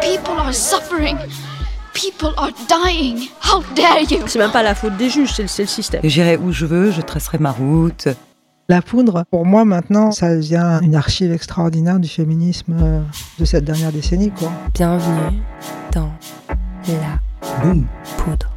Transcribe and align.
People 0.00 0.38
are 0.38 0.52
suffering. 0.52 1.16
People 1.92 2.32
are 2.36 2.52
dying. 2.68 3.28
How 3.40 3.62
dare 3.74 4.02
you? 4.02 4.26
C'est 4.26 4.38
même 4.38 4.50
pas 4.50 4.62
la 4.62 4.74
faute 4.74 4.96
des 4.96 5.08
juges, 5.08 5.32
c'est 5.34 5.42
le, 5.42 5.48
c'est 5.48 5.62
le 5.62 5.68
système. 5.68 6.00
J'irai 6.04 6.36
où 6.36 6.52
je 6.52 6.66
veux, 6.66 6.90
je 6.90 7.00
tracerai 7.00 7.38
ma 7.38 7.52
route. 7.52 8.08
La 8.68 8.82
poudre, 8.82 9.24
pour 9.30 9.46
moi 9.46 9.64
maintenant, 9.64 10.10
ça 10.10 10.34
devient 10.34 10.80
une 10.82 10.96
archive 10.96 11.32
extraordinaire 11.32 12.00
du 12.00 12.08
féminisme 12.08 12.76
euh, 12.80 13.00
de 13.38 13.44
cette 13.44 13.64
dernière 13.64 13.92
décennie. 13.92 14.30
Quoi. 14.30 14.50
Bienvenue 14.74 15.38
dans 15.92 16.10
La 16.88 17.20
Boum. 17.62 17.86
Poudre. 18.18 18.50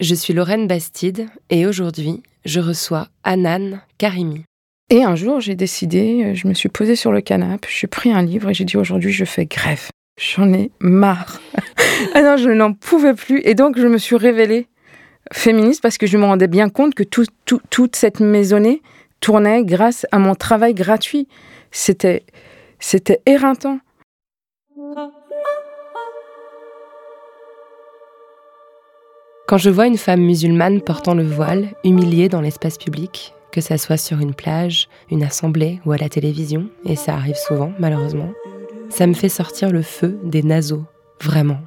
Je 0.00 0.14
suis 0.14 0.34
Lorraine 0.34 0.66
Bastide 0.66 1.26
et 1.48 1.66
aujourd'hui, 1.66 2.22
je 2.44 2.60
reçois 2.60 3.08
Anan 3.24 3.80
Karimi. 3.98 4.44
Et 4.90 5.04
un 5.04 5.14
jour, 5.14 5.40
j'ai 5.40 5.54
décidé, 5.54 6.24
euh, 6.24 6.34
je 6.34 6.48
me 6.48 6.54
suis 6.54 6.68
posée 6.68 6.96
sur 6.96 7.12
le 7.12 7.20
canapé, 7.20 7.68
j'ai 7.70 7.86
pris 7.86 8.12
un 8.12 8.22
livre 8.22 8.50
et 8.50 8.54
j'ai 8.54 8.64
dit 8.64 8.76
aujourd'hui, 8.76 9.12
je 9.12 9.24
fais 9.24 9.46
grève. 9.46 9.88
J'en 10.20 10.52
ai 10.52 10.70
marre. 10.80 11.40
ah 12.14 12.20
non, 12.22 12.36
je 12.36 12.50
n'en 12.50 12.74
pouvais 12.74 13.14
plus. 13.14 13.40
Et 13.44 13.54
donc, 13.54 13.78
je 13.78 13.86
me 13.86 13.96
suis 13.96 14.16
révélée 14.16 14.68
féministe 15.32 15.80
parce 15.82 15.96
que 15.96 16.06
je 16.06 16.18
me 16.18 16.24
rendais 16.24 16.46
bien 16.48 16.68
compte 16.68 16.94
que 16.94 17.02
tout- 17.02 17.24
tout- 17.46 17.62
toute 17.70 17.96
cette 17.96 18.20
maisonnée 18.20 18.82
tournait 19.20 19.64
grâce 19.64 20.06
à 20.12 20.18
mon 20.18 20.34
travail 20.34 20.74
gratuit. 20.74 21.26
C'était, 21.70 22.24
c'était 22.80 23.20
éreintant. 23.24 23.78
Quand 29.46 29.58
je 29.58 29.70
vois 29.70 29.86
une 29.86 29.96
femme 29.98 30.20
musulmane 30.20 30.80
portant 30.80 31.14
le 31.14 31.24
voile, 31.24 31.68
humiliée 31.84 32.28
dans 32.28 32.40
l'espace 32.40 32.78
public, 32.78 33.34
que 33.52 33.60
ça 33.60 33.78
soit 33.78 33.96
sur 33.96 34.20
une 34.20 34.34
plage, 34.34 34.88
une 35.10 35.24
assemblée 35.24 35.80
ou 35.84 35.92
à 35.92 35.96
la 35.96 36.08
télévision, 36.08 36.68
et 36.84 36.94
ça 36.94 37.14
arrive 37.14 37.34
souvent 37.34 37.72
malheureusement, 37.80 38.30
ça 38.90 39.06
me 39.06 39.14
fait 39.14 39.28
sortir 39.28 39.70
le 39.70 39.82
feu 39.82 40.18
des 40.24 40.42
naseaux, 40.42 40.84
vraiment. 41.22 41.60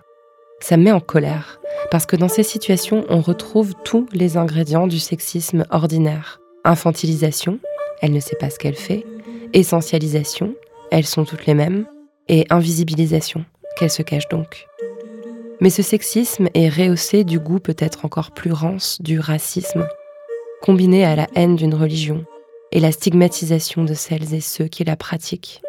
Ça 0.59 0.77
me 0.77 0.83
met 0.83 0.91
en 0.91 0.99
colère, 0.99 1.59
parce 1.89 2.05
que 2.05 2.15
dans 2.15 2.27
ces 2.27 2.43
situations, 2.43 3.05
on 3.09 3.21
retrouve 3.21 3.73
tous 3.83 4.07
les 4.11 4.37
ingrédients 4.37 4.87
du 4.87 4.99
sexisme 4.99 5.65
ordinaire. 5.71 6.39
Infantilisation, 6.63 7.59
elle 8.01 8.11
ne 8.11 8.19
sait 8.19 8.35
pas 8.35 8.49
ce 8.49 8.59
qu'elle 8.59 8.75
fait, 8.75 9.05
essentialisation, 9.53 10.53
elles 10.91 11.05
sont 11.05 11.25
toutes 11.25 11.45
les 11.45 11.53
mêmes, 11.53 11.85
et 12.29 12.45
invisibilisation, 12.49 13.45
qu'elle 13.77 13.89
se 13.89 14.03
cache 14.03 14.29
donc. 14.29 14.67
Mais 15.59 15.69
ce 15.69 15.81
sexisme 15.81 16.49
est 16.53 16.69
rehaussé 16.69 17.23
du 17.23 17.39
goût 17.39 17.59
peut-être 17.59 18.05
encore 18.05 18.31
plus 18.31 18.51
rance 18.51 19.01
du 19.01 19.19
racisme, 19.19 19.87
combiné 20.61 21.05
à 21.05 21.15
la 21.15 21.27
haine 21.35 21.55
d'une 21.55 21.75
religion 21.75 22.25
et 22.71 22.79
la 22.79 22.91
stigmatisation 22.91 23.83
de 23.83 23.93
celles 23.93 24.33
et 24.33 24.41
ceux 24.41 24.67
qui 24.67 24.83
la 24.83 24.95
pratiquent. 24.95 25.62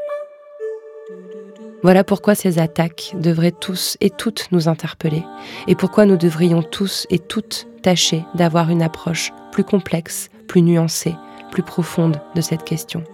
Voilà 1.85 2.03
pourquoi 2.03 2.35
ces 2.35 2.59
attaques 2.59 3.15
devraient 3.21 3.53
tous 3.53 3.99
et 4.01 4.09
toutes 4.09 4.49
nous 4.53 4.69
interpeller, 4.69 5.23
et 5.69 5.75
pourquoi 5.75 6.07
nous 6.07 6.17
devrions 6.17 6.63
tous 6.63 7.07
et 7.11 7.19
toutes 7.19 7.67
tâcher 7.83 8.25
d'avoir 8.35 8.71
une 8.71 8.81
approche 8.81 9.33
plus 9.53 9.65
complexe, 9.65 10.31
plus 10.49 10.63
nuancée, 10.63 11.15
plus 11.51 11.63
profonde 11.63 12.23
de 12.35 12.41
cette 12.41 12.65
question. 12.65 13.05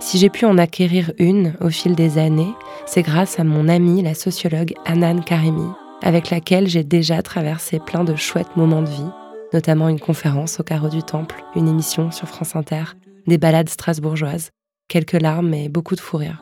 Si 0.00 0.16
j'ai 0.16 0.30
pu 0.30 0.46
en 0.46 0.56
acquérir 0.56 1.12
une 1.18 1.52
au 1.60 1.68
fil 1.68 1.94
des 1.94 2.16
années, 2.16 2.54
c'est 2.86 3.02
grâce 3.02 3.38
à 3.38 3.44
mon 3.44 3.68
amie, 3.68 4.00
la 4.00 4.14
sociologue 4.14 4.72
Anan 4.86 5.20
Karimi, 5.20 5.68
avec 6.02 6.30
laquelle 6.30 6.68
j'ai 6.68 6.84
déjà 6.84 7.20
traversé 7.20 7.80
plein 7.80 8.02
de 8.02 8.16
chouettes 8.16 8.56
moments 8.56 8.80
de 8.80 8.88
vie, 8.88 9.10
notamment 9.52 9.90
une 9.90 10.00
conférence 10.00 10.58
au 10.58 10.62
carreau 10.62 10.88
du 10.88 11.02
Temple, 11.02 11.44
une 11.54 11.68
émission 11.68 12.10
sur 12.10 12.28
France 12.28 12.56
Inter, 12.56 12.84
des 13.26 13.36
balades 13.36 13.68
strasbourgeoises, 13.68 14.52
quelques 14.88 15.20
larmes 15.20 15.54
et 15.54 15.68
beaucoup 15.68 15.94
de 15.94 16.00
fou 16.00 16.18
rire. 16.18 16.40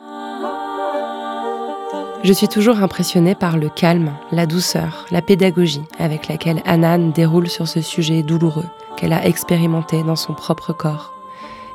Je 2.23 2.33
suis 2.33 2.47
toujours 2.47 2.81
impressionnée 2.81 3.35
par 3.35 3.57
le 3.57 3.69
calme, 3.69 4.13
la 4.31 4.45
douceur, 4.45 5.05
la 5.11 5.21
pédagogie 5.21 5.83
avec 5.99 6.27
laquelle 6.27 6.61
Anan 6.65 7.11
déroule 7.11 7.49
sur 7.49 7.67
ce 7.67 7.81
sujet 7.81 8.23
douloureux 8.23 8.65
qu'elle 8.97 9.13
a 9.13 9.25
expérimenté 9.25 10.01
dans 10.03 10.15
son 10.15 10.33
propre 10.33 10.73
corps. 10.73 11.13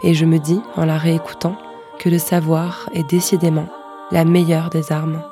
Et 0.03 0.15
je 0.15 0.25
me 0.25 0.39
dis, 0.39 0.61
en 0.77 0.87
la 0.87 0.97
réécoutant, 0.97 1.57
que 1.99 2.09
le 2.09 2.19
savoir 2.19 2.89
est 2.95 3.09
décidément 3.09 3.69
la 4.11 4.25
meilleure 4.25 4.71
des 4.71 4.91
armes. 4.91 5.23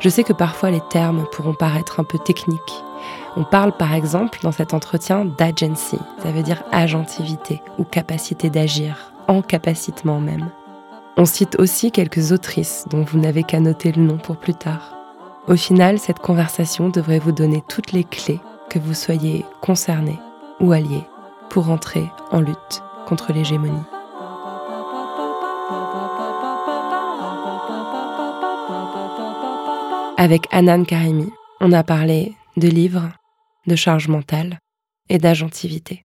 Je 0.00 0.08
sais 0.08 0.24
que 0.24 0.32
parfois 0.32 0.70
les 0.70 0.80
termes 0.80 1.26
pourront 1.30 1.54
paraître 1.54 2.00
un 2.00 2.04
peu 2.04 2.18
techniques. 2.18 2.82
On 3.36 3.44
parle 3.44 3.76
par 3.76 3.94
exemple 3.94 4.40
dans 4.42 4.52
cet 4.52 4.74
entretien 4.74 5.24
d'agency, 5.24 5.98
ça 6.22 6.32
veut 6.32 6.42
dire 6.42 6.62
agentivité 6.72 7.60
ou 7.78 7.84
capacité 7.84 8.50
d'agir, 8.50 9.11
encapacitement 9.28 10.20
même. 10.20 10.50
On 11.16 11.24
cite 11.24 11.58
aussi 11.58 11.92
quelques 11.92 12.32
autrices 12.32 12.86
dont 12.90 13.02
vous 13.02 13.18
n'avez 13.18 13.42
qu'à 13.42 13.60
noter 13.60 13.92
le 13.92 14.02
nom 14.02 14.18
pour 14.18 14.36
plus 14.38 14.54
tard. 14.54 14.96
Au 15.48 15.56
final, 15.56 15.98
cette 15.98 16.20
conversation 16.20 16.88
devrait 16.88 17.18
vous 17.18 17.32
donner 17.32 17.62
toutes 17.68 17.92
les 17.92 18.04
clés 18.04 18.40
que 18.70 18.78
vous 18.78 18.94
soyez 18.94 19.44
concerné 19.60 20.18
ou 20.60 20.72
allié 20.72 21.02
pour 21.50 21.70
entrer 21.70 22.04
en 22.30 22.40
lutte 22.40 22.82
contre 23.06 23.32
l'hégémonie. 23.32 23.82
Avec 30.16 30.46
Anan 30.52 30.84
Karimi, 30.84 31.32
on 31.60 31.72
a 31.72 31.82
parlé 31.82 32.36
de 32.56 32.68
livres, 32.68 33.10
de 33.66 33.76
charge 33.76 34.08
mentale 34.08 34.58
et 35.08 35.18
d'agentivité. 35.18 36.04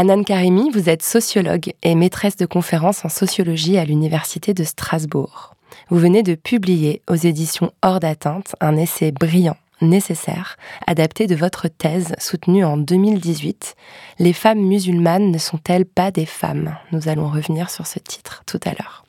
Anan 0.00 0.22
Karimi, 0.22 0.70
vous 0.70 0.88
êtes 0.88 1.02
sociologue 1.02 1.72
et 1.82 1.96
maîtresse 1.96 2.36
de 2.36 2.46
conférences 2.46 3.04
en 3.04 3.08
sociologie 3.08 3.78
à 3.78 3.84
l'Université 3.84 4.54
de 4.54 4.62
Strasbourg. 4.62 5.56
Vous 5.90 5.98
venez 5.98 6.22
de 6.22 6.36
publier 6.36 7.02
aux 7.10 7.16
éditions 7.16 7.72
Hors 7.82 7.98
d'atteinte 7.98 8.54
un 8.60 8.76
essai 8.76 9.10
brillant, 9.10 9.56
nécessaire, 9.80 10.56
adapté 10.86 11.26
de 11.26 11.34
votre 11.34 11.66
thèse 11.66 12.14
soutenue 12.18 12.64
en 12.64 12.76
2018. 12.76 13.74
Les 14.20 14.32
femmes 14.32 14.60
musulmanes 14.60 15.32
ne 15.32 15.38
sont-elles 15.38 15.84
pas 15.84 16.12
des 16.12 16.26
femmes? 16.26 16.76
Nous 16.92 17.08
allons 17.08 17.28
revenir 17.28 17.68
sur 17.68 17.88
ce 17.88 17.98
titre 17.98 18.44
tout 18.46 18.60
à 18.66 18.70
l'heure. 18.70 19.04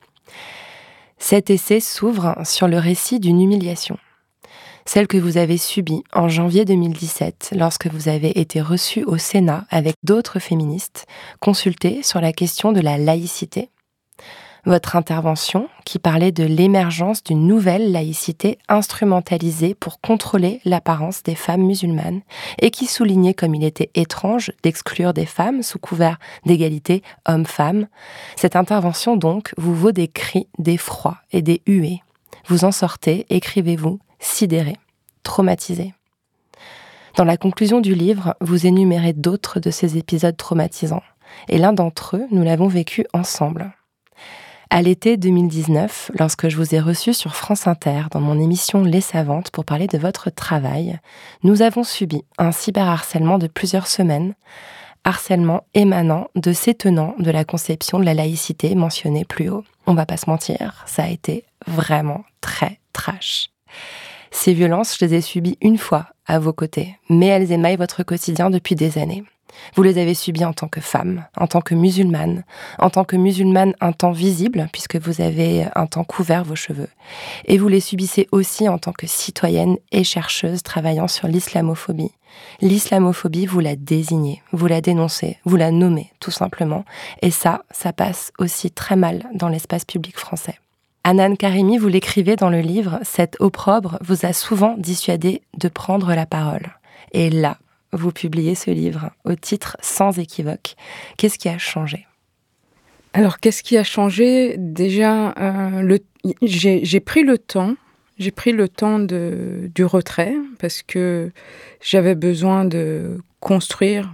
Cet 1.18 1.50
essai 1.50 1.78
s'ouvre 1.78 2.34
sur 2.42 2.66
le 2.66 2.78
récit 2.78 3.20
d'une 3.20 3.40
humiliation, 3.40 3.96
celle 4.92 5.06
que 5.06 5.18
vous 5.18 5.36
avez 5.36 5.56
subie 5.56 6.02
en 6.12 6.28
janvier 6.28 6.64
2017 6.64 7.52
lorsque 7.56 7.86
vous 7.86 8.08
avez 8.08 8.40
été 8.40 8.60
reçue 8.60 9.04
au 9.04 9.18
Sénat 9.18 9.64
avec 9.70 9.94
d'autres 10.02 10.40
féministes 10.40 11.06
consultées 11.38 12.02
sur 12.02 12.20
la 12.20 12.32
question 12.32 12.72
de 12.72 12.80
la 12.80 12.98
laïcité. 12.98 13.70
Votre 14.66 14.96
intervention, 14.96 15.68
qui 15.84 16.00
parlait 16.00 16.32
de 16.32 16.42
l'émergence 16.42 17.22
d'une 17.22 17.46
nouvelle 17.46 17.92
laïcité 17.92 18.58
instrumentalisée 18.68 19.76
pour 19.76 20.00
contrôler 20.00 20.60
l'apparence 20.64 21.22
des 21.22 21.36
femmes 21.36 21.62
musulmanes, 21.62 22.22
et 22.60 22.72
qui 22.72 22.86
soulignait 22.86 23.32
comme 23.32 23.54
il 23.54 23.62
était 23.62 23.90
étrange 23.94 24.50
d'exclure 24.64 25.14
des 25.14 25.24
femmes 25.24 25.62
sous 25.62 25.78
couvert 25.78 26.18
d'égalité 26.46 27.04
homme-femme, 27.28 27.86
cette 28.34 28.56
intervention 28.56 29.16
donc 29.16 29.52
vous 29.56 29.76
vaut 29.76 29.92
des 29.92 30.08
cris 30.08 30.48
d'effroi 30.58 31.18
et 31.30 31.42
des 31.42 31.62
huées. 31.68 32.02
Vous 32.48 32.64
en 32.64 32.72
sortez, 32.72 33.24
écrivez-vous, 33.30 34.00
sidéré, 34.20 34.76
traumatisé. 35.22 35.92
Dans 37.16 37.24
la 37.24 37.36
conclusion 37.36 37.80
du 37.80 37.94
livre, 37.94 38.36
vous 38.40 38.66
énumérez 38.66 39.12
d'autres 39.12 39.58
de 39.58 39.70
ces 39.70 39.98
épisodes 39.98 40.36
traumatisants, 40.36 41.02
et 41.48 41.58
l'un 41.58 41.72
d'entre 41.72 42.16
eux, 42.16 42.26
nous 42.30 42.44
l'avons 42.44 42.68
vécu 42.68 43.04
ensemble. 43.12 43.72
À 44.72 44.82
l'été 44.82 45.16
2019, 45.16 46.12
lorsque 46.16 46.48
je 46.48 46.56
vous 46.56 46.76
ai 46.76 46.80
reçu 46.80 47.12
sur 47.12 47.34
France 47.34 47.66
Inter 47.66 48.02
dans 48.12 48.20
mon 48.20 48.38
émission 48.38 48.84
Les 48.84 49.00
Savantes 49.00 49.50
pour 49.50 49.64
parler 49.64 49.88
de 49.88 49.98
votre 49.98 50.30
travail, 50.30 51.00
nous 51.42 51.62
avons 51.62 51.82
subi 51.82 52.22
un 52.38 52.52
cyberharcèlement 52.52 53.38
de 53.38 53.48
plusieurs 53.48 53.88
semaines, 53.88 54.34
harcèlement 55.02 55.64
émanant 55.74 56.28
de 56.36 56.52
ces 56.52 56.74
tenants 56.74 57.16
de 57.18 57.32
la 57.32 57.44
conception 57.44 57.98
de 57.98 58.04
la 58.04 58.14
laïcité 58.14 58.76
mentionnée 58.76 59.24
plus 59.24 59.48
haut. 59.48 59.64
On 59.88 59.94
va 59.94 60.06
pas 60.06 60.16
se 60.16 60.30
mentir, 60.30 60.84
ça 60.86 61.02
a 61.02 61.08
été 61.08 61.44
vraiment 61.66 62.22
très 62.40 62.78
trash. 62.92 63.50
Ces 64.30 64.52
violences, 64.54 64.96
je 64.98 65.04
les 65.04 65.14
ai 65.14 65.20
subies 65.20 65.58
une 65.60 65.78
fois 65.78 66.06
à 66.26 66.38
vos 66.38 66.52
côtés, 66.52 66.96
mais 67.08 67.26
elles 67.26 67.52
émaillent 67.52 67.76
votre 67.76 68.02
quotidien 68.02 68.50
depuis 68.50 68.74
des 68.74 68.98
années. 68.98 69.24
Vous 69.74 69.82
les 69.82 69.98
avez 69.98 70.14
subis 70.14 70.44
en 70.44 70.52
tant 70.52 70.68
que 70.68 70.80
femme, 70.80 71.26
en 71.36 71.46
tant 71.46 71.60
que 71.60 71.74
musulmane, 71.74 72.44
en 72.78 72.90
tant 72.90 73.04
que 73.04 73.16
musulmane 73.16 73.74
un 73.80 73.92
temps 73.92 74.12
visible, 74.12 74.68
puisque 74.72 74.96
vous 74.96 75.20
avez 75.20 75.66
un 75.74 75.86
temps 75.86 76.04
couvert 76.04 76.44
vos 76.44 76.56
cheveux. 76.56 76.88
Et 77.46 77.58
vous 77.58 77.68
les 77.68 77.80
subissez 77.80 78.28
aussi 78.32 78.68
en 78.68 78.78
tant 78.78 78.92
que 78.92 79.06
citoyenne 79.06 79.76
et 79.92 80.04
chercheuse 80.04 80.62
travaillant 80.62 81.08
sur 81.08 81.28
l'islamophobie. 81.28 82.12
L'islamophobie, 82.60 83.46
vous 83.46 83.60
la 83.60 83.76
désignez, 83.76 84.42
vous 84.52 84.66
la 84.66 84.80
dénoncez, 84.80 85.38
vous 85.44 85.56
la 85.56 85.72
nommez, 85.72 86.12
tout 86.20 86.30
simplement. 86.30 86.84
Et 87.22 87.30
ça, 87.30 87.64
ça 87.70 87.92
passe 87.92 88.32
aussi 88.38 88.70
très 88.70 88.96
mal 88.96 89.28
dans 89.34 89.48
l'espace 89.48 89.84
public 89.84 90.18
français. 90.18 90.58
Anan 91.02 91.34
Karimi, 91.34 91.78
vous 91.78 91.88
l'écrivez 91.88 92.36
dans 92.36 92.50
le 92.50 92.60
livre, 92.60 93.00
cet 93.02 93.36
opprobre 93.40 93.98
vous 94.02 94.26
a 94.26 94.32
souvent 94.34 94.74
dissuadé 94.76 95.40
de 95.56 95.68
prendre 95.68 96.14
la 96.14 96.26
parole. 96.26 96.74
Et 97.12 97.30
là, 97.30 97.58
vous 97.92 98.12
publiez 98.12 98.54
ce 98.54 98.70
livre 98.70 99.10
au 99.24 99.34
titre 99.34 99.76
sans 99.80 100.18
équivoque. 100.18 100.76
Qu'est-ce 101.16 101.38
qui 101.38 101.48
a 101.48 101.58
changé? 101.58 102.06
Alors, 103.14 103.40
qu'est-ce 103.40 103.62
qui 103.62 103.78
a 103.78 103.82
changé? 103.82 104.56
Déjà, 104.58 105.32
euh, 105.38 105.98
j'ai 106.42 107.00
pris 107.00 107.22
le 107.22 107.38
temps. 107.38 107.74
J'ai 108.18 108.30
pris 108.30 108.52
le 108.52 108.68
temps 108.68 108.98
de, 108.98 109.70
du 109.74 109.84
retrait 109.84 110.36
parce 110.58 110.82
que 110.82 111.32
j'avais 111.80 112.14
besoin 112.14 112.66
de 112.66 113.18
construire 113.40 114.12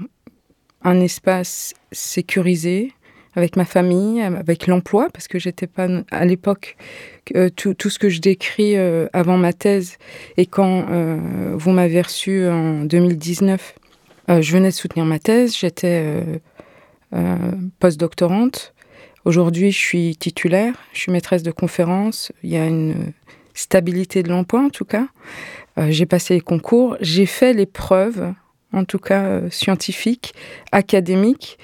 un 0.82 1.00
espace 1.00 1.74
sécurisé 1.90 2.92
avec 3.36 3.56
ma 3.56 3.66
famille, 3.66 4.22
avec 4.22 4.66
l'emploi, 4.66 5.08
parce 5.12 5.28
que 5.28 5.38
j'étais 5.38 5.66
pas 5.66 5.86
à 6.10 6.24
l'époque 6.24 6.76
euh, 7.36 7.50
tout, 7.50 7.90
ce 7.90 7.98
que 7.98 8.08
je 8.08 8.20
décris 8.20 8.76
euh, 8.76 9.08
avant 9.12 9.36
ma 9.36 9.52
thèse 9.52 9.98
et 10.38 10.46
quand 10.46 10.86
euh, 10.90 11.52
vous 11.54 11.70
m'avez 11.70 12.00
reçu 12.00 12.46
en 12.48 12.84
2019, 12.84 13.74
je 14.28 14.52
venais 14.52 14.70
de 14.70 14.74
soutenir 14.74 15.04
ma 15.04 15.20
thèse, 15.20 15.56
j'étais 15.56 16.02
postdoctorante. 17.78 18.74
Aujourd'hui, 19.24 19.70
je 19.70 19.78
suis 19.78 20.16
titulaire, 20.16 20.74
je 20.92 20.98
suis 20.98 21.12
maîtresse 21.12 21.44
de 21.44 21.52
conférence. 21.52 22.32
Il 22.42 22.50
y 22.50 22.56
a 22.56 22.66
une 22.66 23.12
stabilité 23.54 24.24
de 24.24 24.28
l'emploi 24.30 24.62
en 24.62 24.70
tout 24.70 24.84
cas. 24.84 25.06
j'ai 25.76 26.06
passé 26.06 26.34
les 26.34 26.40
concours, 26.40 26.96
j'ai 27.00 27.26
fait 27.26 27.52
les 27.52 27.66
preuves, 27.66 28.32
en 28.72 28.84
tout 28.84 28.98
cas 28.98 29.48
scientifiques, 29.48 30.34
académiques, 30.72 31.56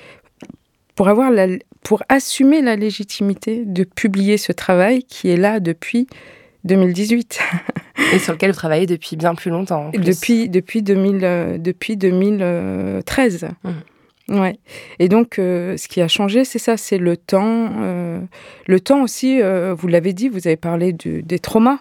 pour 0.94 1.08
avoir 1.08 1.30
la, 1.30 1.46
pour 1.82 2.02
assumer 2.08 2.62
la 2.62 2.76
légitimité 2.76 3.64
de 3.64 3.84
publier 3.84 4.36
ce 4.36 4.52
travail 4.52 5.04
qui 5.04 5.30
est 5.30 5.36
là 5.36 5.60
depuis 5.60 6.06
2018. 6.64 7.40
Et 8.14 8.18
sur 8.18 8.32
lequel 8.34 8.50
vous 8.50 8.56
travaillez 8.56 8.86
depuis 8.86 9.16
bien 9.16 9.34
plus 9.34 9.50
longtemps. 9.50 9.90
Depuis, 9.90 10.48
depuis, 10.48 10.82
2000, 10.82 11.20
euh, 11.22 11.58
depuis 11.58 11.96
2013. 11.96 13.48
Mmh. 13.64 14.38
Ouais. 14.38 14.56
Et 14.98 15.08
donc, 15.08 15.38
euh, 15.38 15.76
ce 15.76 15.88
qui 15.88 16.00
a 16.00 16.08
changé, 16.08 16.44
c'est 16.44 16.58
ça, 16.58 16.76
c'est 16.76 16.98
le 16.98 17.16
temps. 17.16 17.70
Euh, 17.80 18.20
le 18.66 18.80
temps 18.80 19.02
aussi, 19.02 19.40
vous 19.40 19.88
l'avez 19.88 20.12
dit, 20.12 20.28
vous 20.28 20.46
avez 20.46 20.56
parlé 20.56 20.92
des 20.92 21.38
traumas. 21.38 21.80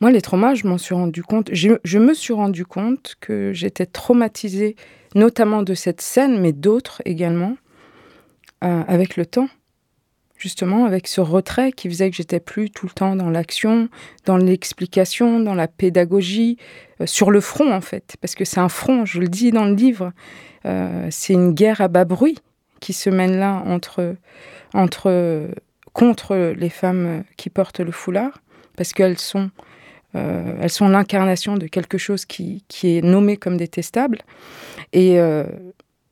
Moi, 0.00 0.10
les 0.10 0.20
traumas, 0.20 0.54
je 0.54 0.66
m'en 0.66 0.78
suis 0.78 0.94
rendu 0.94 1.22
compte. 1.22 1.50
Je, 1.52 1.70
je, 1.84 1.98
me 1.98 2.12
suis 2.12 2.32
rendu 2.32 2.64
compte 2.64 3.14
que 3.20 3.52
j'étais 3.52 3.86
traumatisée, 3.86 4.74
notamment 5.14 5.62
de 5.62 5.74
cette 5.74 6.00
scène, 6.00 6.40
mais 6.40 6.52
d'autres 6.52 7.02
également. 7.04 7.56
Euh, 8.62 8.82
avec 8.86 9.16
le 9.16 9.26
temps. 9.26 9.48
Justement, 10.36 10.84
avec 10.84 11.08
ce 11.08 11.20
retrait 11.20 11.72
qui 11.72 11.88
faisait 11.88 12.10
que 12.10 12.16
j'étais 12.16 12.38
plus 12.38 12.70
tout 12.70 12.86
le 12.86 12.92
temps 12.92 13.16
dans 13.16 13.30
l'action, 13.30 13.88
dans 14.24 14.36
l'explication, 14.36 15.40
dans 15.40 15.54
la 15.54 15.66
pédagogie, 15.66 16.58
euh, 17.00 17.06
sur 17.06 17.32
le 17.32 17.40
front 17.40 17.72
en 17.72 17.80
fait. 17.80 18.16
Parce 18.20 18.36
que 18.36 18.44
c'est 18.44 18.60
un 18.60 18.68
front, 18.68 19.04
je 19.04 19.18
le 19.18 19.26
dis 19.26 19.50
dans 19.50 19.64
le 19.64 19.74
livre, 19.74 20.12
euh, 20.64 21.08
c'est 21.10 21.32
une 21.32 21.52
guerre 21.52 21.80
à 21.80 21.88
bas 21.88 22.04
bruit 22.04 22.38
qui 22.78 22.92
se 22.92 23.10
mène 23.10 23.36
là 23.36 23.62
entre, 23.66 24.14
entre, 24.74 25.48
contre 25.92 26.54
les 26.56 26.70
femmes 26.70 27.24
qui 27.36 27.50
portent 27.50 27.80
le 27.80 27.92
foulard, 27.92 28.42
parce 28.76 28.92
qu'elles 28.92 29.18
sont 29.18 29.50
elles 30.14 30.68
sont 30.68 30.88
l'incarnation 30.90 31.56
de 31.56 31.66
quelque 31.66 31.96
chose 31.96 32.26
qui, 32.26 32.64
qui, 32.68 32.98
est 32.98 33.00
nommé 33.00 33.38
comme 33.38 33.56
détestable. 33.56 34.18
Et, 34.92 35.18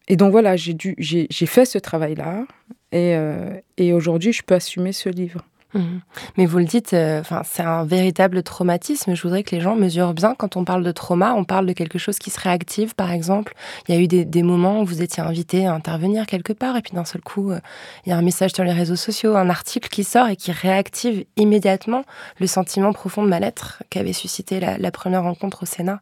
et 0.09 0.17
donc 0.17 0.33
voilà, 0.33 0.57
j'ai 0.57 1.47
fait 1.47 1.65
ce 1.65 1.79
travail-là 1.79 2.45
et, 2.93 3.15
euh, 3.15 3.55
et 3.77 3.93
aujourd'hui, 3.93 4.33
je 4.33 4.43
peux 4.43 4.55
assumer 4.55 4.93
ce 4.93 5.09
livre. 5.09 5.45
Mhm. 5.75 6.01
Mais 6.37 6.47
vous 6.47 6.59
le 6.59 6.65
dites, 6.65 6.93
euh, 6.95 7.23
c'est 7.45 7.63
un 7.63 7.85
véritable 7.85 8.43
traumatisme. 8.43 9.15
Je 9.15 9.23
voudrais 9.23 9.43
que 9.43 9.55
les 9.55 9.61
gens 9.61 9.77
mesurent 9.77 10.15
bien 10.15 10.35
quand 10.35 10.57
on 10.57 10.65
parle 10.65 10.83
de 10.83 10.91
trauma, 10.91 11.35
on 11.35 11.45
parle 11.45 11.67
de 11.67 11.73
quelque 11.73 11.99
chose 11.99 12.19
qui 12.19 12.31
se 12.31 12.41
réactive, 12.41 12.95
par 12.95 13.13
exemple. 13.13 13.55
Il 13.87 13.95
y 13.95 13.99
a 13.99 14.01
eu 14.01 14.09
des, 14.09 14.43
moments 14.43 14.81
où 14.81 14.85
vous 14.85 15.03
étiez 15.03 15.23
invité 15.23 15.67
à 15.67 15.75
intervenir 15.75 16.27
quelque 16.27 16.53
part, 16.53 16.77
et 16.77 16.83
puis 16.83 16.93
d'un 16.93 17.05
seul 17.05 17.21
coup, 17.21 17.53
euh, 17.53 17.61
il 18.05 18.11
y 18.11 18.13
a 18.13 18.17
un 18.17 18.23
message 18.23 18.53
sur 18.53 18.65
les 18.65 18.73
réseaux 18.73 18.97
sociaux, 18.97 19.37
un 19.37 19.51
article 19.51 19.89
qui 19.89 20.03
sort 20.03 20.29
et 20.29 20.37
qui 20.37 20.51
réactive 20.51 21.25
immédiatement 21.37 22.05
le 22.41 22.47
sentiment 22.47 22.93
profond 22.93 23.23
de 23.23 23.29
mal-être 23.29 23.83
qu'avait 23.91 24.13
suscité 24.13 24.61
la 24.61 24.91
première 24.91 25.23
rencontre 25.23 25.63
au 25.63 25.67
Sénat. 25.67 26.01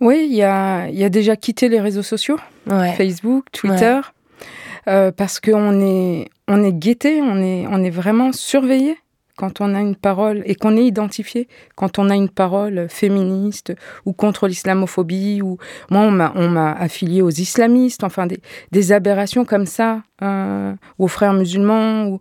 Oui, 0.00 0.26
il 0.28 0.36
y 0.36 0.42
a, 0.42 0.88
y 0.88 1.04
a, 1.04 1.08
déjà 1.08 1.36
quitté 1.36 1.68
les 1.68 1.80
réseaux 1.80 2.02
sociaux, 2.02 2.38
Facebook, 2.96 3.46
Twitter, 3.52 4.00
euh, 4.88 5.12
parce 5.12 5.40
qu'on 5.40 5.80
est, 5.80 6.28
on 6.46 6.62
est 6.62 6.72
guetté, 6.72 7.20
on 7.22 7.42
est, 7.42 7.66
on 7.68 7.82
est 7.82 7.90
vraiment 7.90 8.32
surveillé 8.32 8.96
quand 9.38 9.60
on 9.60 9.74
a 9.74 9.80
une 9.80 9.96
parole 9.96 10.42
et 10.44 10.54
qu'on 10.56 10.76
est 10.76 10.84
identifié 10.84 11.48
quand 11.76 11.98
on 11.98 12.10
a 12.10 12.16
une 12.16 12.28
parole 12.28 12.88
féministe 12.90 13.72
ou 14.04 14.12
contre 14.12 14.48
l'islamophobie 14.48 15.40
ou 15.40 15.58
moi 15.90 16.02
on 16.34 16.48
m'a 16.48 16.72
affilié 16.72 17.22
aux 17.22 17.30
islamistes 17.30 18.02
enfin 18.02 18.26
des, 18.26 18.40
des 18.72 18.92
aberrations 18.92 19.44
comme 19.44 19.64
ça 19.64 20.02
euh, 20.22 20.74
aux 20.98 21.06
frères 21.06 21.34
musulmans 21.34 22.08
ou, 22.08 22.20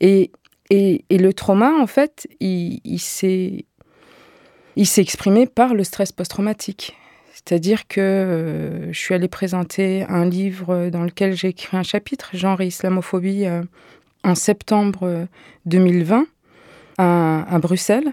et, 0.00 0.32
et, 0.68 1.04
et, 1.08 1.18
le 1.18 1.32
trauma 1.32 1.72
en 1.80 1.86
fait 1.86 2.26
il, 2.40 2.80
il 2.84 2.98
s'est 2.98 3.64
il 4.78 4.86
s'est 4.86 5.02
exprimé 5.02 5.46
par 5.46 5.74
le 5.74 5.82
stress 5.82 6.12
post-traumatique. 6.12 6.96
C'est-à-dire 7.34 7.88
que 7.88 8.00
euh, 8.00 8.92
je 8.92 8.98
suis 8.98 9.12
allée 9.12 9.28
présenter 9.28 10.04
un 10.08 10.24
livre 10.24 10.88
dans 10.88 11.02
lequel 11.02 11.34
j'ai 11.36 11.48
écrit 11.48 11.76
un 11.76 11.82
chapitre, 11.82 12.30
Genre 12.34 12.60
et 12.60 12.68
islamophobie, 12.68 13.46
euh, 13.46 13.62
en 14.22 14.36
septembre 14.36 15.26
2020 15.66 16.20
euh, 16.20 16.24
à, 16.98 17.58
Bruxelles. 17.58 18.12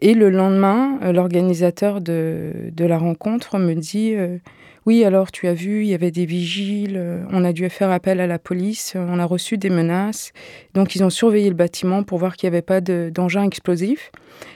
Et 0.00 0.14
le 0.14 0.30
lendemain, 0.30 0.98
l'organisateur 1.12 2.00
de, 2.00 2.52
de, 2.72 2.84
la 2.84 2.98
rencontre 2.98 3.58
me 3.58 3.74
dit 3.74 4.14
Oui, 4.86 5.04
alors 5.04 5.32
tu 5.32 5.48
as 5.48 5.54
vu, 5.54 5.82
il 5.82 5.88
y 5.88 5.94
avait 5.94 6.12
des 6.12 6.24
vigiles, 6.24 7.02
on 7.32 7.44
a 7.44 7.52
dû 7.52 7.68
faire 7.68 7.90
appel 7.90 8.20
à 8.20 8.28
la 8.28 8.38
police, 8.38 8.94
on 8.96 9.18
a 9.18 9.24
reçu 9.24 9.58
des 9.58 9.70
menaces. 9.70 10.32
Donc 10.74 10.94
ils 10.94 11.02
ont 11.02 11.10
surveillé 11.10 11.48
le 11.48 11.56
bâtiment 11.56 12.04
pour 12.04 12.18
voir 12.18 12.36
qu'il 12.36 12.48
n'y 12.48 12.54
avait 12.54 12.62
pas 12.62 12.80
d'engin 12.80 13.42
explosif. 13.42 14.12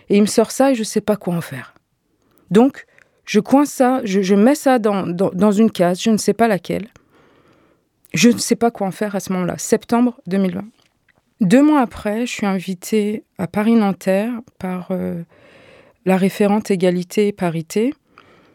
Et 0.09 0.17
il 0.17 0.21
me 0.21 0.27
sort 0.27 0.53
ça 0.53 0.71
et 0.71 0.75
je 0.75 0.81
ne 0.81 0.85
sais 0.85 1.01
pas 1.01 1.17
quoi 1.17 1.35
en 1.35 1.41
faire. 1.41 1.75
Donc, 2.53 2.85
je 3.25 3.41
coince 3.41 3.71
ça, 3.71 4.03
je, 4.05 4.35
mets 4.35 4.55
ça 4.55 4.79
dans, 4.79 5.07
dans, 5.07 5.53
une 5.53 5.71
case, 5.71 6.03
je 6.03 6.11
ne 6.11 6.19
sais 6.19 6.35
pas 6.35 6.49
laquelle. 6.49 6.89
Je 8.13 8.29
ne 8.29 8.39
sais 8.39 8.57
pas 8.57 8.71
quoi 8.71 8.87
en 8.87 8.91
faire 8.91 9.17
à 9.17 9.21
ce 9.21 9.33
moment-là, 9.33 9.57
septembre 9.57 10.21
2020. 10.27 10.65
Deux 11.41 11.63
mois 11.63 11.81
après, 11.81 12.27
je 12.27 12.33
suis 12.33 12.47
invitée 12.47 13.25
à 13.39 13.47
Paris-Nanterre 13.47 14.33
par 14.59 14.89
euh, 14.91 15.23
la 16.05 16.17
référente 16.17 16.71
égalité 16.71 17.29
et 17.29 17.33
parité 17.33 17.95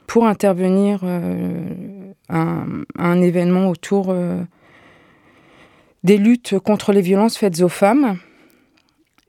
pour 0.06 0.26
intervenir 0.26 1.02
euh, 1.04 2.14
à, 2.30 2.64
un, 2.98 3.22
événement 3.22 3.70
autour 3.70 4.08
euh, 4.10 4.42
des 6.04 6.18
luttes 6.18 6.58
contre 6.60 6.94
les 6.94 7.02
violences 7.02 7.38
faites 7.38 7.62
aux 7.62 7.70
femmes 7.70 8.18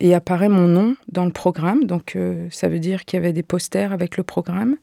et 0.01 0.15
apparaît 0.15 0.49
mon 0.49 0.69
nom 0.69 0.97
dans 1.09 1.25
le 1.25 1.33
programme. 1.33 1.85
Donc 1.85 2.15
euh, 2.15 2.47
ça 2.51 2.69
veut 2.69 2.79
dire 2.79 3.05
qu'il 3.05 3.19
y 3.19 3.21
avait 3.21 3.33
des 3.33 3.43
posters 3.43 3.93
avec 3.93 4.17
le 4.17 4.23
programme. 4.23 4.77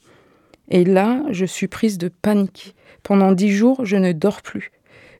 Et 0.70 0.84
là, 0.84 1.24
je 1.30 1.46
suis 1.46 1.68
prise 1.68 1.98
de 1.98 2.10
panique. 2.10 2.76
Pendant 3.04 3.32
dix 3.32 3.52
jours, 3.52 3.86
je 3.86 3.98
ne 3.98 4.12
dors 4.12 4.42
plus. 4.42 4.72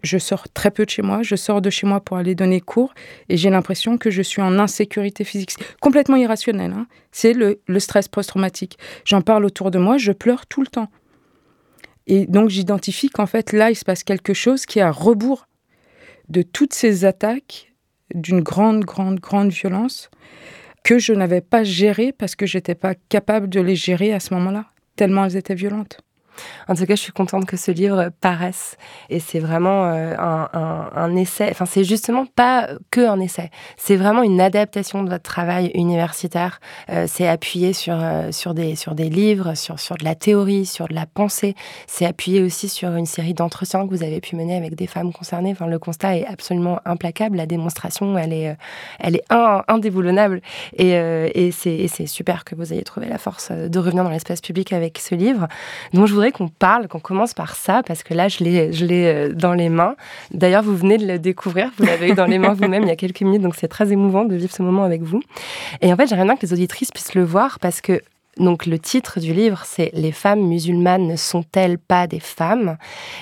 Je 0.06 0.20
sors 0.20 0.48
très 0.50 0.70
peu 0.70 0.86
de 0.86 0.90
chez 0.92 1.02
moi, 1.02 1.24
je 1.24 1.36
sors 1.36 1.62
de 1.62 1.72
chez 1.72 1.88
moi 1.88 2.00
pour 2.00 2.18
aller 2.18 2.36
donner 2.36 2.62
cours 2.62 2.94
et 3.28 3.38
j'ai 3.38 3.50
l'impression 3.50 3.98
que 3.98 4.12
je 4.12 4.22
suis 4.22 4.42
en 4.42 4.60
insécurité 4.60 5.24
physique. 5.24 5.56
Complètement 5.82 6.16
irrationnel, 6.16 6.74
hein. 6.74 6.86
c'est 7.12 7.34
le, 7.34 7.60
stress 7.80 8.08
post-traumatique. 8.08 8.78
J'en 9.04 9.22
parle 9.22 9.46
autour 9.46 9.72
de 9.72 9.80
moi, 9.80 9.98
je 9.98 10.12
pleure 10.12 10.46
tout 10.46 10.62
le 10.62 10.68
temps. 10.68 10.90
Et 12.06 12.28
donc 12.28 12.50
j'identifie 12.50 13.10
qu'en 13.10 13.26
fait 13.26 13.52
là, 13.52 13.72
il 13.72 13.76
se 13.76 13.84
passe 13.84 14.04
quelque 14.04 14.36
chose 14.36 14.68
qui 14.68 14.78
est 14.78 14.84
à 14.84 14.92
rebours 14.92 15.48
de 16.30 16.44
toutes 16.44 16.74
ces 16.74 17.04
attaques 17.04 17.74
d'une 18.14 18.42
grande, 18.42 18.86
grande, 18.86 19.20
grande 19.20 19.50
violence 19.50 20.12
que 20.84 21.00
je 21.00 21.14
n'avais 21.14 21.42
pas 21.42 21.64
géré 21.64 22.12
parce 22.12 22.36
que 22.36 22.46
j'étais 22.46 22.76
pas 22.76 22.94
capable 23.10 23.50
de 23.50 23.60
les 23.60 23.76
gérer 23.76 24.14
à 24.14 24.20
ce 24.20 24.36
moment-là, 24.36 24.66
tellement 24.96 25.26
elles 25.26 25.36
étaient 25.36 25.56
violentes. 25.56 25.98
En 26.68 26.76
tout 26.76 26.86
cas, 26.86 26.96
je 26.96 27.02
suis 27.02 27.12
contente 27.12 27.46
que 27.46 27.58
ce 27.58 27.72
livre 27.72 28.10
paraisse. 28.22 28.78
Et 29.10 29.20
c'est 29.20 29.40
vraiment 29.40 29.86
euh, 29.86 30.16
un, 30.18 31.16
essai. 31.16 31.48
Enfin, 31.52 31.66
c'est 31.66 31.84
justement 31.84 32.26
pas 32.26 32.70
que 32.92 33.08
un 33.08 33.20
essai. 33.20 33.50
C'est 33.78 33.96
vraiment 33.96 34.24
une 34.24 34.42
adaptation 34.42 35.04
de 35.04 35.10
votre 35.10 35.24
travail 35.24 35.72
universitaire. 35.76 36.60
Euh, 36.90 37.06
c'est 37.08 37.28
appuyé 37.28 37.74
sur, 37.74 37.98
euh, 38.00 38.32
sur, 38.32 38.54
des, 38.54 38.76
sur 38.76 38.96
des 38.96 39.10
livres, 39.10 39.56
sur, 39.56 39.80
sur 39.80 39.98
de 39.98 40.04
la 40.04 40.16
théorie, 40.16 40.66
sur 40.66 40.88
de 40.88 40.94
la 40.94 41.06
pensée. 41.06 41.56
C'est 41.88 42.06
appuyé 42.06 42.42
aussi 42.42 42.70
sur 42.70 42.96
une 42.96 43.06
série 43.06 43.34
d'entretiens 43.34 43.86
que 43.88 43.92
vous 43.94 44.04
avez 44.04 44.22
pu 44.22 44.36
mener 44.36 44.56
avec 44.56 44.76
des 44.76 44.88
femmes 44.88 45.14
concernées. 45.14 45.52
Enfin, 45.52 45.68
le 45.68 45.80
constat 45.80 46.18
est 46.18 46.26
absolument 46.26 46.80
implacable. 46.86 47.38
La 47.38 47.46
démonstration, 47.46 48.18
elle 48.18 48.34
est, 48.34 48.58
elle 49.00 49.16
est 49.16 49.24
indéboulonnable. 49.30 50.42
Et, 50.78 50.92
et 50.92 51.52
c'est 51.52 52.08
super 52.08 52.44
que 52.44 52.56
vous 52.56 52.74
ayez 52.74 52.84
trouvé 52.84 53.08
la 53.08 53.18
force 53.18 53.52
de 53.52 53.80
revenir 53.80 54.04
dans 54.04 54.10
l'espace 54.10 54.42
public 54.42 54.74
avec 54.74 55.00
ce 55.00 55.16
livre. 55.16 55.48
Donc, 55.94 56.08
je 56.08 56.14
voudrais 56.14 56.25
qu'on 56.32 56.48
parle, 56.48 56.88
qu'on 56.88 57.00
commence 57.00 57.34
par 57.34 57.56
ça, 57.56 57.82
parce 57.86 58.04
que 58.04 58.14
là, 58.14 58.28
je 58.28 58.44
l'ai, 58.44 58.74
je 58.74 58.86
l'ai 58.86 59.06
euh, 59.06 59.34
dans 59.34 59.54
les 59.54 59.70
mains. 59.70 59.96
D'ailleurs, 60.32 60.64
vous 60.64 60.76
venez 60.76 60.98
de 60.98 61.06
le 61.06 61.20
découvrir, 61.20 61.72
vous 61.78 61.86
l'avez 61.86 62.10
eu 62.10 62.14
dans 62.14 62.26
les 62.26 62.40
mains 62.40 62.54
vous-même 62.60 62.84
il 62.84 62.90
y 62.90 62.92
a 62.92 62.96
quelques 62.96 63.22
minutes, 63.22 63.42
donc 63.42 63.56
c'est 63.56 63.68
très 63.68 63.92
émouvant 63.92 64.26
de 64.26 64.36
vivre 64.36 64.54
ce 64.54 64.62
moment 64.62 64.84
avec 64.84 65.02
vous. 65.02 65.22
Et 65.82 65.92
en 65.92 65.96
fait, 65.96 66.08
j'aimerais 66.08 66.26
bien 66.26 66.36
que 66.36 66.46
les 66.46 66.54
auditrices 66.54 66.92
puissent 66.92 67.16
le 67.16 67.24
voir, 67.24 67.60
parce 67.60 67.82
que 67.82 68.02
donc 68.38 68.66
le 68.66 68.80
titre 68.80 69.20
du 69.20 69.34
livre, 69.34 69.64
c'est 69.66 69.92
Les 69.94 70.12
femmes 70.12 70.42
musulmanes 70.42 71.08
ne 71.08 71.16
sont-elles 71.16 71.78
pas 71.78 72.08
des 72.08 72.20
femmes? 72.20 72.78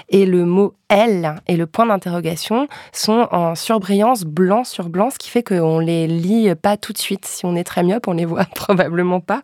Et 0.10 0.26
le 0.26 0.46
mot 0.46 0.74
elles 0.94 1.36
et 1.48 1.56
le 1.56 1.66
point 1.66 1.88
d'interrogation 1.88 2.68
sont 2.92 3.28
en 3.32 3.56
surbrillance 3.56 4.26
blanc 4.26 4.64
sur 4.64 4.90
blanc, 4.90 5.10
ce 5.10 5.18
qui 5.18 5.30
fait 5.30 5.42
qu'on 5.42 5.80
les 5.80 6.06
lit 6.06 6.54
pas 6.56 6.78
tout 6.78 6.94
de 6.94 7.00
suite. 7.00 7.26
Si 7.26 7.46
on 7.46 7.56
est 7.56 7.64
très 7.64 7.82
myope, 7.82 8.08
on 8.08 8.14
les 8.14 8.26
voit 8.26 8.46
probablement 8.56 9.20
pas. 9.20 9.42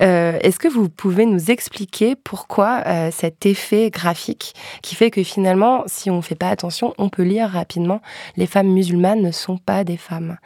Euh, 0.00 0.38
est-ce 0.40 0.58
que 0.58 0.68
vous 0.68 0.88
pouvez 0.88 1.26
nous 1.26 1.50
expliquer 1.50 2.16
pourquoi 2.16 2.82
euh, 2.86 3.10
cet 3.12 3.44
effet 3.44 3.90
graphique 3.90 4.54
qui 4.82 4.94
fait 4.94 5.10
que 5.10 5.22
finalement, 5.22 5.82
si 5.86 6.10
on 6.10 6.16
ne 6.16 6.22
fait 6.22 6.34
pas 6.34 6.48
attention, 6.48 6.94
on 6.96 7.10
peut 7.10 7.24
lire 7.24 7.50
rapidement 7.50 8.00
les 8.36 8.46
femmes 8.46 8.68
musulmanes 8.68 9.20
ne 9.20 9.32
sont 9.32 9.58
pas 9.58 9.84
des 9.84 9.96
femmes. 9.96 10.38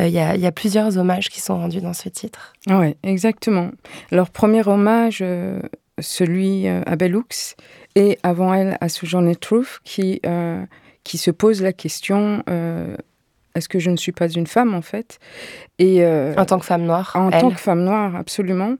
Euh, 0.00 0.06
il 0.06 0.14
y, 0.14 0.18
a, 0.18 0.52
plusieurs 0.52 0.96
hommages 0.96 1.28
qui 1.28 1.40
sont 1.40 1.56
rendus 1.56 1.80
dans 1.80 1.92
ce 1.92 2.08
titre. 2.08 2.54
Oui, 2.68 2.96
exactement. 3.02 3.70
Premier 4.26 4.66
hommage, 4.66 5.24
celui 6.00 6.68
à 6.68 6.96
Bellux, 6.96 7.56
et 7.98 8.16
avant 8.22 8.54
elle 8.54 8.78
à 8.80 8.88
Sojourner 8.88 9.34
Truth 9.34 9.80
qui, 9.82 10.20
euh, 10.24 10.64
qui 11.02 11.18
se 11.18 11.32
pose 11.32 11.62
la 11.62 11.72
question 11.72 12.44
euh, 12.48 12.96
est-ce 13.56 13.68
que 13.68 13.80
je 13.80 13.90
ne 13.90 13.96
suis 13.96 14.12
pas 14.12 14.28
une 14.28 14.46
femme 14.46 14.72
en 14.72 14.82
fait? 14.82 15.18
Et 15.80 16.04
euh, 16.04 16.32
En 16.36 16.46
tant 16.46 16.60
que 16.60 16.64
femme 16.64 16.84
noire 16.84 17.10
En 17.16 17.30
tant 17.30 17.50
que 17.50 17.58
femme 17.58 17.82
noire, 17.82 18.14
absolument. 18.14 18.76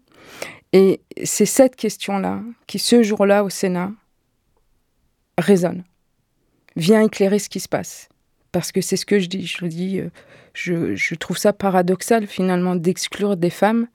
Et 0.72 1.00
c'est 1.24 1.46
cette 1.46 1.74
question-là 1.74 2.42
qui, 2.68 2.78
ce 2.78 3.02
jour-là 3.02 3.42
au 3.42 3.50
Sénat, 3.50 3.90
résonne, 5.36 5.82
vient 6.76 7.02
éclairer 7.02 7.40
ce 7.40 7.48
qui 7.48 7.58
se 7.58 7.68
passe. 7.68 8.08
Parce 8.52 8.70
que 8.70 8.80
c'est 8.80 8.96
ce 8.96 9.06
que 9.06 9.18
je 9.18 9.26
dis. 9.26 9.46
Je 9.46 9.66
dis, 9.66 10.00
je, 10.54 10.94
je 10.94 11.14
trouve 11.16 11.38
ça 11.38 11.52
paradoxal 11.52 12.26
finalement 12.28 12.76
d'exclure 12.76 13.36
des 13.36 13.50
femmes 13.50 13.88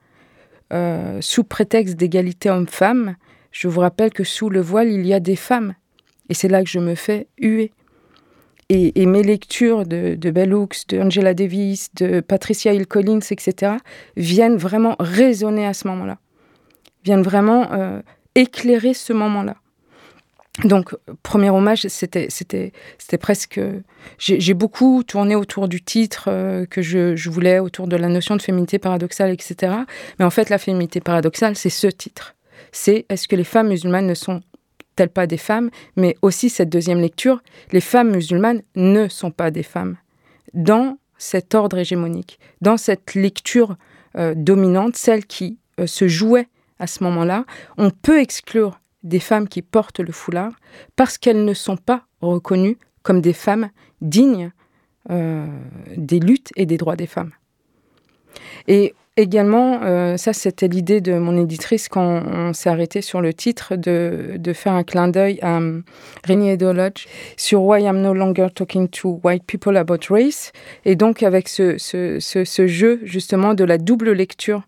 sous 1.20 1.44
prétexte 1.44 1.96
d'égalité 1.96 2.50
homme-femme 2.50 3.16
je 3.54 3.68
vous 3.68 3.80
rappelle 3.80 4.12
que 4.12 4.24
sous 4.24 4.50
le 4.50 4.60
voile, 4.60 4.90
il 4.90 5.06
y 5.06 5.14
a 5.14 5.20
des 5.20 5.36
femmes. 5.36 5.74
Et 6.28 6.34
c'est 6.34 6.48
là 6.48 6.62
que 6.62 6.68
je 6.68 6.80
me 6.80 6.96
fais 6.96 7.28
huer. 7.38 7.70
Et, 8.68 9.06
mes 9.06 9.22
lectures 9.22 9.86
de, 9.86 10.16
de 10.16 10.30
de 10.30 11.00
Angela 11.00 11.34
Davis, 11.34 11.94
de 11.94 12.20
Patricia 12.20 12.72
Hill 12.72 12.88
Collins, 12.88 13.20
etc., 13.30 13.74
viennent 14.16 14.56
vraiment 14.56 14.96
résonner 14.98 15.66
à 15.66 15.74
ce 15.74 15.86
moment-là. 15.86 16.18
Viennent 17.04 17.22
vraiment 17.22 17.72
euh, 17.72 18.00
éclairer 18.34 18.92
ce 18.92 19.12
moment-là. 19.12 19.54
Donc, 20.62 20.94
premier 21.24 21.50
hommage, 21.50 21.88
c'était, 21.88 22.28
presque. 23.20 23.60
J'ai, 24.18 24.54
beaucoup 24.54 25.02
tourné 25.02 25.34
autour 25.34 25.66
du 25.66 25.82
titre 25.82 26.26
euh, 26.28 26.64
que 26.64 26.80
je, 26.80 27.16
je, 27.16 27.28
voulais, 27.28 27.58
autour 27.58 27.88
de 27.88 27.96
la 27.96 28.08
notion 28.08 28.36
de 28.36 28.42
féminité 28.42 28.78
paradoxale, 28.78 29.30
etc. 29.30 29.72
Mais 30.18 30.24
en 30.24 30.30
fait, 30.30 30.50
la 30.50 30.58
féminité 30.58 31.00
paradoxale, 31.00 31.56
c'est 31.56 31.70
ce 31.70 31.88
titre 31.88 32.34
c'est 32.74 33.06
est-ce 33.08 33.28
que 33.28 33.36
les 33.36 33.44
femmes 33.44 33.68
musulmanes 33.68 34.06
ne 34.06 34.14
sont-elles 34.14 35.08
pas 35.08 35.26
des 35.26 35.36
femmes? 35.36 35.70
Mais 35.96 36.16
aussi 36.22 36.50
cette 36.50 36.68
deuxième 36.68 37.00
lecture, 37.00 37.42
les 37.72 37.80
femmes 37.80 38.10
musulmanes 38.10 38.62
ne 38.74 39.08
sont 39.08 39.30
pas 39.30 39.50
des 39.50 39.62
femmes. 39.62 39.96
Dans 40.52 40.98
cet 41.16 41.54
ordre 41.54 41.78
hégémonique, 41.78 42.38
dans 42.60 42.76
cette 42.76 43.14
lecture 43.14 43.76
euh, 44.16 44.34
dominante, 44.36 44.96
celle 44.96 45.24
qui 45.24 45.58
euh, 45.80 45.86
se 45.86 46.08
jouait 46.08 46.48
à 46.78 46.86
ce 46.86 47.02
moment-là, 47.04 47.44
on 47.78 47.90
peut 47.90 48.20
exclure 48.20 48.80
des 49.04 49.20
femmes 49.20 49.48
qui 49.48 49.62
portent 49.62 50.00
le 50.00 50.12
foulard 50.12 50.52
parce 50.96 51.18
qu'elles 51.18 51.44
ne 51.44 51.54
sont 51.54 51.76
pas 51.76 52.06
reconnues 52.20 52.78
comme 53.02 53.20
des 53.20 53.32
femmes 53.32 53.70
dignes 54.00 54.50
euh, 55.10 55.46
des 55.96 56.18
luttes 56.18 56.50
et 56.56 56.66
des 56.66 56.78
droits 56.78 56.96
des 56.96 57.06
femmes. 57.06 57.32
Et 58.66 58.94
Également, 59.16 59.78
euh, 59.84 60.16
ça 60.16 60.32
c'était 60.32 60.66
l'idée 60.66 61.00
de 61.00 61.16
mon 61.16 61.40
éditrice 61.40 61.88
quand 61.88 62.24
on 62.26 62.52
s'est 62.52 62.68
arrêté 62.68 63.00
sur 63.00 63.20
le 63.20 63.32
titre 63.32 63.76
de, 63.76 64.32
de 64.38 64.52
faire 64.52 64.72
un 64.72 64.82
clin 64.82 65.06
d'œil 65.06 65.38
à 65.40 65.58
um, 65.58 65.84
Renée 66.26 66.58
sur 67.36 67.62
Why 67.62 67.84
I'm 67.84 68.00
No 68.00 68.12
Longer 68.12 68.48
Talking 68.52 68.88
to 68.88 69.20
White 69.22 69.44
People 69.46 69.76
About 69.76 70.00
Race, 70.10 70.50
et 70.84 70.96
donc 70.96 71.22
avec 71.22 71.46
ce, 71.46 71.78
ce, 71.78 72.18
ce, 72.18 72.66
jeu 72.66 72.98
justement 73.04 73.54
de 73.54 73.62
la 73.62 73.78
double 73.78 74.10
lecture. 74.10 74.62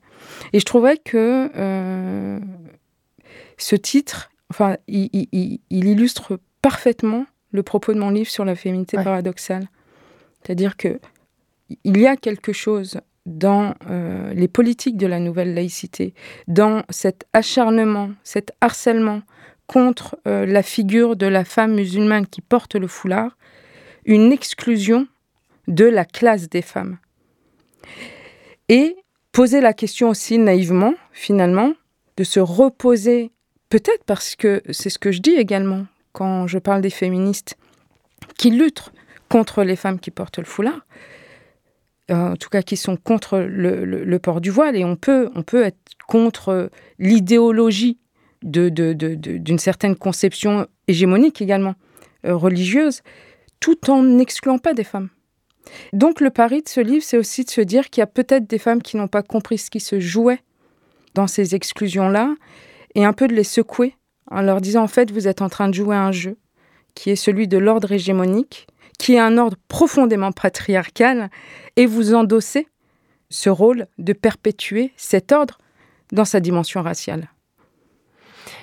Et 0.52 0.61
je 0.61 0.64
trouvais 0.64 0.97
que 0.97 1.50
ce 3.58 3.76
titre, 3.76 4.30
enfin, 4.50 4.76
il, 4.86 5.08
il, 5.12 5.60
il, 5.70 5.84
illustre 5.84 6.38
parfaitement 6.62 7.26
le 7.52 7.62
propos 7.62 7.94
de 7.94 7.98
mon 7.98 8.10
livre 8.10 8.30
sur 8.30 8.44
la 8.44 8.54
féminité 8.54 8.96
paradoxale. 8.96 9.68
C'est-à-dire 10.42 10.76
que 10.76 11.00
il 11.84 11.98
y 11.98 12.06
a 12.06 12.16
quelque 12.16 12.52
chose 12.52 13.00
dans 13.25 13.75
euh, 13.90 14.32
les 14.34 14.46
politiques 14.46 14.96
de 14.96 15.06
la 15.06 15.18
nouvelle 15.18 15.54
laïcité, 15.54 16.14
dans 16.46 16.84
cet 16.90 17.26
acharnement, 17.32 18.10
cet 18.22 18.52
harcèlement 18.60 19.22
contre 19.66 20.16
euh, 20.28 20.46
la 20.46 20.62
figure 20.62 21.16
de 21.16 21.26
la 21.26 21.44
femme 21.44 21.75
musulmane 21.75 22.26
qui 22.26 22.40
porte 22.40 22.76
le 22.76 22.86
foulard, 22.86 23.36
une 24.04 24.30
exclusion 24.30 25.08
de 25.66 25.84
la 25.84 26.04
classe 26.04 26.48
des 26.48 26.62
femmes. 26.62 26.98
Et 28.68 28.96
poser 29.32 29.60
la 29.60 29.72
question 29.72 30.08
aussi 30.08 30.38
naïvement, 30.38 30.94
finalement, 31.10 31.72
de 32.16 32.22
se 32.22 32.38
reposer, 32.38 33.32
peut-être 33.68 34.04
parce 34.04 34.37
que 34.37 34.62
c'est 34.70 34.90
ce 34.90 34.99
que 34.99 35.12
je 35.12 35.20
dis 35.20 35.35
également 35.35 35.87
quand 36.12 36.46
je 36.46 36.58
parle 36.58 36.80
des 36.80 36.90
féministes 36.90 37.56
qui 38.38 38.50
luttent 38.50 38.92
contre 39.28 39.64
les 39.64 39.76
femmes 39.76 40.00
qui 40.00 40.11
portent 40.11 40.38
le 40.38 40.44
foulard, 40.44 40.87
euh, 42.11 42.32
en 42.32 42.37
tout 42.37 42.49
cas 42.49 42.62
qui 42.62 42.76
sont 42.76 42.96
contre 42.96 43.38
le, 43.38 44.18
port 44.18 44.40
du 44.40 44.50
voile, 44.50 44.76
et 44.76 44.85
on 44.85 44.96
peut, 44.96 45.30
on 45.35 45.42
peut 45.42 45.64
être 45.64 45.78
contre 46.06 46.70
l'idéologie 46.99 47.99
d'une 48.42 49.58
certaine 49.58 49.96
conception 49.96 50.66
hégémonique 50.87 51.42
également 51.42 51.75
euh, 52.25 52.37
religieuse, 52.37 53.02
tout 53.61 53.90
en 53.90 54.02
n'excluant 54.02 54.58
pas 54.58 54.75
des 54.75 54.85
femmes. 54.85 55.08
Donc 55.92 56.20
le 56.20 56.30
pari 56.30 56.62
de 56.62 56.68
ce 56.68 56.80
livre, 56.80 57.02
c'est 57.04 57.18
aussi 57.18 57.44
de 57.44 57.50
se 57.50 57.61
dire 57.61 57.90
qu'il 57.90 58.00
y 58.00 58.02
a 58.02 58.06
peut-être 58.06 58.46
des 58.46 58.58
femmes 58.58 58.82
qui 58.82 58.96
n'ont 58.96 59.08
pas 59.08 59.23
compris 59.23 59.58
ce 59.58 59.70
qui 59.70 59.80
se 59.80 59.99
jouait 59.99 60.40
dans 61.14 61.26
ces 61.26 61.54
exclusions-là, 61.54 62.35
et 62.97 63.05
un 63.05 63.12
peu 63.12 63.29
de 63.29 63.35
les 63.35 63.45
secouer 63.45 63.95
en 64.29 64.41
leur 64.41 64.61
disant 64.61 64.83
en 64.83 64.88
fait 64.88 65.12
vous 65.12 65.29
êtes 65.29 65.43
en 65.43 65.49
train 65.49 65.69
de 65.69 65.75
jouer 65.75 65.95
un 65.95 66.11
jeu 66.11 66.38
qui 66.95 67.11
est 67.11 67.17
celui 67.17 67.47
de 67.47 67.59
l'ordre 67.59 67.93
hégémonique, 67.93 68.67
qui 68.99 69.15
est 69.15 69.21
un 69.21 69.37
ordre 69.37 69.59
profondément 69.69 70.33
patriarcal, 70.33 71.31
et 71.76 71.85
vous 71.85 72.15
endossez 72.15 72.67
ce 73.29 73.50
rôle 73.50 73.87
de 73.99 74.15
perpétuer 74.15 74.93
cet 74.97 75.31
ordre 75.31 75.59
dans 76.11 76.25
sa 76.25 76.41
dimension 76.41 76.83
raciale. 76.83 77.29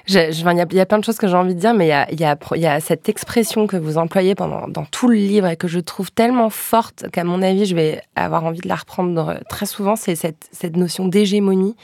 Il 0.09 0.15
y, 0.15 0.79
a 0.79 0.85
plein 0.85 0.99
de 0.99 1.03
choses 1.03 1.17
que 1.17 1.27
j'ai 1.27 1.35
envie 1.35 1.55
de 1.55 1.59
dire, 1.59 1.73
mais 1.73 1.85
il 1.85 2.19
y 2.19 2.25
a, 2.25 2.37
y 2.55 2.65
a, 2.65 2.79
cette 2.81 3.07
expression 3.07 3.67
que 3.67 3.77
vous 3.77 3.97
employez 3.97 4.35
pendant, 4.35 4.67
dans 4.67 4.83
tout 4.83 5.07
le 5.07 5.15
livre 5.15 5.47
et 5.47 5.55
que 5.55 5.69
je 5.69 5.79
trouve 5.79 6.11
tellement 6.11 6.49
forte 6.49 7.05
qu'à 7.11 7.23
mon 7.23 7.41
avis, 7.41 7.65
je 7.65 7.73
vais 7.73 8.01
avoir 8.17 8.43
envie 8.43 8.59
de 8.59 8.67
la 8.67 8.75
reprendre 8.75 9.39
très 9.47 9.65
souvent, 9.65 9.95
c'est 9.95 10.15
cette, 10.15 10.49
cette 10.51 10.75
notion 10.75 11.07
d'hégémonie. 11.07 11.77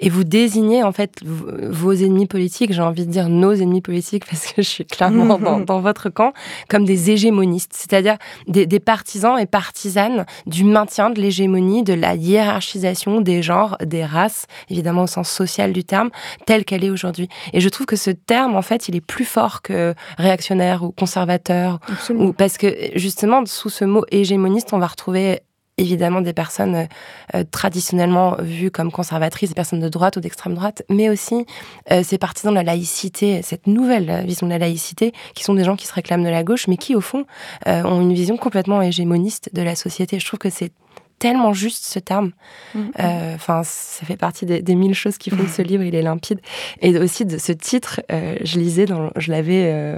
Et 0.00 0.08
vous 0.08 0.24
désignez 0.24 0.82
en 0.84 0.92
fait 0.92 1.20
vos 1.22 1.92
ennemis 1.92 2.26
politiques, 2.26 2.72
j'ai 2.72 2.80
envie 2.80 3.04
de 3.04 3.10
dire 3.10 3.28
nos 3.28 3.52
ennemis 3.52 3.82
politiques 3.82 4.24
parce 4.24 4.46
que 4.46 4.62
je 4.62 4.68
suis 4.68 4.86
clairement 4.86 5.38
dans, 5.38 5.60
dans, 5.60 5.80
votre 5.80 6.08
camp, 6.08 6.32
comme 6.68 6.86
des 6.86 7.10
hégémonistes, 7.10 7.72
c'est-à-dire 7.74 8.16
des, 8.48 8.64
des 8.64 8.80
partisans 8.80 9.38
et 9.38 9.46
partisanes 9.46 10.24
du 10.46 10.64
maintien 10.64 11.10
de 11.10 11.20
l'hégémonie, 11.20 11.82
de 11.82 11.92
la 11.92 12.14
hiérarchisation 12.14 13.20
des 13.20 13.42
genres, 13.42 13.76
des 13.84 14.04
races, 14.04 14.46
évidemment 14.70 15.02
au 15.02 15.06
sens 15.06 15.28
social 15.28 15.74
du 15.74 15.84
terme, 15.84 16.08
telle 16.46 16.64
qu'elle 16.64 16.82
est 16.82 16.90
aujourd'hui. 16.90 17.28
Et 17.52 17.60
je 17.60 17.65
trouve 17.68 17.86
que 17.86 17.96
ce 17.96 18.10
terme, 18.10 18.56
en 18.56 18.62
fait, 18.62 18.88
il 18.88 18.96
est 18.96 19.00
plus 19.00 19.24
fort 19.24 19.62
que 19.62 19.94
réactionnaire 20.18 20.82
ou 20.82 20.90
conservateur. 20.92 21.80
Ou, 22.10 22.32
parce 22.32 22.58
que 22.58 22.74
justement, 22.94 23.44
sous 23.46 23.70
ce 23.70 23.84
mot 23.84 24.04
hégémoniste, 24.10 24.72
on 24.72 24.78
va 24.78 24.86
retrouver 24.86 25.42
évidemment 25.78 26.20
des 26.20 26.32
personnes 26.32 26.88
euh, 27.34 27.44
traditionnellement 27.50 28.36
vues 28.40 28.70
comme 28.70 28.90
conservatrices, 28.90 29.50
des 29.50 29.54
personnes 29.54 29.80
de 29.80 29.88
droite 29.88 30.16
ou 30.16 30.20
d'extrême 30.20 30.54
droite, 30.54 30.82
mais 30.88 31.10
aussi 31.10 31.44
euh, 31.90 32.02
ces 32.02 32.18
partisans 32.18 32.52
de 32.52 32.56
la 32.56 32.62
laïcité, 32.62 33.42
cette 33.42 33.66
nouvelle 33.66 34.24
vision 34.26 34.46
de 34.46 34.52
la 34.52 34.58
laïcité, 34.58 35.12
qui 35.34 35.44
sont 35.44 35.54
des 35.54 35.64
gens 35.64 35.76
qui 35.76 35.86
se 35.86 35.92
réclament 35.92 36.24
de 36.24 36.30
la 36.30 36.44
gauche, 36.44 36.66
mais 36.68 36.76
qui 36.76 36.94
au 36.94 37.00
fond 37.00 37.26
euh, 37.66 37.82
ont 37.82 38.00
une 38.00 38.14
vision 38.14 38.36
complètement 38.36 38.80
hégémoniste 38.80 39.50
de 39.52 39.62
la 39.62 39.76
société. 39.76 40.18
Je 40.18 40.26
trouve 40.26 40.38
que 40.38 40.50
c'est 40.50 40.72
tellement 41.18 41.52
juste 41.52 41.84
ce 41.84 41.98
terme. 41.98 42.32
Mm, 42.74 42.80
mm. 42.80 42.92
Enfin, 43.34 43.62
ça 43.64 44.04
fait 44.04 44.16
partie 44.16 44.46
des, 44.46 44.74
mille 44.74 44.94
choses 44.94 45.18
qui 45.18 45.30
font 45.30 45.44
que 45.44 45.50
ce 45.50 45.62
livre 45.62 45.82
il 45.82 45.94
est 45.94 46.02
limpide. 46.02 46.40
Et 46.80 46.98
aussi 46.98 47.24
de 47.24 47.38
ce 47.38 47.52
titre, 47.52 48.00
je 48.10 48.58
lisais, 48.58 48.86
dans, 48.86 49.10
je 49.16 49.30
l'avais 49.30 49.96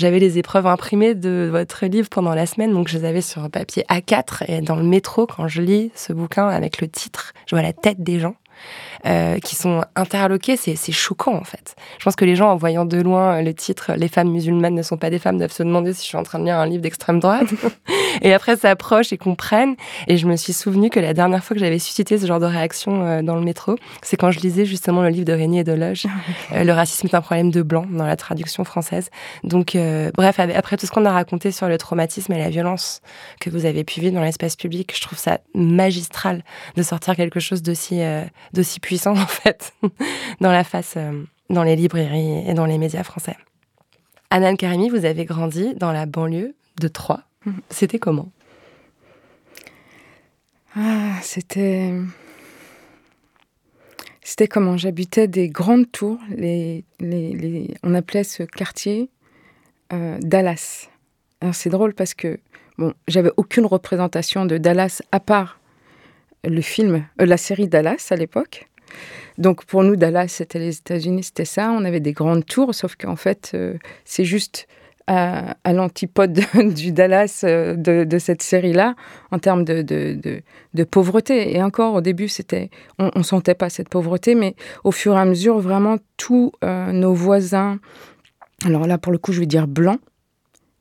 j'avais 0.00 0.18
les 0.18 0.38
épreuves 0.38 0.66
imprimées 0.66 1.14
de 1.14 1.48
votre 1.50 1.84
livre 1.86 2.08
pendant 2.08 2.34
la 2.34 2.46
semaine, 2.46 2.72
donc 2.72 2.88
je 2.88 2.96
les 2.98 3.04
avais 3.04 3.20
sur 3.20 3.50
papier 3.50 3.84
A4 3.90 4.44
et 4.48 4.60
dans 4.62 4.76
le 4.76 4.82
métro, 4.82 5.26
quand 5.26 5.46
je 5.46 5.60
lis 5.60 5.90
ce 5.94 6.12
bouquin 6.12 6.48
avec 6.48 6.80
le 6.80 6.88
titre, 6.88 7.34
je 7.46 7.54
vois 7.54 7.62
la 7.62 7.74
tête 7.74 8.02
des 8.02 8.18
gens. 8.18 8.34
Euh, 9.06 9.38
qui 9.38 9.56
sont 9.56 9.82
interloqués, 9.96 10.58
c'est 10.58 10.92
choquant 10.92 11.34
en 11.34 11.44
fait. 11.44 11.74
Je 11.98 12.04
pense 12.04 12.16
que 12.16 12.26
les 12.26 12.36
gens, 12.36 12.50
en 12.50 12.56
voyant 12.56 12.84
de 12.84 13.00
loin 13.00 13.38
euh, 13.38 13.42
le 13.42 13.54
titre 13.54 13.92
Les 13.96 14.08
femmes 14.08 14.30
musulmanes 14.30 14.74
ne 14.74 14.82
sont 14.82 14.98
pas 14.98 15.08
des 15.08 15.18
femmes, 15.18 15.38
doivent 15.38 15.52
se 15.52 15.62
demander 15.62 15.94
si 15.94 16.02
je 16.02 16.08
suis 16.08 16.18
en 16.18 16.22
train 16.22 16.38
de 16.38 16.44
lire 16.44 16.58
un 16.58 16.66
livre 16.66 16.82
d'extrême 16.82 17.18
droite. 17.18 17.46
et 18.22 18.34
après, 18.34 18.56
s'approchent 18.56 19.10
et 19.14 19.16
comprennent. 19.16 19.74
Et 20.06 20.18
je 20.18 20.26
me 20.26 20.36
suis 20.36 20.52
souvenu 20.52 20.90
que 20.90 21.00
la 21.00 21.14
dernière 21.14 21.42
fois 21.42 21.54
que 21.54 21.60
j'avais 21.60 21.78
suscité 21.78 22.18
ce 22.18 22.26
genre 22.26 22.40
de 22.40 22.46
réaction 22.46 23.06
euh, 23.06 23.22
dans 23.22 23.36
le 23.36 23.40
métro, 23.40 23.76
c'est 24.02 24.18
quand 24.18 24.30
je 24.32 24.40
lisais 24.40 24.66
justement 24.66 25.00
le 25.00 25.08
livre 25.08 25.24
de 25.24 25.32
Régnier 25.32 25.60
et 25.60 25.64
Deloge, 25.64 26.04
ah 26.52 26.62
Le 26.62 26.72
racisme 26.72 27.06
est 27.06 27.14
un 27.14 27.22
problème 27.22 27.50
de 27.50 27.62
blanc, 27.62 27.86
dans 27.90 28.06
la 28.06 28.16
traduction 28.16 28.64
française. 28.64 29.08
Donc, 29.44 29.78
bref, 30.14 30.38
après 30.38 30.76
tout 30.76 30.86
ce 30.86 30.90
qu'on 30.90 31.06
a 31.06 31.12
raconté 31.12 31.52
sur 31.52 31.68
le 31.68 31.78
traumatisme 31.78 32.32
et 32.32 32.38
la 32.38 32.50
violence 32.50 33.00
que 33.40 33.48
vous 33.48 33.64
avez 33.64 33.84
pu 33.84 34.00
vivre 34.00 34.14
dans 34.14 34.22
l'espace 34.22 34.56
public, 34.56 34.92
je 34.94 35.00
trouve 35.00 35.18
ça 35.18 35.38
magistral 35.54 36.44
de 36.76 36.82
sortir 36.82 37.16
quelque 37.16 37.40
chose 37.40 37.62
d'aussi 37.62 38.00
d'aussi 38.52 38.80
puissant 38.80 38.89
en 39.06 39.14
fait 39.14 39.72
dans 40.40 40.52
la 40.52 40.64
face, 40.64 40.94
euh, 40.96 41.22
dans 41.48 41.62
les 41.62 41.76
librairies 41.76 42.48
et 42.48 42.54
dans 42.54 42.66
les 42.66 42.78
médias 42.78 43.04
français. 43.04 43.36
Anan 44.30 44.56
Karimi, 44.56 44.88
vous 44.90 45.04
avez 45.04 45.24
grandi 45.24 45.74
dans 45.74 45.92
la 45.92 46.06
banlieue 46.06 46.54
de 46.80 46.88
Troyes. 46.88 47.24
Mhm. 47.46 47.60
C'était 47.70 47.98
comment? 47.98 48.30
Ah, 50.76 51.16
c'était. 51.22 51.92
C'était 54.22 54.46
comment? 54.46 54.76
J'habitais 54.76 55.26
des 55.26 55.48
grandes 55.48 55.90
tours. 55.90 56.20
Les, 56.30 56.84
les, 57.00 57.74
On 57.82 57.94
appelait 57.94 58.24
ce 58.24 58.44
quartier 58.44 59.10
euh, 59.92 60.18
Dallas. 60.20 60.88
Alors 61.40 61.54
c'est 61.54 61.70
drôle 61.70 61.94
parce 61.94 62.14
que 62.14 62.38
bon, 62.78 62.94
j'avais 63.08 63.32
aucune 63.36 63.66
représentation 63.66 64.44
de 64.44 64.58
Dallas 64.58 65.02
à 65.10 65.18
part 65.18 65.58
le 66.44 66.60
film, 66.60 67.04
euh, 67.20 67.26
la 67.26 67.36
série 67.36 67.68
Dallas 67.68 68.08
à 68.10 68.16
l'époque. 68.16 68.68
Donc 69.38 69.64
pour 69.64 69.82
nous, 69.82 69.96
Dallas, 69.96 70.28
c'était 70.28 70.58
les 70.58 70.76
États-Unis, 70.78 71.24
c'était 71.24 71.44
ça. 71.44 71.70
On 71.72 71.84
avait 71.84 72.00
des 72.00 72.12
grandes 72.12 72.44
tours, 72.44 72.74
sauf 72.74 72.96
qu'en 72.96 73.16
fait, 73.16 73.52
euh, 73.54 73.74
c'est 74.04 74.24
juste 74.24 74.66
à, 75.06 75.56
l'antipode 75.66 76.40
du 76.74 76.92
Dallas 76.92 77.40
euh, 77.44 77.74
de, 77.74 78.18
cette 78.18 78.42
série-là 78.42 78.94
en 79.32 79.38
termes 79.38 79.64
de, 79.64 79.82
de, 79.82 80.84
pauvreté. 80.84 81.56
Et 81.56 81.62
encore, 81.62 81.94
au 81.94 82.00
début, 82.00 82.28
c'était, 82.28 82.70
on 82.98 83.10
ne 83.16 83.24
sentait 83.24 83.54
pas 83.54 83.70
cette 83.70 83.88
pauvreté, 83.88 84.34
mais 84.34 84.54
au 84.84 84.92
fur 84.92 85.14
et 85.14 85.18
à 85.18 85.24
mesure, 85.24 85.58
vraiment, 85.58 85.96
tous 86.16 86.52
nos 86.62 87.14
voisins, 87.14 87.80
alors 88.64 88.86
là, 88.86 88.98
pour 88.98 89.10
le 89.10 89.18
coup, 89.18 89.32
je 89.32 89.40
vais 89.40 89.46
dire 89.46 89.66
blancs, 89.66 90.00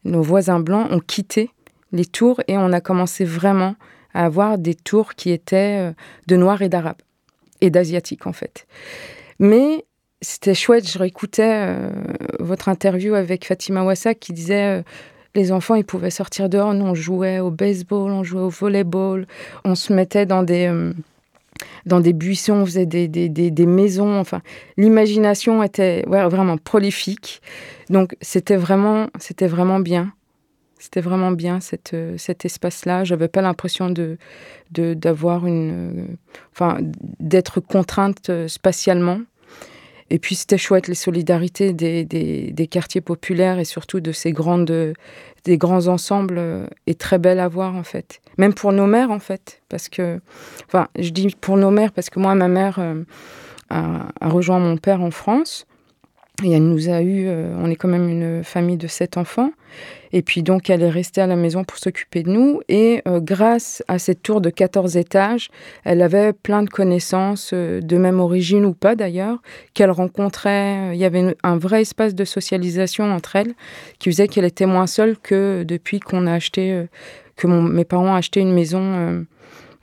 nos 0.03 0.21
voisins 0.21 0.59
blancs 0.59 0.87
ont 0.91 0.99
quitté 0.99 1.51
les 1.91 2.05
tours 2.05 2.41
et 2.47 2.57
on 2.57 2.71
a 2.71 2.81
commencé 2.81 3.25
vraiment 3.25 3.75
à 4.13 4.25
avoir 4.25 4.57
des 4.57 4.75
tours 4.75 5.15
qui 5.15 5.31
étaient 5.31 5.89
euh, 5.89 5.93
de 6.27 6.35
noirs 6.35 6.61
et 6.61 6.69
d'arabes, 6.69 7.01
et 7.61 7.69
d'asiatiques 7.69 8.27
en 8.27 8.33
fait. 8.33 8.67
Mais 9.39 9.85
c'était 10.21 10.53
chouette, 10.53 10.89
je 10.89 10.97
réécoutais 10.99 11.65
euh, 11.67 11.89
votre 12.39 12.69
interview 12.69 13.13
avec 13.13 13.45
Fatima 13.45 13.83
Wassa 13.83 14.13
qui 14.13 14.33
disait... 14.33 14.79
Euh, 14.79 14.81
les 15.35 15.51
enfants, 15.51 15.75
ils 15.75 15.85
pouvaient 15.85 16.09
sortir 16.09 16.49
dehors. 16.49 16.73
Nous, 16.73 16.83
on 16.83 16.95
jouait 16.95 17.39
au 17.39 17.51
baseball, 17.51 18.09
on 18.11 18.23
jouait 18.23 18.41
au 18.41 18.49
volleyball, 18.49 19.27
on 19.63 19.75
se 19.75 19.93
mettait 19.93 20.25
dans 20.25 20.41
des, 20.41 20.67
dans 21.85 21.99
des 21.99 22.13
buissons, 22.13 22.53
on 22.53 22.65
faisait 22.65 22.85
des, 22.85 23.07
des, 23.07 23.29
des, 23.29 23.65
maisons. 23.65 24.19
Enfin, 24.19 24.41
l'imagination 24.77 25.61
était 25.63 26.03
vraiment 26.07 26.57
prolifique. 26.57 27.41
Donc, 27.89 28.15
c'était 28.21 28.55
vraiment, 28.55 29.07
c'était 29.19 29.47
vraiment 29.47 29.79
bien. 29.79 30.11
C'était 30.79 31.01
vraiment 31.01 31.31
bien 31.31 31.59
cette, 31.59 31.93
euh, 31.93 32.15
cet 32.17 32.45
espace-là. 32.45 33.03
J'avais 33.03 33.27
pas 33.27 33.41
l'impression 33.41 33.89
de 33.89 34.17
d'avoir 34.71 35.45
une, 35.45 35.71
euh, 35.71 36.05
enfin, 36.53 36.77
d'être 37.19 37.59
contrainte 37.59 38.29
euh, 38.29 38.47
spatialement. 38.47 39.19
Et 40.09 40.19
puis 40.19 40.35
c'était 40.35 40.57
chouette 40.57 40.87
les 40.87 40.95
solidarités 40.95 41.73
des, 41.73 42.05
des, 42.05 42.51
des, 42.51 42.67
quartiers 42.67 43.01
populaires 43.01 43.59
et 43.59 43.65
surtout 43.65 43.99
de 43.99 44.11
ces 44.11 44.31
grandes, 44.31 44.95
des 45.43 45.57
grands 45.57 45.85
ensembles 45.87 46.41
est 46.87 46.99
très 46.99 47.19
belle 47.19 47.39
à 47.39 47.47
voir 47.47 47.75
en 47.75 47.83
fait. 47.83 48.19
Même 48.39 48.55
pour 48.55 48.71
nos 48.71 48.87
mères 48.87 49.11
en 49.11 49.19
fait, 49.19 49.61
parce 49.69 49.87
que, 49.87 50.19
enfin, 50.65 50.87
je 50.97 51.09
dis 51.09 51.35
pour 51.39 51.57
nos 51.57 51.69
mères 51.69 51.91
parce 51.91 52.09
que 52.09 52.19
moi 52.19 52.33
ma 52.33 52.47
mère 52.47 52.79
a 53.69 54.09
rejoint 54.21 54.57
mon 54.57 54.77
père 54.77 55.01
en 55.01 55.11
France 55.11 55.67
et 56.43 56.53
elle 56.53 56.67
nous 56.67 56.89
a 56.89 57.03
eu, 57.03 57.29
on 57.29 57.69
est 57.69 57.75
quand 57.75 57.87
même 57.87 58.09
une 58.09 58.43
famille 58.43 58.77
de 58.77 58.87
sept 58.87 59.15
enfants. 59.15 59.51
Et 60.11 60.21
puis 60.21 60.43
donc, 60.43 60.69
elle 60.69 60.81
est 60.81 60.89
restée 60.89 61.21
à 61.21 61.27
la 61.27 61.35
maison 61.35 61.63
pour 61.63 61.77
s'occuper 61.77 62.23
de 62.23 62.29
nous. 62.29 62.61
Et 62.67 63.01
euh, 63.07 63.19
grâce 63.19 63.83
à 63.87 63.99
cette 63.99 64.23
tour 64.23 64.41
de 64.41 64.49
14 64.49 64.97
étages, 64.97 65.49
elle 65.83 66.01
avait 66.01 66.33
plein 66.33 66.63
de 66.63 66.69
connaissances, 66.69 67.51
euh, 67.53 67.81
de 67.81 67.97
même 67.97 68.19
origine 68.19 68.65
ou 68.65 68.73
pas 68.73 68.95
d'ailleurs, 68.95 69.37
qu'elle 69.73 69.91
rencontrait. 69.91 70.95
Il 70.95 70.99
y 70.99 71.05
avait 71.05 71.35
un 71.43 71.57
vrai 71.57 71.81
espace 71.81 72.15
de 72.15 72.25
socialisation 72.25 73.11
entre 73.11 73.35
elles 73.35 73.53
qui 73.99 74.09
faisait 74.09 74.27
qu'elle 74.27 74.45
était 74.45 74.65
moins 74.65 74.87
seule 74.87 75.17
que 75.17 75.63
depuis 75.63 75.99
qu'on 75.99 76.27
a 76.27 76.33
acheté, 76.33 76.73
euh, 76.73 76.85
que 77.35 77.47
mes 77.47 77.85
parents 77.85 78.09
ont 78.09 78.15
acheté 78.15 78.39
une 78.39 78.53
maison 78.53 79.25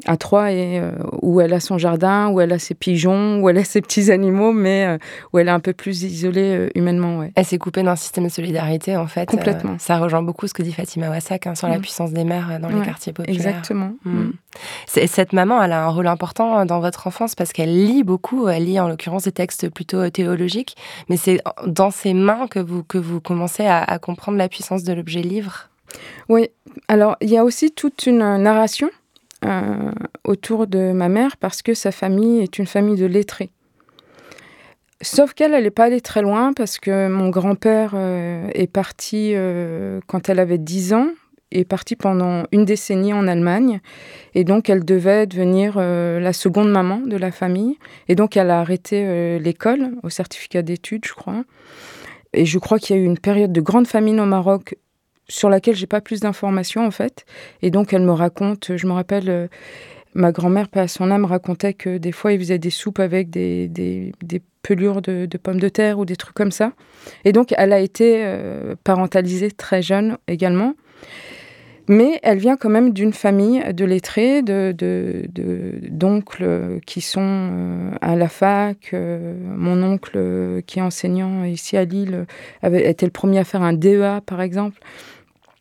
à 0.07 0.16
Troyes 0.16 0.53
et 0.53 0.79
euh, 0.79 0.92
où 1.23 1.40
elle 1.40 1.53
a 1.53 1.61
son 1.61 1.79
jardin, 1.79 2.29
où 2.29 2.40
elle 2.40 2.53
a 2.53 2.59
ses 2.59 2.75
pigeons, 2.75 3.40
où 3.40 3.49
elle 3.49 3.59
a 3.59 3.64
ses 3.64 3.81
petits 3.81 4.11
animaux, 4.11 4.53
mais 4.53 4.87
euh, 4.87 4.99
où 5.33 5.38
elle 5.38 5.49
est 5.49 5.53
un 5.53 5.61
peu 5.61 5.73
plus 5.73 6.03
isolée 6.03 6.57
euh, 6.57 6.69
humainement. 6.75 7.19
Ouais. 7.19 7.33
Elle 7.35 7.45
s'est 7.45 7.59
coupée 7.59 7.83
d'un 7.83 7.97
système 7.97 8.25
de 8.25 8.29
solidarité, 8.29 8.97
en 8.97 9.07
fait. 9.07 9.27
Complètement. 9.27 9.77
ça 9.79 9.99
rejoint 9.99 10.23
beaucoup 10.23 10.47
ce 10.47 10.55
que 10.55 10.62
dit 10.62 10.73
Fatima 10.73 11.11
Wassak 11.11 11.47
hein, 11.47 11.55
sur 11.55 11.69
la 11.69 11.79
mm. 11.79 11.83
puissance 11.83 12.12
des 12.12 12.25
mères 12.25 12.59
dans 12.61 12.69
les 12.69 12.83
quartiers 12.83 13.12
populaires. 13.12 13.37
Exactement. 13.37 13.92
Mm. 14.05 14.19
Mm. 14.19 14.33
Cette 14.87 15.33
maman, 15.33 15.62
elle 15.62 15.73
a 15.73 15.85
un 15.85 15.88
rôle 15.88 16.07
important 16.07 16.64
dans 16.64 16.81
votre 16.81 17.07
enfance 17.07 17.35
parce 17.35 17.53
qu'elle 17.53 17.87
lit 17.87 18.05
beaucoup. 18.05 18.49
Elle 18.49 18.64
lit 18.64 18.81
en 18.81 18.88
l'occurrence 18.88 19.25
des 19.25 19.33
textes 19.33 19.69
plutôt 19.69 20.09
théologiques, 20.11 20.77
mais 21.09 21.16
c'est 21.16 21.40
dans 21.66 21.90
ses 21.90 22.14
mains 22.14 22.47
que 22.47 22.59
vous, 22.59 22.83
que 22.83 22.99
vous 22.99 23.21
commencez 23.21 23.66
à, 23.66 23.83
à 23.83 23.99
comprendre 23.99 24.38
la 24.38 24.49
puissance 24.49 24.83
de 24.85 24.92
l'objet 24.92 25.23
livre? 25.23 25.69
Oui. 26.29 26.49
Alors, 26.88 27.16
il 27.21 27.31
y 27.31 27.37
a 27.37 27.45
aussi 27.45 27.71
toute 27.71 28.07
une 28.07 28.19
narration 28.19 28.90
euh, 29.44 29.90
autour 30.25 30.66
de 30.66 30.92
ma 30.92 31.09
mère 31.09 31.37
parce 31.37 31.61
que 31.61 31.75
sa 31.75 31.92
famille 31.92 32.40
est 32.40 32.59
une 32.59 32.66
famille 32.66 32.96
de 32.96 33.07
lettrés. 33.07 33.51
Sauf 35.03 35.35
qu'elle, 35.35 35.53
elle 35.53 35.64
n'est 35.64 35.70
pas 35.70 35.85
allée 35.85 36.01
très 36.01 36.22
loin 36.22 36.55
parce 36.55 36.79
que 36.79 37.09
mon 37.09 37.29
grand-père 37.29 37.92
euh, 37.94 38.49
est 38.55 38.66
parti 38.66 39.33
euh, 39.35 40.01
quand 40.07 40.31
elle 40.31 40.38
avait 40.38 40.57
10 40.57 40.94
ans, 40.94 41.09
est 41.53 41.66
parti 41.66 41.96
pendant 41.96 42.44
une 42.51 42.64
décennie 42.64 43.12
en 43.12 43.29
Allemagne. 43.29 43.81
Et 44.35 44.44
donc, 44.44 44.70
elle 44.70 44.85
devait 44.85 45.27
devenir 45.27 45.79
la 45.79 46.33
seconde 46.33 46.70
maman 46.70 46.99
de 46.99 47.16
la 47.16 47.31
famille. 47.31 47.79
Et 48.09 48.14
donc, 48.14 48.37
elle 48.37 48.51
a 48.51 48.61
arrêté 48.61 49.38
l'école 49.38 49.92
au 50.03 50.09
certificat 50.09 50.62
d'études, 50.62 51.05
je 51.05 51.14
crois. 51.14 51.44
Et 52.33 52.46
je 52.46 52.59
crois 52.59 52.79
qu'il 52.79 52.96
y 52.96 52.99
a 52.99 53.03
eu 53.03 53.07
une 53.07 53.18
période 53.18 53.53
de 53.53 53.61
grande 53.61 53.87
famine 53.87 54.18
au 54.18 54.27
Maroc 54.27 54.77
sur 55.29 55.49
laquelle 55.49 55.75
j'ai 55.75 55.87
pas 55.87 56.01
plus 56.01 56.21
d'informations 56.21 56.87
en 56.87 56.91
fait. 56.91 57.25
Et 57.62 57.71
donc 57.71 57.93
elle 57.93 58.03
me 58.03 58.12
raconte, 58.12 58.77
je 58.77 58.87
me 58.87 58.93
rappelle, 58.93 59.29
euh, 59.29 59.47
ma 60.15 60.33
grand-mère, 60.33 60.69
pas 60.69 60.83
à 60.83 60.89
son 60.89 61.11
âme, 61.11 61.25
racontait 61.25 61.75
que 61.75 61.99
des 61.99 62.12
fois 62.12 62.33
il 62.33 62.39
faisait 62.39 62.59
des 62.59 62.71
soupes 62.71 63.01
avec 63.01 63.31
des, 63.31 63.69
des, 63.69 64.12
pelures 64.62 65.01
de, 65.01 65.27
de, 65.27 65.39
pommes 65.39 65.61
de 65.61 65.69
terre 65.69 65.99
ou 65.99 66.05
des 66.05 66.17
trucs 66.17 66.35
comme 66.35 66.53
ça. 66.53 66.73
Et 67.25 67.33
donc 67.33 67.55
elle 67.57 67.73
a 67.73 67.81
été 67.81 68.23
euh, 68.25 68.75
parentalisée 68.85 69.51
très 69.51 69.83
jeune 69.83 70.19
également. 70.29 70.75
Mais 71.89 72.19
elle 72.25 72.39
vient 72.39 72.57
quand 72.57 72.69
même 72.69 72.93
d'une 72.93 73.12
famille 73.12 73.62
de 73.73 73.85
lettrés, 73.85 74.43
de, 74.43 74.75
d'oncles 75.89 76.81
qui 76.85 77.01
sont 77.01 77.21
euh, 77.23 77.91
à 78.01 78.17
la 78.17 78.29
fac. 78.29 78.93
mon 78.93 79.81
oncle, 79.85 80.62
qui 80.67 80.81
est 80.81 80.83
enseignant 80.83 81.45
ici 81.45 81.77
à 81.77 81.85
Lille, 81.85 82.27
avait 82.61 82.91
été 82.91 83.07
le 83.07 83.12
premier 83.12 83.39
à 83.39 83.45
faire 83.45 83.62
un 83.62 83.73
DEA, 83.73 84.21
par 84.27 84.41
exemple. 84.41 84.81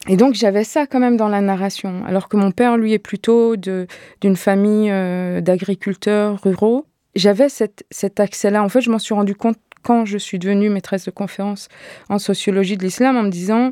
Et 0.07 0.17
donc 0.17 0.35
j'avais 0.35 0.63
ça 0.63 0.85
quand 0.85 0.99
même 0.99 1.17
dans 1.17 1.27
la 1.27 1.41
narration, 1.41 2.03
alors 2.05 2.29
que 2.29 2.37
mon 2.37 2.51
père, 2.51 2.77
lui, 2.77 2.93
est 2.93 2.99
plutôt 2.99 3.55
d'une 3.55 4.35
famille 4.35 4.91
euh, 4.91 5.41
d'agriculteurs 5.41 6.39
ruraux. 6.43 6.85
J'avais 7.15 7.47
cet, 7.49 8.19
accès-là. 8.19 8.61
En 8.61 8.69
fait, 8.69 8.81
je 8.81 8.91
m'en 8.91 8.99
suis 8.99 9.13
rendu 9.13 9.35
compte 9.35 9.57
quand 9.83 10.05
je 10.05 10.17
suis 10.17 10.37
devenue 10.37 10.69
maîtresse 10.69 11.05
de 11.05 11.11
conférence 11.11 11.69
en 12.09 12.19
sociologie 12.19 12.75
de 12.75 12.83
l'islam 12.83 13.15
en 13.15 13.23
me 13.23 13.29
disant, 13.29 13.71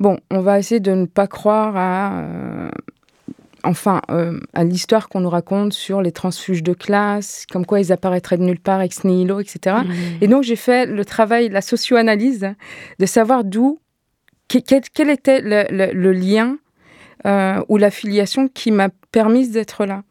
bon, 0.00 0.18
on 0.30 0.40
va 0.40 0.58
essayer 0.58 0.80
de 0.80 0.92
ne 0.92 1.04
pas 1.04 1.26
croire 1.26 1.76
à, 1.76 2.20
euh, 2.20 2.70
enfin, 3.64 4.00
euh, 4.10 4.40
à 4.54 4.64
l'histoire 4.64 5.08
qu'on 5.08 5.20
nous 5.20 5.30
raconte 5.30 5.72
sur 5.72 6.00
les 6.00 6.12
transfuges 6.12 6.62
de 6.62 6.72
classe, 6.72 7.44
comme 7.50 7.66
quoi 7.66 7.80
ils 7.80 7.92
apparaîtraient 7.92 8.38
de 8.38 8.44
nulle 8.44 8.60
part, 8.60 8.80
ex 8.80 9.04
nihilo, 9.04 9.40
etc. 9.40 9.76
Mmh. 9.84 9.92
Et 10.22 10.28
donc, 10.28 10.42
j'ai 10.42 10.56
fait 10.56 10.86
le 10.86 11.04
travail, 11.04 11.48
la 11.48 11.60
socio-analyse, 11.60 12.54
de 12.98 13.06
savoir 13.06 13.44
d'où, 13.44 13.80
quel, 14.48 15.10
était 15.10 15.40
le, 15.42 16.12
lien 16.12 16.58
euh, 17.26 17.62
ou 17.68 17.76
l'affiliation 17.76 18.48
qui 18.48 18.70
m'a 18.70 18.88
permise 19.12 19.50
d'être 19.50 19.84
là? 19.86 20.02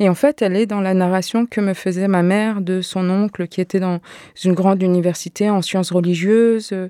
Et 0.00 0.08
en 0.08 0.14
fait, 0.14 0.42
elle 0.42 0.56
est 0.56 0.66
dans 0.66 0.80
la 0.80 0.94
narration 0.94 1.46
que 1.46 1.60
me 1.60 1.74
faisait 1.74 2.08
ma 2.08 2.22
mère 2.22 2.60
de 2.60 2.82
son 2.82 3.08
oncle 3.10 3.48
qui 3.48 3.60
était 3.60 3.80
dans 3.80 4.00
une 4.44 4.52
grande 4.52 4.82
université 4.82 5.50
en 5.50 5.62
sciences 5.62 5.90
religieuses. 5.90 6.70
euh, 6.72 6.88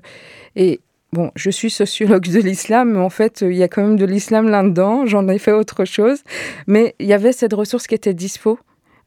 Et 0.55 0.79
bon, 1.13 1.31
je 1.35 1.49
suis 1.49 1.71
sociologue 1.71 2.27
de 2.27 2.39
l'islam, 2.39 2.91
mais 2.91 2.99
en 2.99 3.09
fait, 3.09 3.41
il 3.41 3.55
y 3.55 3.63
a 3.63 3.67
quand 3.67 3.81
même 3.81 3.97
de 3.97 4.05
l'islam 4.05 4.47
là-dedans. 4.49 5.05
J'en 5.05 5.27
ai 5.27 5.39
fait 5.39 5.53
autre 5.53 5.85
chose. 5.85 6.23
Mais 6.67 6.93
il 6.99 7.07
y 7.07 7.13
avait 7.13 7.31
cette 7.31 7.53
ressource 7.53 7.87
qui 7.87 7.95
était 7.95 8.13
dispo. 8.13 8.59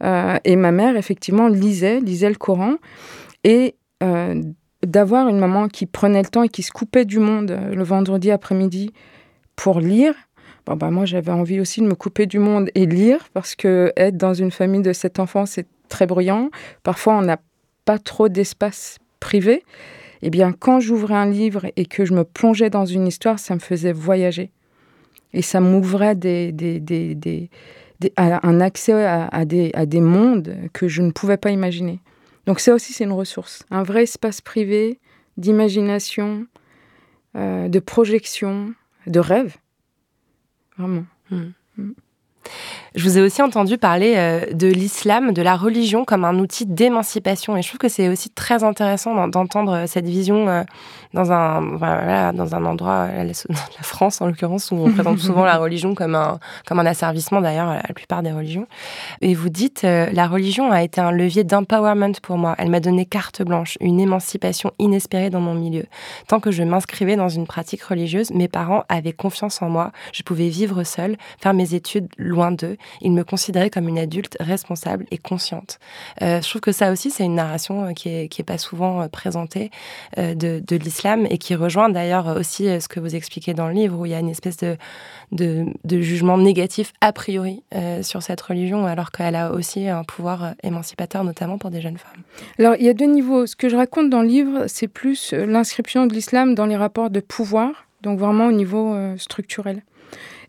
Euh, 0.03 0.37
et 0.45 0.57
ma 0.57 0.73
mère, 0.73 0.97
effectivement, 0.97 1.47
lisait, 1.47 2.01
lisait 2.01 2.31
le 2.31 2.35
Coran. 2.35 2.77
Et 3.45 3.77
d'avoir 4.87 5.29
une 5.29 5.39
maman 5.39 5.69
qui 5.69 5.87
prenait 5.87 6.23
le 6.23 6.29
temps 6.29 6.43
et 6.43 6.49
qui 6.49 6.63
se 6.63 6.73
coupait 6.73 7.05
du 7.05 7.19
monde 7.19 7.53
euh, 7.53 7.75
le 7.75 7.83
vendredi 7.85 8.31
après-midi 8.31 8.93
pour 9.57 9.81
lire, 9.81 10.15
Bon, 10.67 10.77
bah, 10.77 10.91
moi, 10.91 11.05
j'avais 11.05 11.33
envie 11.33 11.59
aussi 11.61 11.81
de 11.81 11.87
me 11.87 11.95
couper 11.95 12.27
du 12.27 12.39
monde 12.39 12.71
et 12.77 12.87
lire, 12.87 13.29
parce 13.35 13.57
que 13.57 13.93
être 13.97 14.17
dans 14.17 14.35
une 14.35 14.53
famille 14.53 14.83
de 14.83 14.93
sept 14.93 15.19
enfants, 15.19 15.45
c'est 15.47 15.67
très 15.89 16.07
bruyant. 16.07 16.51
Parfois, 16.85 17.15
on 17.19 17.23
n'a 17.23 17.39
pas 17.85 17.99
trop 17.99 18.29
d'espace 18.29 18.99
privé. 19.19 19.65
Eh 20.23 20.31
bien, 20.31 20.53
quand 20.53 20.79
j'ouvrais 20.79 21.17
un 21.17 21.29
livre 21.29 21.67
et 21.75 21.85
que 21.85 22.05
je 22.05 22.15
me 22.15 22.23
plongeais 22.23 22.71
dans 22.71 22.85
une 22.87 23.09
histoire, 23.09 23.41
ça 23.41 23.55
me 23.55 23.61
faisait 23.61 23.93
voyager. 23.93 24.53
Et 25.33 25.43
ça 25.43 25.59
m'ouvrait 25.59 26.15
des, 26.15 26.53
des, 26.53 26.79
des, 26.79 27.17
des- 27.17 27.51
un 28.17 28.61
accès 28.61 29.05
à 29.05 29.45
des, 29.45 29.71
à 29.75 29.87
des 29.87 30.01
mondes 30.01 30.57
que 30.73 30.89
je 30.89 31.03
ne 31.03 31.11
pouvais 31.13 31.37
pas 31.37 31.51
imaginer. 31.51 32.01
Donc 32.47 32.61
ça 32.61 32.75
aussi, 32.75 32.93
c'est 32.93 33.05
une 33.05 33.13
ressource. 33.13 33.65
Un 33.71 33.83
vrai 33.83 34.05
espace 34.05 34.41
privé 34.41 35.01
d'imagination, 35.37 36.47
euh, 37.37 37.69
de 37.69 37.79
projection, 37.79 38.75
de 39.07 39.21
rêve. 39.21 39.57
Vraiment. 40.77 41.05
Je 42.95 43.05
vous 43.05 43.17
ai 43.19 43.23
aussi 43.23 43.41
entendu 43.41 43.79
parler 43.79 44.15
euh, 44.17 44.53
de 44.53 44.67
l'islam, 44.67 45.33
de 45.33 45.41
la 45.41 45.57
religion 45.57 46.05
comme 46.05 46.25
un 46.25 46.39
outil 46.39 46.67
d'émancipation. 46.67 47.57
Et 47.57 47.63
je 47.63 47.69
trouve 47.69 47.79
que 47.79 47.89
c'est 47.89 48.09
aussi 48.09 48.29
très 48.29 48.65
intéressant 48.65 49.15
d'en- 49.15 49.29
d'entendre 49.29 49.85
cette 49.87 50.07
vision 50.07 50.49
euh, 50.49 50.63
dans, 51.15 51.33
un, 51.33 51.77
voilà, 51.77 52.33
dans 52.33 52.55
un 52.55 52.65
endroit, 52.67 53.09
euh, 53.11 53.25
la, 53.49 53.83
France 53.83 54.21
en 54.21 54.27
l'occurrence, 54.27 54.71
où 54.71 54.77
on 54.77 54.91
présente 54.93 55.19
souvent 55.21 55.45
la 55.45 55.57
religion 55.57 55.95
comme 55.95 56.15
un, 56.15 56.39
comme 56.67 56.81
un 56.81 56.87
asservissement, 56.87 57.41
d'ailleurs, 57.41 57.73
la 57.73 57.95
plupart 57.95 58.23
des 58.23 58.33
religions. 58.33 58.67
Et 59.21 59.35
vous 59.35 59.49
dites, 59.49 59.85
euh, 59.85 60.09
la 60.13 60.27
religion 60.27 60.71
a 60.71 60.83
été 60.83 61.01
un 61.01 61.13
levier 61.13 61.45
d'empowerment 61.45 62.13
pour 62.23 62.37
moi. 62.37 62.55
Elle 62.59 62.69
m'a 62.71 62.81
donné 62.81 63.07
carte 63.07 63.43
blanche, 63.43 63.79
une 63.81 64.01
émancipation 64.01 64.71
inespérée 64.79 65.31
dans 65.31 65.41
mon 65.41 65.55
milieu. 65.55 65.85
Tant 66.29 66.41
que 66.41 66.51
je 66.51 66.63
m'inscrivais 66.63 67.17
dans 67.17 67.29
une 67.31 67.47
pratique 67.47 67.83
religieuse, 67.83 68.31
mes 68.33 68.49
parents 68.49 68.85
avaient 68.91 69.13
confiance 69.13 69.63
en 69.63 69.71
moi. 69.71 69.93
Je 70.13 70.23
pouvais 70.23 70.49
vivre 70.49 70.85
seule, 70.85 71.17
faire 71.39 71.55
mes 71.55 71.75
études 71.75 72.09
loin 72.19 72.53
d'eux. 72.53 72.77
Ils 73.01 73.13
me 73.13 73.25
considéraient 73.25 73.71
comme 73.71 73.89
une 73.89 73.99
adulte 73.99 74.37
responsable 74.41 75.07
et 75.11 75.19
consciente. 75.19 75.79
Euh, 76.23 76.41
je 76.41 76.49
trouve 76.49 76.61
que 76.61 76.73
ça 76.73 76.93
aussi, 76.93 77.11
c'est 77.11 77.25
une 77.25 77.35
narration 77.35 77.87
euh, 77.87 77.93
qui 77.93 78.09
est, 78.09 78.29
qui 78.29 78.41
est 78.41 78.45
pas 78.45 78.59
souvent 78.59 79.03
euh, 79.03 79.09
présentée 79.09 79.71
de, 80.17 80.77
l'islam 80.77 81.27
et 81.29 81.39
qui 81.39 81.55
rejoint 81.55 81.89
d'ailleurs 81.89 82.37
aussi 82.37 82.65
ce 82.81 82.89
que 82.89 82.99
vous 82.99 83.15
expliquez 83.15 83.55
dans 83.55 83.69
le 83.69 83.75
livre 83.75 83.99
où 83.99 84.07
il 84.07 84.13
y 84.13 84.15
a 84.15 84.19
une 84.19 84.29
espèce 84.29 84.57
de, 85.31 85.67
jugement 85.85 86.39
négatif 86.39 86.93
a 87.01 87.13
priori 87.13 87.63
sur 88.03 88.23
cette 88.23 88.41
religion 88.41 88.87
alors 88.87 89.13
qu'elle 89.13 89.37
a 89.37 89.53
aussi 89.53 89.89
un 89.89 90.03
pouvoir 90.03 90.55
émancipateur, 90.63 91.25
notamment 91.25 91.59
pour 91.59 91.71
des 91.71 91.81
jeunes 91.81 91.99
femmes. 91.99 92.23
Alors, 92.59 92.75
il 92.79 92.85
y 92.85 92.89
a 92.89 92.95
deux 92.95 93.07
niveaux. 93.07 93.47
Ce 93.47 93.55
que 93.55 93.69
je 93.69 93.77
raconte 93.77 94.11
dans 94.11 94.23
le 94.23 94.29
livre, 94.29 94.65
c'est 94.67 94.89
plus 94.89 95.33
l'inscription 95.33 96.07
de 96.07 96.15
l'islam 96.15 96.55
dans 96.55 96.67
les 96.67 96.77
rapports 96.77 97.11
de 97.11 97.21
pouvoir, 97.21 97.87
donc 98.03 98.19
vraiment 98.19 98.47
au 98.47 98.53
niveau 98.53 98.97
structurel. 99.19 99.83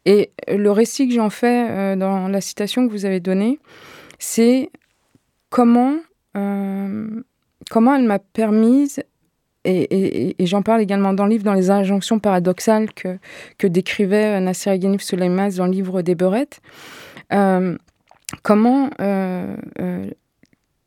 Et 0.05 0.31
le 0.47 0.69
récit 0.71 1.07
que 1.07 1.13
j'en 1.13 1.29
fais 1.29 1.67
euh, 1.69 1.95
dans 1.95 2.27
la 2.27 2.41
citation 2.41 2.85
que 2.87 2.91
vous 2.91 3.05
avez 3.05 3.19
donnée, 3.19 3.59
c'est 4.19 4.69
comment, 5.49 5.95
euh, 6.35 7.07
comment 7.69 7.95
elle 7.95 8.03
m'a 8.03 8.19
permise, 8.19 9.01
et, 9.65 9.81
et- 9.83 10.35
et 10.43 10.45
j'en 10.45 10.61
parle 10.61 10.81
également 10.81 11.13
dans 11.13 11.23
le 11.25 11.31
livre, 11.31 11.45
dans 11.45 11.53
les 11.53 11.69
injonctions 11.69 12.19
paradoxales 12.19 12.91
que, 12.93 13.17
que 13.57 13.67
décrivait 13.67 14.37
euh, 14.37 14.39
Nasser 14.41 14.77
Ghanif 14.77 15.01
Souleymaz 15.01 15.55
dans 15.55 15.65
le 15.67 15.71
livre 15.71 16.01
des 16.01 16.15
Beurettes, 16.15 16.59
euh, 17.31 17.77
comment 18.41 18.89
euh, 18.99 19.55
euh, 19.79 20.05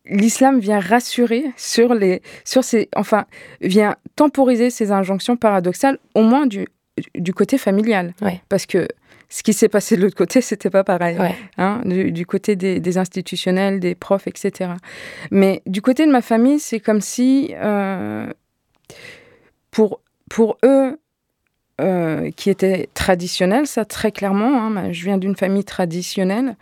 l'islam 0.04 0.58
vient 0.58 0.78
rassurer 0.80 1.44
sur 1.56 1.94
les, 1.94 2.20
sur 2.44 2.64
ces, 2.64 2.90
enfin, 2.96 3.24
vient 3.62 3.96
temporiser 4.14 4.68
ces 4.68 4.92
injonctions 4.92 5.36
paradoxales, 5.38 5.98
au 6.14 6.22
moins 6.22 6.46
du, 6.46 6.66
du 7.14 7.32
côté 7.32 7.56
familial. 7.56 8.12
Ouais. 8.20 8.42
Parce 8.50 8.66
que 8.66 8.88
ce 9.28 9.42
qui 9.42 9.52
s'est 9.52 9.68
passé 9.68 9.96
de 9.96 10.02
l'autre 10.02 10.16
côté, 10.16 10.40
c'était 10.42 10.70
pas 10.70 10.84
pareil. 10.84 11.18
Ouais. 11.18 11.34
hein, 11.58 11.80
du, 11.84 12.12
du 12.12 12.26
côté 12.26 12.56
des, 12.56 12.80
des 12.80 12.98
institutionnels, 12.98 13.80
des 13.80 13.94
profs, 13.94 14.26
etc. 14.26 14.70
Mais 15.30 15.62
du 15.66 15.82
côté 15.82 16.06
de 16.06 16.12
ma 16.12 16.22
famille, 16.22 16.60
c'est 16.60 16.80
comme 16.80 17.00
si, 17.00 17.52
euh, 17.56 18.32
pour, 19.70 20.00
pour 20.30 20.58
eux, 20.64 20.98
euh, 21.80 22.30
qui 22.36 22.48
étaient 22.48 22.88
traditionnels, 22.94 23.66
ça 23.66 23.84
très 23.84 24.10
clairement, 24.10 24.60
hein, 24.62 24.70
ma- 24.70 24.92
je 24.92 25.04
viens 25.04 25.18
d'une 25.18 25.36
famille 25.36 25.64
traditionnelle, 25.64 26.56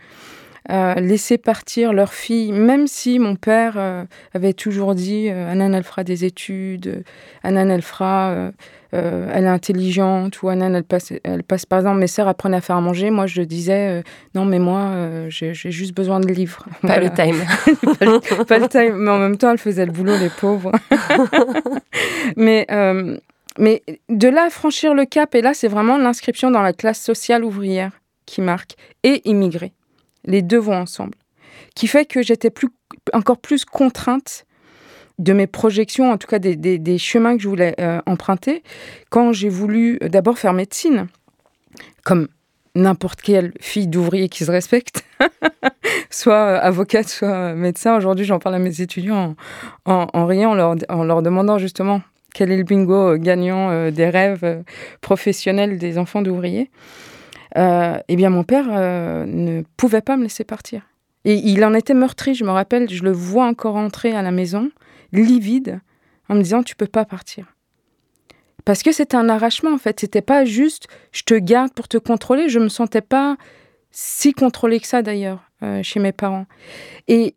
euh, 0.71 0.95
laisser 0.95 1.37
partir 1.37 1.93
leur 1.93 2.11
fille, 2.13 2.51
même 2.51 2.87
si 2.87 3.19
mon 3.19 3.35
père 3.35 4.05
avait 4.33 4.53
toujours 4.53 4.95
dit 4.95 5.29
Anan, 5.29 5.73
elle 5.73 5.83
fera 5.83 6.03
des 6.03 6.25
études, 6.25 7.03
Anan, 7.43 7.69
elle 7.69 7.83
fera, 7.83 8.51
euh, 8.95 9.29
elle 9.33 9.45
est 9.45 9.49
intelligente, 9.49 10.41
ou 10.41 10.49
Anan, 10.49 10.73
elle 10.73 10.83
passe, 10.83 11.11
elle 11.23 11.43
passe, 11.43 11.65
par 11.65 11.79
exemple, 11.79 11.99
mes 11.99 12.07
sœurs 12.07 12.27
apprenaient 12.27 12.57
à 12.57 12.61
faire 12.61 12.77
à 12.77 12.81
manger. 12.81 13.11
Moi, 13.11 13.27
je 13.27 13.41
disais, 13.41 13.89
euh, 13.89 14.01
non, 14.33 14.45
mais 14.45 14.59
moi, 14.59 14.79
euh, 14.79 15.29
j'ai 15.29 15.53
juste 15.53 15.95
besoin 15.95 16.19
de 16.19 16.27
livres. 16.27 16.65
Pas 16.81 16.99
le 16.99 17.09
time. 17.09 17.43
pas, 17.99 18.05
le, 18.05 18.45
pas 18.45 18.57
le 18.57 18.67
time, 18.67 18.95
mais 18.95 19.11
en 19.11 19.19
même 19.19 19.37
temps, 19.37 19.51
elle 19.51 19.57
faisait 19.57 19.85
le 19.85 19.91
boulot, 19.91 20.17
les 20.17 20.29
pauvres. 20.29 20.71
mais, 22.37 22.65
mais 23.59 23.83
de 24.09 24.27
là 24.27 24.45
à 24.45 24.49
franchir 24.49 24.93
le 24.93 25.05
cap, 25.05 25.35
et 25.35 25.41
là, 25.41 25.53
c'est 25.53 25.67
vraiment 25.67 25.97
l'inscription 25.97 26.51
dans 26.51 26.61
la 26.61 26.73
classe 26.73 27.01
sociale 27.01 27.43
ouvrière 27.43 27.91
qui 28.25 28.41
marque, 28.41 28.75
et 29.03 29.21
immigrée. 29.29 29.73
Les 30.25 30.41
deux 30.41 30.57
vont 30.57 30.75
ensemble. 30.75 31.15
Qui 31.75 31.87
fait 31.87 32.05
que 32.05 32.23
j'étais 32.23 32.49
plus, 32.49 32.69
encore 33.13 33.37
plus 33.37 33.65
contrainte 33.65 34.45
de 35.19 35.33
mes 35.33 35.47
projections, 35.47 36.11
en 36.11 36.17
tout 36.17 36.27
cas 36.27 36.39
des, 36.39 36.97
chemins 36.97 37.37
que 37.37 37.43
je 37.43 37.47
voulais 37.47 37.75
euh, 37.79 38.01
emprunter, 38.05 38.63
quand 39.09 39.33
j'ai 39.33 39.49
voulu 39.49 39.97
euh, 40.01 40.09
d'abord 40.09 40.37
faire 40.37 40.53
médecine, 40.53 41.07
comme 42.03 42.27
n'importe 42.75 43.21
quelle 43.21 43.53
fille 43.61 43.87
d'ouvrier 43.87 44.27
qui 44.27 44.43
se 44.43 44.51
respecte, 44.51 45.05
soit 46.09 46.33
euh, 46.33 46.59
avocate, 46.61 47.07
soit 47.07 47.53
médecin. 47.53 47.95
Aujourd'hui, 47.95 48.25
j'en 48.25 48.39
parle 48.39 48.55
à 48.55 48.59
mes 48.59 48.81
étudiants 48.81 49.35
en, 49.85 50.25
riant, 50.25 50.51
en 50.89 51.03
leur, 51.03 51.21
demandant 51.21 51.57
justement 51.57 52.01
quel 52.33 52.51
est 52.51 52.57
le 52.57 52.63
bingo 52.63 53.15
gagnant 53.17 53.89
des 53.91 54.09
rêves 54.09 54.63
professionnels 54.99 55.77
des 55.77 55.97
enfants 55.97 56.21
d'ouvriers. 56.21 56.69
Eh 57.55 58.15
bien, 58.17 58.29
mon 58.29 58.43
père 58.43 58.65
ne 58.67 59.63
pouvait 59.77 60.01
pas 60.01 60.17
me 60.17 60.23
laisser 60.23 60.43
partir. 60.43 60.81
Et 61.23 61.35
il 61.35 61.63
en 61.63 61.73
était 61.73 61.93
meurtri, 61.93 62.35
je 62.35 62.43
me 62.43 62.51
rappelle, 62.51 62.89
je 62.89 63.03
le 63.03 63.11
vois 63.11 63.45
encore 63.45 63.77
entrer 63.77 64.11
à 64.11 64.21
la 64.21 64.31
maison, 64.31 64.69
livide, 65.23 65.81
en 66.29 66.35
me 66.35 66.41
disant 66.41 66.63
Tu 66.63 66.75
peux 66.75 66.87
pas 66.87 67.05
partir. 67.05 67.55
Parce 68.65 68.81
que 68.81 68.91
c'était 68.91 69.17
un 69.17 69.29
arrachement, 69.29 69.73
en 69.73 69.77
fait. 69.77 69.99
C'était 69.99 70.21
pas 70.21 70.43
juste 70.43 70.87
je 71.11 71.23
te 71.23 71.35
garde 71.35 71.71
pour 71.73 71.87
te 71.87 71.97
contrôler. 71.97 72.49
Je 72.49 72.59
me 72.59 72.69
sentais 72.69 73.01
pas 73.01 73.37
si 73.91 74.33
contrôlée 74.33 74.79
que 74.79 74.87
ça, 74.87 75.01
d'ailleurs, 75.01 75.43
euh, 75.63 75.83
chez 75.83 75.99
mes 75.99 76.11
parents. 76.11 76.47
Et 77.07 77.35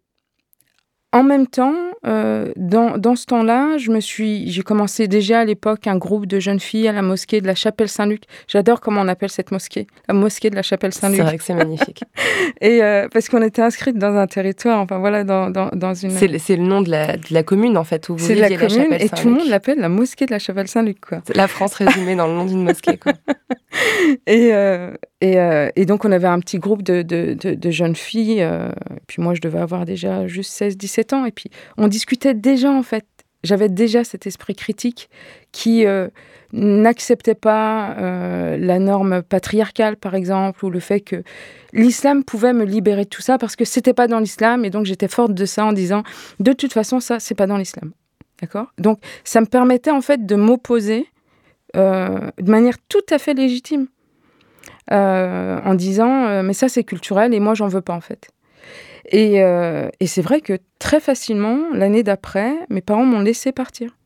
en 1.13 1.23
même 1.23 1.47
temps, 1.47 1.75
euh, 2.07 2.53
dans, 2.57 2.99
dans 2.99 3.17
ce 3.17 3.25
temps-là, 3.27 3.79
je 3.79 3.91
me 3.91 3.99
suis, 4.01 4.51
j'ai 4.51 4.63
commencé 4.63 5.09
déjà 5.09 5.41
à 5.41 5.45
l'époque 5.47 5.87
un 5.87 5.97
groupe 5.97 6.27
de 6.27 6.39
jeunes 6.39 6.61
filles 6.61 6.87
à 6.87 6.93
la 6.93 7.01
mosquée 7.01 7.41
de 7.41 7.47
la 7.47 7.55
Chapelle 7.55 7.89
Saint-Luc. 7.89 8.25
J'adore 8.47 8.81
comment 8.81 9.01
on 9.01 9.09
appelle 9.09 9.31
cette 9.31 9.51
mosquée, 9.51 9.87
la 10.07 10.13
mosquée 10.13 10.51
de 10.51 10.55
la 10.55 10.63
Chapelle 10.63 10.93
Saint-Luc. 10.93 11.17
C'est 11.17 11.23
vrai 11.23 11.39
que 11.39 11.45
c'est 11.45 11.55
magnifique. 11.55 12.05
Et 12.61 12.83
euh, 12.83 13.09
parce 13.11 13.31
qu'on 13.31 13.41
était 13.41 13.63
inscrites 13.63 13.97
dans 13.97 14.15
un 14.17 14.27
territoire, 14.27 14.81
enfin 14.81 14.99
voilà, 14.99 15.25
dans, 15.25 15.49
dans, 15.49 15.71
dans 15.73 15.95
une. 15.95 16.11
C'est 16.11 16.29
le, 16.29 16.39
c'est 16.39 16.57
le 16.57 16.65
nom 16.65 16.83
de 16.83 16.91
la, 16.91 17.17
de 17.17 17.33
la 17.33 17.43
commune, 17.43 17.79
en 17.79 17.85
fait, 17.85 18.07
où 18.11 18.17
vous 18.17 18.27
C'est 18.27 18.35
la 18.35 18.49
viviez, 18.49 18.69
commune 18.69 18.83
Chapelle 18.85 19.03
et 19.03 19.09
tout 19.09 19.29
le 19.29 19.35
monde 19.35 19.49
l'appelle 19.49 19.79
la 19.79 19.89
mosquée 19.89 20.27
de 20.27 20.33
la 20.33 20.39
Chapelle 20.39 20.69
Saint-Luc, 20.69 21.01
quoi. 21.01 21.23
C'est 21.27 21.37
La 21.37 21.49
France 21.49 21.73
résumée 21.75 22.17
dans 22.17 22.27
le 22.27 22.35
nom 22.35 22.45
d'une 22.45 22.65
mosquée, 22.65 22.99
quoi. 22.99 23.15
Et, 24.29 24.53
euh, 24.53 24.93
et, 25.23 25.41
euh, 25.41 25.71
et 25.75 25.87
donc, 25.87 26.05
on 26.05 26.13
avait 26.13 26.29
un 26.29 26.39
petit 26.39 26.59
groupe 26.59 26.83
de, 26.83 27.01
de, 27.01 27.33
de, 27.33 27.71
jeunes 27.71 27.97
filles. 27.97 28.43
euh, 28.43 28.71
puis 29.07 29.23
moi, 29.23 29.33
je 29.33 29.41
devais 29.41 29.59
avoir 29.59 29.87
déjà 29.87 30.27
juste 30.27 30.53
16-17 30.61 31.15
ans. 31.15 31.25
Et 31.25 31.33
puis, 31.33 31.51
on 31.79 31.89
discutait 31.89 32.35
déjà, 32.35 32.71
en 32.71 32.83
fait, 32.83 33.07
J'avais 33.43 33.71
déjà 33.71 34.05
cet 34.05 34.27
esprit 34.27 34.55
critique 34.55 35.09
qui 35.51 35.87
euh, 35.87 36.09
n'acceptait 36.53 37.37
pas 37.37 37.95
la 38.59 38.79
norme 38.79 39.23
patriarcale, 39.23 39.97
par 39.97 40.15
exemple, 40.15 40.63
ou 40.65 40.71
le 40.71 40.81
fait 40.81 41.01
que 41.01 41.23
l'islam 41.73 42.23
pouvait 42.23 42.53
me 42.53 42.65
libérer 42.65 43.05
de 43.05 43.09
tout 43.09 43.23
ça 43.23 43.39
parce 43.39 43.57
que 43.57 43.65
c'était 43.65 43.95
pas 43.95 44.09
dans 44.09 44.19
l'islam, 44.21 44.65
et 44.65 44.71
donc 44.71 44.87
j'étais 44.87 45.09
forte 45.09 45.33
de 45.35 45.47
ça 45.47 45.65
en 45.65 45.73
disant 45.73 46.03
de 46.41 46.53
toute 46.53 46.73
façon 46.73 47.01
ça 47.01 47.21
c'est 47.21 47.37
pas 47.37 47.47
dans 47.47 47.59
l'islam, 47.59 47.93
d'accord? 48.41 48.73
Donc 48.79 48.99
ça 49.25 49.41
me 49.41 49.47
permettait 49.47 49.93
en 49.93 50.01
fait 50.01 50.27
de 50.27 50.35
m'opposer 50.35 51.07
de 51.75 52.51
manière 52.51 52.77
tout 52.89 53.07
à 53.11 53.19
fait 53.19 53.35
légitime 53.35 53.87
en 54.91 55.75
disant 55.75 56.43
mais 56.43 56.53
ça 56.55 56.69
c'est 56.69 56.85
culturel 56.85 57.35
et 57.35 57.41
moi 57.41 57.55
j'en 57.55 57.69
veux 57.69 57.81
pas 57.83 57.95
en 57.95 58.01
fait. 58.01 58.31
Et, 59.11 59.43
euh, 59.43 59.89
et 60.01 60.07
c'est 60.07 60.23
vrai 60.23 60.41
que 60.41 60.59
très 60.79 61.01
facilement, 61.01 61.71
l'année 61.73 62.03
d'après, 62.03 62.55
mes 62.69 62.83
parents 62.83 63.05
m'ont 63.05 63.21
laissé 63.21 63.53
partir. 63.53 63.97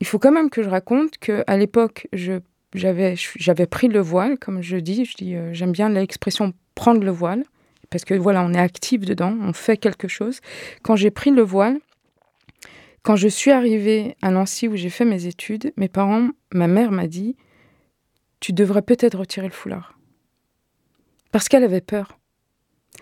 Il 0.00 0.06
faut 0.06 0.18
quand 0.18 0.32
même 0.32 0.50
que 0.50 0.62
je 0.62 0.68
raconte 0.68 1.16
qu'à 1.18 1.56
l'époque, 1.56 2.08
j'avais, 2.12 3.16
pris 3.70 3.88
le 3.88 4.00
voile, 4.00 4.38
comme 4.38 4.60
je 4.60 4.76
dis. 4.76 5.04
Je 5.04 5.14
dis, 5.16 5.36
euh, 5.36 5.52
j'aime 5.52 5.72
bien 5.72 5.88
l'expression 5.88 6.52
prendre 6.74 7.02
le 7.02 7.10
voile, 7.10 7.44
parce 7.88 8.04
que 8.04 8.14
voilà, 8.14 8.42
on 8.42 8.52
est 8.52 8.58
actif 8.58 9.02
dedans, 9.02 9.36
on 9.40 9.52
fait 9.52 9.76
quelque 9.76 10.08
chose. 10.08 10.40
Quand 10.82 10.96
j'ai 10.96 11.10
pris 11.10 11.30
le 11.30 11.42
voile, 11.42 11.78
quand 13.02 13.16
je 13.16 13.28
suis 13.28 13.52
arrivée 13.52 14.16
à 14.22 14.30
Nancy 14.30 14.68
où 14.68 14.76
j'ai 14.76 14.90
fait 14.90 15.04
mes 15.04 15.26
études, 15.26 15.72
mes 15.76 15.88
parents, 15.88 16.28
ma 16.52 16.66
mère 16.66 16.90
m'a 16.90 17.06
dit, 17.06 17.36
tu 18.42 18.52
devrais 18.52 18.82
peut-être 18.82 19.18
retirer 19.18 19.46
le 19.46 19.52
foulard. 19.52 19.96
Parce 21.30 21.48
qu'elle 21.48 21.64
avait 21.64 21.80
peur. 21.80 22.18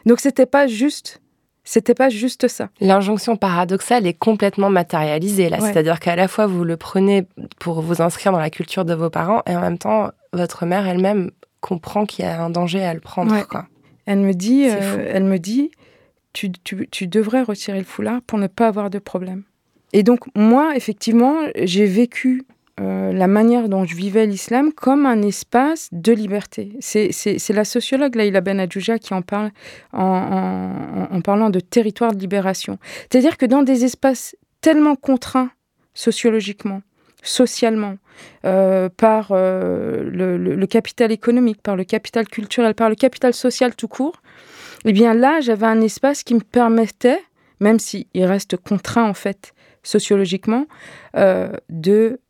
Donc 0.07 0.21
c'était 0.21 0.47
pas 0.47 0.69
juste 0.69 1.21
c'était 1.63 1.95
pas 1.95 2.09
juste 2.09 2.49
ça. 2.49 2.71
L'injonction 2.81 3.37
paradoxale 3.37 4.07
est 4.07 4.15
complètement 4.15 4.71
matérialisée 4.71 5.49
là, 5.49 5.61
c'est-à-dire 5.61 6.01
qu'à 6.01 6.17
la 6.17 6.27
fois 6.27 6.47
vous 6.47 6.65
le 6.65 6.77
prenez 6.77 7.27
pour 7.59 7.81
vous 7.81 8.03
inscrire 8.03 8.33
dans 8.33 8.39
la 8.39 8.51
culture 8.51 8.85
de 8.85 8.95
vos 8.95 9.11
parents 9.11 9.43
et 9.47 9.55
en 9.55 9.61
même 9.61 9.79
temps 9.79 10.11
votre 10.33 10.67
mère 10.67 10.87
elle-même 10.87 11.31
comprend 11.61 12.07
qu'il 12.07 12.25
y 12.25 12.29
a 12.29 12.43
un 12.43 12.51
danger 12.51 12.85
à 12.85 12.95
le 12.95 13.01
prendre. 13.01 13.35
Elle 14.07 14.21
me 14.21 14.33
dit, 14.33 14.69
euh, 14.69 15.11
elle 15.13 15.25
me 15.25 15.39
dit, 15.39 15.71
tu, 16.33 16.51
tu, 16.51 16.89
tu 16.91 17.07
devrais 17.07 17.43
retirer 17.43 17.79
le 17.79 17.85
foulard 17.85 18.21
pour 18.23 18.39
ne 18.39 18.47
pas 18.47 18.67
avoir 18.67 18.91
de 18.91 18.99
problème. 18.99 19.45
Et 19.93 20.03
donc 20.03 20.21
moi 20.35 20.75
effectivement 20.77 21.37
j'ai 21.57 21.87
vécu 21.87 22.45
euh, 22.81 23.13
la 23.13 23.27
manière 23.27 23.69
dont 23.69 23.85
je 23.85 23.95
vivais 23.95 24.25
l'islam 24.25 24.73
comme 24.73 25.05
un 25.05 25.21
espace 25.23 25.89
de 25.93 26.13
liberté. 26.13 26.73
C'est 26.81 27.51
la 27.51 27.65
sociologue 27.65 28.15
Laïla 28.15 28.41
Benadjouja 28.41 28.99
qui 28.99 29.13
en 29.13 29.21
parle 29.21 29.51
en, 29.93 31.21
parlant 31.23 31.51
de 31.51 31.61
territoire 31.61 32.15
de 32.15 32.21
libération. 32.21 32.79
C'est-à-dire 33.11 33.37
que 33.37 33.45
dans 33.45 33.63
des 33.63 33.85
espaces 33.85 34.35
tellement 34.63 34.97
contraints 34.97 35.51
sociologiquement, 35.93 36.81
socialement, 37.23 37.97
euh, 38.47 38.89
par 38.89 39.29
euh, 39.33 40.09
le, 40.11 40.67
capital 40.67 41.13
économique, 41.13 41.61
par 41.61 41.77
le 41.77 41.85
capital 41.85 42.29
culturel, 42.29 42.75
par 42.75 42.89
le 42.89 42.95
capital 42.95 43.35
social 43.35 43.75
tout 43.77 43.89
court, 43.89 44.23
eh 44.87 44.93
bien 44.93 45.13
là, 45.13 45.41
j'avais 45.41 45.67
un 45.67 45.83
espace 45.83 46.23
qui 46.23 46.35
me 46.35 46.41
permettait, 46.41 47.21
même 47.59 47.79
s'il 47.79 48.07
reste 48.15 48.57
contraint 48.57 49.05
en 49.05 49.15
fait 49.15 49.53
sociologiquement, 49.83 50.67
de 51.15 52.21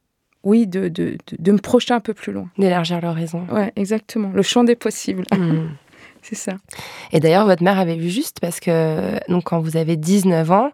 oui, 0.42 0.66
de, 0.66 0.88
de, 0.88 1.18
de, 1.38 1.53
me 1.53 1.59
projeter 1.59 1.92
un 1.92 2.00
peu 2.00 2.14
plus 2.14 2.33
loin. 2.33 2.48
D'élargir 2.57 3.00
l'horizon. 3.00 3.46
Ouais, 3.50 3.72
exactement. 3.76 4.31
Le 4.33 4.42
champ 4.42 4.64
des 4.64 4.76
possibles. 4.76 5.24
Hmm. 5.33 5.68
C'est 6.22 6.37
ça. 6.37 6.53
Et 7.12 7.20
d'ailleurs, 7.20 7.46
votre 7.46 7.62
mère 7.62 7.79
avait 7.79 7.96
vu 7.96 8.11
juste 8.11 8.40
parce 8.40 8.61
que 8.61 9.18
donc 9.31 9.44
quand 9.44 9.61
vous 9.61 9.79
avez 9.79 9.96
19 9.96 10.50
ans, 10.50 10.70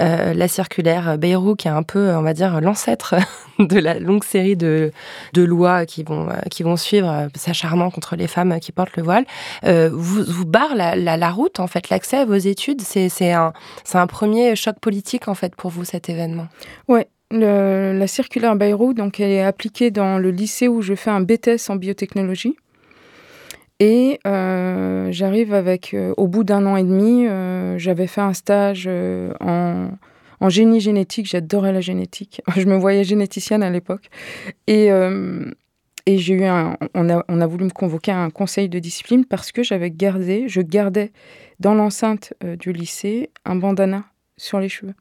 euh, 0.00 0.34
la 0.34 0.46
circulaire 0.46 1.16
Bayrou, 1.16 1.54
qui 1.56 1.68
est 1.68 1.70
un 1.70 1.82
peu, 1.82 2.14
on 2.14 2.22
va 2.22 2.34
dire, 2.34 2.60
l'ancêtre 2.60 3.14
de 3.58 3.78
la 3.78 3.98
longue 3.98 4.24
série 4.24 4.56
de, 4.56 4.92
de 5.32 5.42
lois 5.42 5.86
qui 5.86 6.02
vont, 6.02 6.28
qui 6.50 6.62
vont 6.62 6.76
suivre, 6.76 7.08
euh, 7.08 7.28
s'acharnant 7.34 7.90
contre 7.90 8.14
les 8.14 8.26
femmes 8.26 8.60
qui 8.60 8.72
portent 8.72 8.96
le 8.96 9.02
voile, 9.02 9.24
euh, 9.64 9.90
vous, 9.90 10.22
vous 10.22 10.44
barre 10.44 10.74
la, 10.74 10.96
la, 10.96 11.16
la, 11.16 11.30
route, 11.30 11.60
en 11.60 11.66
fait, 11.66 11.88
l'accès 11.88 12.18
à 12.18 12.24
vos 12.26 12.34
études. 12.34 12.82
C'est 12.82 13.32
un, 13.32 13.52
un 13.94 14.06
premier 14.06 14.54
choc 14.54 14.78
politique, 14.80 15.28
en 15.28 15.34
fait, 15.34 15.54
pour 15.54 15.70
vous, 15.70 15.84
cet 15.84 16.10
événement? 16.10 16.48
Ouais, 16.88 17.08
la 17.30 18.06
circulaire 18.06 18.56
Bayrou, 18.56 18.92
donc 18.92 19.20
elle 19.20 19.30
est 19.30 19.42
appliquée 19.42 19.90
dans 19.90 20.18
le 20.18 20.30
lycée 20.30 20.68
où 20.68 20.82
je 20.82 20.94
fais 20.94 21.10
un 21.10 21.20
BTS 21.20 21.68
en 21.68 21.76
biotechnologie. 21.76 22.56
Et 23.80 24.20
euh, 24.26 25.08
j'arrive 25.10 25.54
avec, 25.54 25.94
euh, 25.94 26.12
au 26.18 26.28
bout 26.28 26.44
d'un 26.44 26.66
an 26.66 26.76
et 26.76 26.84
demi, 26.84 27.26
euh, 27.26 27.78
j'avais 27.78 28.06
fait 28.06 28.20
un 28.20 28.34
stage 28.34 28.88
en, 29.40 29.88
génie 30.48 30.80
génétique. 30.80 31.26
J'adorais 31.26 31.72
la 31.72 31.80
génétique. 31.80 32.42
Je 32.56 32.66
me 32.66 32.76
voyais 32.76 33.04
généticienne 33.04 33.62
à 33.62 33.70
l'époque. 33.70 34.10
Et, 34.66 34.88
et 36.06 36.18
j'ai 36.18 36.34
eu 36.34 36.44
un, 36.44 36.76
on 36.94 37.10
a, 37.10 37.24
on 37.28 37.40
a 37.40 37.46
voulu 37.46 37.64
me 37.64 37.70
convoquer 37.70 38.12
à 38.12 38.18
un 38.18 38.30
conseil 38.30 38.68
de 38.68 38.78
discipline 38.78 39.24
parce 39.24 39.52
que 39.52 39.62
j'avais 39.62 39.90
gardé, 39.90 40.48
je 40.48 40.60
gardais 40.60 41.12
dans 41.58 41.74
l'enceinte 41.74 42.32
du 42.58 42.72
lycée 42.72 43.30
un 43.44 43.56
bandana 43.56 44.04
sur 44.36 44.60
les 44.60 44.68
cheveux. 44.68 44.94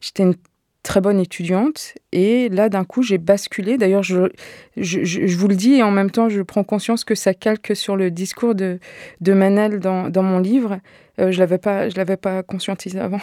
J'étais 0.00 0.24
une 0.24 0.34
très 0.82 1.00
bonne 1.00 1.20
étudiante. 1.20 1.94
Et 2.12 2.48
là, 2.48 2.68
d'un 2.68 2.84
coup, 2.84 3.02
j'ai 3.02 3.18
basculé. 3.18 3.78
D'ailleurs, 3.78 4.02
je, 4.02 4.30
je, 4.76 5.36
vous 5.36 5.48
le 5.48 5.56
dis 5.56 5.74
et 5.74 5.82
en 5.82 5.90
même 5.90 6.10
temps, 6.10 6.28
je 6.28 6.42
prends 6.42 6.64
conscience 6.64 7.04
que 7.04 7.14
ça 7.14 7.34
calque 7.34 7.74
sur 7.76 7.96
le 7.96 8.10
discours 8.10 8.54
de, 8.54 8.78
de 9.20 9.32
Manel 9.32 9.80
dans, 9.80 10.08
dans 10.08 10.22
mon 10.22 10.38
livre. 10.38 10.78
Euh, 11.20 11.30
je 11.30 11.42
je 11.42 11.96
l'avais 11.96 12.16
pas 12.16 12.42
conscientisé 12.42 12.98
avant. 12.98 13.20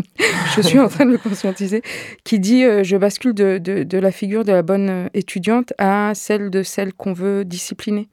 je 0.56 0.62
suis 0.62 0.78
en 0.78 0.88
train 0.88 1.06
de 1.06 1.12
le 1.12 1.18
conscientiser. 1.18 1.82
Qui 2.24 2.38
dit, 2.38 2.64
euh, 2.64 2.82
je 2.82 2.96
bascule 2.96 3.34
de, 3.34 3.58
de, 3.58 3.82
de, 3.82 3.98
la 3.98 4.12
figure 4.12 4.44
de 4.44 4.52
la 4.52 4.62
bonne 4.62 5.08
étudiante 5.14 5.72
à 5.78 6.12
celle 6.14 6.50
de 6.50 6.62
celle 6.62 6.92
qu'on 6.92 7.12
veut 7.12 7.44
discipliner. 7.44 8.08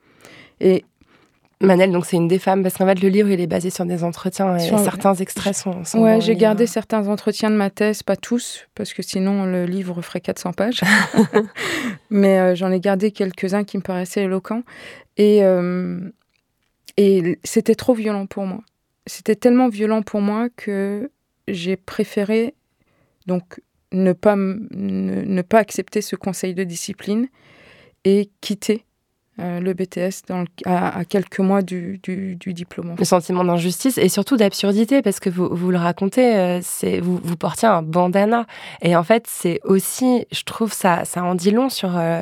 Et 0.62 0.84
Manel, 1.62 1.92
donc 1.92 2.06
c'est 2.06 2.16
une 2.16 2.30
des 2.30 2.40
femmes, 2.40 2.64
parce 2.64 2.78
qu'en 2.78 2.86
fait 2.86 3.02
le 3.02 3.10
livre 3.10 3.30
il 3.30 3.42
est 3.42 3.48
basé 3.48 3.70
sur 3.70 3.86
des 3.86 4.06
entretiens 4.06 4.56
et 4.56 4.78
certains 4.78 5.14
extraits 5.16 5.56
sont. 5.56 5.84
sont 5.84 6.00
ouais, 6.00 6.22
j'ai 6.22 6.38
gardé 6.38 6.66
certains 6.66 7.08
entretiens 7.10 7.52
de 7.52 7.56
ma 7.56 7.70
thèse, 7.70 8.02
pas 8.02 8.16
tous, 8.16 8.66
parce 8.76 8.94
que 8.94 9.02
sinon 9.02 9.46
le 9.46 9.66
livre 9.66 10.02
ferait 10.02 10.22
400 10.22 10.54
pages. 10.54 10.82
Mais 12.10 12.40
euh, 12.40 12.56
j'en 12.56 12.72
ai 12.72 12.80
gardé 12.80 13.12
quelques-uns 13.12 13.66
qui 13.66 13.76
me 13.76 13.82
paraissaient 13.82 14.24
éloquents. 14.24 14.64
Et, 15.18 15.44
euh, 15.44 16.00
et 16.96 17.38
c'était 17.44 17.76
trop 17.76 17.94
violent 17.94 18.26
pour 18.26 18.46
moi. 18.46 18.62
C'était 19.06 19.36
tellement 19.36 19.68
violent 19.68 20.02
pour 20.02 20.22
moi 20.22 20.48
que 20.56 21.12
j'ai 21.50 21.76
préféré 21.76 22.54
donc 23.26 23.62
ne 23.92 24.14
pas, 24.14 24.36
ne, 24.36 24.62
ne 24.72 25.42
pas 25.42 25.60
accepter 25.60 26.02
ce 26.02 26.16
conseil 26.16 26.54
de 26.54 26.64
discipline 26.64 27.28
et 28.06 28.30
quitter 28.42 28.86
euh, 29.40 29.60
le 29.60 29.74
BTS 29.74 30.24
à, 30.66 31.06
quelques 31.06 31.40
mois 31.40 31.62
du, 31.62 32.00
du, 32.04 32.54
diplôme. 32.54 32.96
Le 32.98 33.06
sentiment 33.06 33.44
d'injustice 33.44 33.98
et 33.98 34.10
surtout 34.10 34.38
d'absurdité, 34.38 35.02
parce 35.02 35.20
que 35.20 35.30
vous, 35.30 35.50
vous 35.52 35.72
le 35.72 35.78
racontez, 35.78 36.36
euh, 36.36 36.62
vous, 37.02 37.20
vous 37.24 37.36
portiez 37.38 37.68
un 37.68 37.82
bandana. 37.82 38.46
Et 38.82 38.96
en 38.96 39.04
fait, 39.04 39.26
c'est 39.28 39.60
aussi, 39.64 40.26
je 40.32 40.44
trouve, 40.44 40.74
ça, 40.74 41.06
ça 41.06 41.24
en 41.24 41.36
dit 41.36 41.52
long 41.52 41.70
sur 41.70 41.98
euh, 41.98 42.22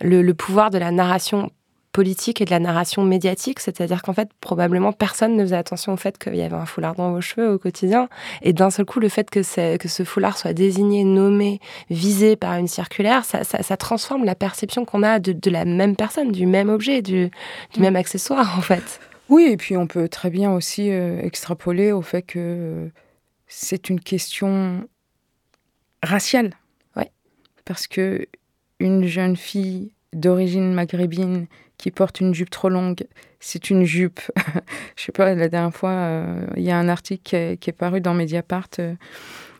le, 0.00 0.22
le, 0.22 0.34
pouvoir 0.34 0.70
de 0.70 0.78
la 0.78 0.90
narration 0.90 1.50
politique 1.98 2.40
et 2.40 2.44
de 2.44 2.52
la 2.52 2.60
narration 2.60 3.02
médiatique, 3.02 3.58
c'est-à-dire 3.58 4.02
qu'en 4.02 4.12
fait, 4.12 4.28
probablement, 4.40 4.92
personne 4.92 5.34
ne 5.34 5.42
faisait 5.42 5.56
attention 5.56 5.94
au 5.94 5.96
fait 5.96 6.16
qu'il 6.16 6.36
y 6.36 6.42
avait 6.42 6.54
un 6.54 6.64
foulard 6.64 6.94
dans 6.94 7.10
vos 7.10 7.20
cheveux 7.20 7.52
au 7.52 7.58
quotidien. 7.58 8.08
Et 8.40 8.52
d'un 8.52 8.70
seul 8.70 8.84
coup, 8.84 9.00
le 9.00 9.08
fait 9.08 9.28
que, 9.28 9.40
que 9.76 9.88
ce 9.88 10.04
foulard 10.04 10.38
soit 10.38 10.52
désigné, 10.52 11.02
nommé, 11.02 11.58
visé 11.90 12.36
par 12.36 12.56
une 12.56 12.68
circulaire, 12.68 13.24
ça, 13.24 13.42
ça, 13.42 13.76
transforme 13.76 14.24
la 14.24 14.36
perception 14.36 14.84
qu'on 14.84 15.02
a 15.02 15.18
de, 15.18 15.32
de, 15.32 15.50
la 15.50 15.64
même 15.64 15.96
personne, 15.96 16.30
du 16.30 16.46
même 16.46 16.68
objet, 16.68 17.02
du, 17.02 17.32
du 17.74 17.80
même 17.80 17.96
accessoire, 17.96 18.56
en 18.56 18.62
fait. 18.62 19.00
Oui, 19.28 19.48
et 19.50 19.56
puis 19.56 19.76
on 19.76 19.88
peut 19.88 20.08
très 20.08 20.30
bien 20.30 20.52
aussi 20.52 20.92
euh, 20.92 21.20
extrapoler 21.20 21.90
au 21.90 22.02
fait 22.02 22.22
que 22.22 22.38
euh, 22.38 22.88
c'est 23.48 23.90
une 23.90 23.98
question 23.98 24.86
raciale. 26.04 26.52
Ouais. 26.94 27.10
Parce 27.64 27.88
que 27.88 28.24
une 28.78 29.04
jeune 29.04 29.36
fille 29.36 29.90
d'origine 30.12 30.72
maghrébine 30.72 31.48
qui 31.78 31.92
porte 31.92 32.20
une 32.20 32.34
jupe 32.34 32.50
trop 32.50 32.68
longue, 32.68 33.06
c'est 33.40 33.70
une 33.70 33.84
jupe. 33.84 34.20
je 34.96 35.04
sais 35.04 35.12
pas, 35.12 35.32
la 35.34 35.48
dernière 35.48 35.74
fois, 35.74 35.90
euh, 35.90 36.44
il 36.56 36.64
y 36.64 36.70
a 36.70 36.76
un 36.76 36.88
article 36.88 37.56
qui 37.56 37.70
est, 37.70 37.72
paru 37.72 38.00
dans 38.00 38.14
Mediapart 38.14 38.68
euh, 38.80 38.94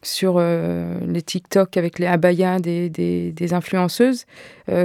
sur 0.02 0.34
euh, 0.36 0.98
les 1.06 1.22
TikTok 1.22 1.76
avec 1.76 2.00
les 2.00 2.06
abayas 2.06 2.58
des, 2.58 2.90
des, 2.90 3.54
influenceuses. 3.54 4.26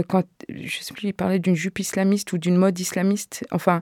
quand, 0.08 0.24
je 0.48 0.78
sais 0.80 0.94
plus, 0.94 1.10
il 1.10 1.14
parlait 1.14 1.40
d'une 1.40 1.56
jupe 1.56 1.80
islamiste 1.80 2.32
ou 2.34 2.38
d'une 2.38 2.56
mode 2.56 2.80
islamiste. 2.80 3.46
Enfin, 3.52 3.82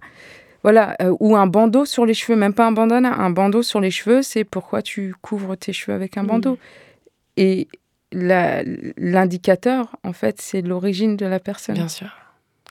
voilà, 0.64 0.96
ou 1.20 1.36
un 1.36 1.48
bandeau 1.48 1.86
sur 1.86 2.06
les 2.06 2.14
cheveux, 2.14 2.38
même 2.38 2.54
pas 2.54 2.68
un 2.68 2.72
bandana, 2.72 3.14
un 3.14 3.32
bandeau 3.32 3.64
sur 3.64 3.82
les 3.82 3.92
cheveux, 3.92 4.22
c'est 4.22 4.44
pourquoi 4.44 4.82
tu 4.82 5.14
couvres 5.22 5.56
tes 5.56 5.74
cheveux 5.74 5.96
avec 5.96 6.18
un 6.18 6.24
bandeau. 6.24 6.58
Et 7.36 7.68
l'indicateur, 8.14 9.98
en 10.04 10.14
fait, 10.14 10.40
c'est 10.40 10.62
l'origine 10.62 11.18
de 11.18 11.26
la 11.26 11.40
personne. 11.40 11.76
Bien 11.76 11.88
sûr. 11.88 12.21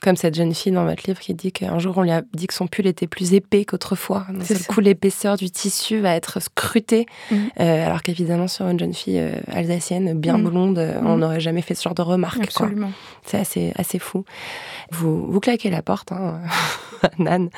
Comme 0.01 0.15
cette 0.15 0.33
jeune 0.35 0.53
fille 0.53 0.71
dans 0.71 0.83
votre 0.85 1.03
livre 1.05 1.19
qui 1.19 1.33
dit 1.35 1.51
qu'un 1.51 1.77
jour 1.77 1.97
on 1.97 2.01
lui 2.01 2.11
a 2.11 2.23
dit 2.33 2.47
que 2.47 2.53
son 2.55 2.65
pull 2.67 2.87
était 2.87 3.05
plus 3.07 3.33
épais 3.35 3.65
qu'autrefois. 3.65 4.25
Seul 4.43 4.57
coup, 4.63 4.79
l'épaisseur 4.81 5.37
du 5.37 5.51
tissu 5.51 5.99
va 5.99 6.15
être 6.15 6.39
scrutée. 6.41 7.05
Mhm. 7.29 7.49
Euh, 7.59 7.85
alors 7.85 8.01
qu'évidemment, 8.01 8.47
sur 8.47 8.67
une 8.67 8.79
jeune 8.79 8.93
fille 8.95 9.19
euh, 9.19 9.31
alsacienne, 9.51 10.13
bien 10.19 10.37
Mhm. 10.39 10.49
blonde, 10.49 10.77
euh, 10.79 10.99
on 11.03 11.13
Mhm. 11.15 11.19
n'aurait 11.19 11.39
jamais 11.39 11.61
fait 11.61 11.75
ce 11.75 11.83
genre 11.83 11.93
de 11.93 12.01
remarque. 12.01 12.41
Absolument. 12.43 12.91
C'est 13.25 13.37
assez, 13.37 13.73
assez 13.77 13.99
fou. 13.99 14.25
Vous, 14.91 15.31
vous 15.31 15.39
claquez 15.39 15.69
la 15.69 15.83
porte, 15.83 16.11
hein, 16.11 16.39
Nan, 17.19 17.49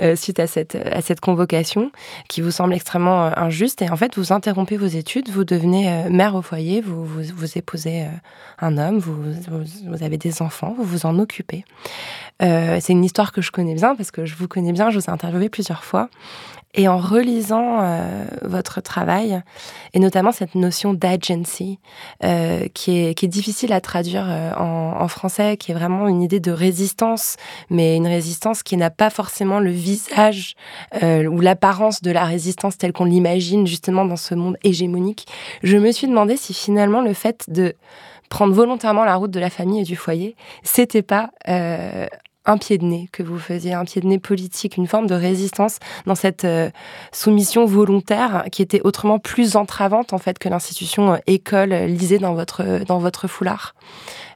euh, 0.00 0.16
suite 0.16 0.38
à 0.40 0.46
cette, 0.46 0.74
à 0.76 1.00
cette 1.02 1.20
convocation 1.20 1.90
qui 2.28 2.40
vous 2.40 2.50
semble 2.50 2.74
extrêmement 2.74 3.36
injuste. 3.38 3.80
Et 3.82 3.90
en 3.90 3.96
fait, 3.96 4.16
vous 4.16 4.32
interrompez 4.32 4.76
vos 4.76 4.86
études, 4.86 5.28
vous 5.30 5.44
devenez 5.44 6.08
mère 6.10 6.34
au 6.34 6.42
foyer, 6.42 6.80
vous, 6.80 7.04
vous, 7.04 7.22
vous 7.36 7.58
épousez 7.58 8.06
un 8.60 8.78
homme, 8.78 8.98
vous, 8.98 9.14
vous, 9.14 9.64
vous 9.88 10.02
avez 10.02 10.18
des 10.18 10.42
enfants, 10.42 10.74
vous 10.76 10.84
vous 10.84 11.06
en 11.06 11.18
occupez. 11.18 11.64
Euh, 12.42 12.78
c'est 12.80 12.92
une 12.92 13.04
histoire 13.04 13.32
que 13.32 13.40
je 13.40 13.50
connais 13.50 13.74
bien 13.74 13.94
parce 13.94 14.10
que 14.10 14.24
je 14.24 14.34
vous 14.34 14.48
connais 14.48 14.72
bien, 14.72 14.90
je 14.90 14.98
vous 14.98 15.04
ai 15.06 15.10
interviewé 15.10 15.48
plusieurs 15.48 15.84
fois. 15.84 16.08
Et 16.74 16.88
en 16.88 16.96
relisant 16.96 17.80
euh, 17.82 18.24
votre 18.40 18.80
travail, 18.80 19.42
et 19.92 19.98
notamment 19.98 20.32
cette 20.32 20.54
notion 20.54 20.94
d'agency, 20.94 21.78
euh, 22.24 22.66
qui, 22.72 22.96
est, 22.96 23.26
difficile 23.26 23.74
à 23.74 23.82
traduire 23.82 24.24
en, 24.56 25.06
français, 25.06 25.58
qui 25.58 25.70
est 25.70 25.74
vraiment 25.74 26.08
une 26.08 26.22
idée 26.22 26.40
de 26.40 26.50
résistance, 26.50 27.36
mais 27.68 27.96
une 27.96 28.06
résistance 28.06 28.62
qui 28.62 28.78
n'a 28.78 28.88
pas 28.88 29.10
forcément 29.10 29.60
le 29.60 29.70
visage 29.70 30.54
ou 31.02 31.40
l'apparence 31.40 32.00
de 32.00 32.10
la 32.10 32.24
résistance 32.24 32.78
telle 32.78 32.94
qu'on 32.94 33.04
l'imagine 33.04 33.66
justement 33.66 34.06
dans 34.06 34.16
ce 34.16 34.34
monde 34.34 34.56
hégémonique, 34.64 35.26
je 35.62 35.76
me 35.76 35.92
suis 35.92 36.06
demandé 36.06 36.38
si 36.38 36.54
finalement 36.54 37.02
le 37.02 37.12
fait 37.12 37.44
de 37.48 37.74
prendre 38.32 38.54
volontairement 38.54 39.04
la 39.04 39.14
route 39.16 39.30
de 39.30 39.38
la 39.38 39.50
famille 39.50 39.80
et 39.80 39.84
du 39.84 39.94
foyer, 39.94 40.36
c'était 40.62 41.02
pas 41.02 41.30
euh, 41.48 42.06
un 42.46 42.56
pied 42.56 42.78
de 42.78 42.84
nez 42.84 43.10
que 43.12 43.22
vous 43.22 43.38
faisiez, 43.38 43.74
un 43.74 43.84
pied 43.84 44.00
de 44.00 44.06
nez 44.06 44.18
politique, 44.18 44.78
une 44.78 44.86
forme 44.86 45.06
de 45.06 45.14
résistance 45.14 45.80
dans 46.06 46.14
cette 46.14 46.46
euh, 46.46 46.70
soumission 47.12 47.66
volontaire 47.66 48.46
qui 48.50 48.62
était 48.62 48.80
autrement 48.84 49.18
plus 49.18 49.54
entravante 49.54 50.14
en 50.14 50.18
fait 50.18 50.38
que 50.38 50.48
l'institution 50.48 51.12
euh, 51.12 51.16
école 51.26 51.74
euh, 51.74 51.86
lisée 51.86 52.18
dans 52.18 52.32
votre 52.32 52.84
dans 52.86 52.98
votre 52.98 53.28
foulard. 53.28 53.74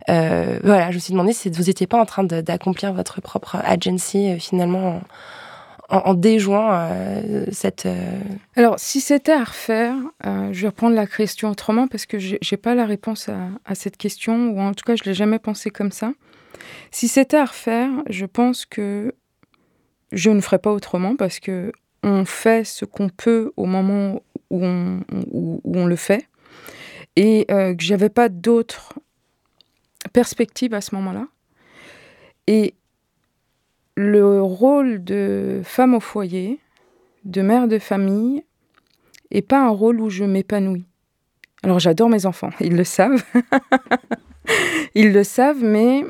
Euh, 0.09 0.61
voilà, 0.63 0.91
je 0.91 0.97
me 0.97 1.01
suis 1.01 1.13
demandé 1.13 1.33
si 1.33 1.49
vous 1.51 1.65
n'étiez 1.65 1.87
pas 1.87 1.99
en 1.99 2.07
train 2.07 2.23
d'accomplir 2.23 2.93
votre 2.93 3.21
propre 3.21 3.57
agency 3.65 4.29
euh, 4.29 4.39
finalement 4.39 4.89
en, 4.89 5.01
en, 5.89 6.15
déjouant 6.15 6.69
euh, 6.73 7.47
cette. 7.53 7.87
euh, 7.87 8.21
Alors, 8.57 8.79
si 8.79 9.01
c'était 9.01 9.33
à 9.33 9.45
refaire, 9.45 9.95
euh, 10.25 10.49
je 10.53 10.63
vais 10.63 10.69
reprendre 10.69 10.97
la 10.97 11.07
question 11.07 11.51
autrement 11.51 11.87
parce 11.87 12.07
que 12.07 12.19
j'ai 12.19 12.39
j'ai 12.41 12.57
pas 12.57 12.75
la 12.75 12.87
réponse 12.87 13.29
à, 13.65 13.75
cette 13.75 13.97
question, 13.97 14.51
ou 14.51 14.61
en 14.61 14.75
tout 14.75 14.85
cas, 14.85 14.97
je 14.97 15.05
l'ai 15.05 15.15
jamais 15.15 15.39
pensé 15.39 15.71
comme 15.71 15.93
ça. 15.93 16.13
Si 16.91 17.09
c'était 17.09 17.37
à 17.37 17.45
refaire, 17.45 17.91
je 18.09 18.27
pense 18.27 18.67
que 18.67 19.15
je 20.13 20.31
ne 20.31 20.41
ferais 20.41 20.59
pas 20.59 20.73
autrement 20.73 21.17
parce 21.17 21.41
que 21.41 21.73
on 22.03 22.25
fait 22.25 22.65
ce 22.65 22.85
qu'on 22.85 23.09
peut 23.09 23.53
au 23.57 23.67
moment 23.67 24.23
où 24.51 24.65
on, 24.65 25.01
où, 25.33 25.61
on 25.65 25.87
le 25.87 25.97
fait 25.97 26.29
et 27.17 27.47
que 27.49 27.77
j'avais 27.79 28.11
pas 28.11 28.29
d'autres 28.29 28.93
perspectives 30.13 30.75
à 30.75 30.81
ce 30.81 30.95
moment-là. 30.95 31.27
Et 32.47 32.75
le 33.97 34.43
rôle 34.43 35.03
de 35.03 35.63
femme 35.65 35.95
au 35.95 36.01
foyer, 36.01 36.61
de 37.25 37.43
mère 37.43 37.67
de 37.67 37.79
famille, 37.79 38.45
est 39.31 39.43
pas 39.43 39.59
un 39.61 39.71
rôle 39.71 40.01
où 40.01 40.11
je 40.11 40.25
m'épanouis. 40.25 40.85
Alors 41.63 41.79
j'adore 41.79 42.09
mes 42.09 42.27
enfants, 42.27 42.51
ils 42.61 42.77
le 42.77 42.85
savent. 42.85 43.25
ils 44.95 45.13
le 45.13 45.25
savent, 45.25 45.63
mais 45.65 46.05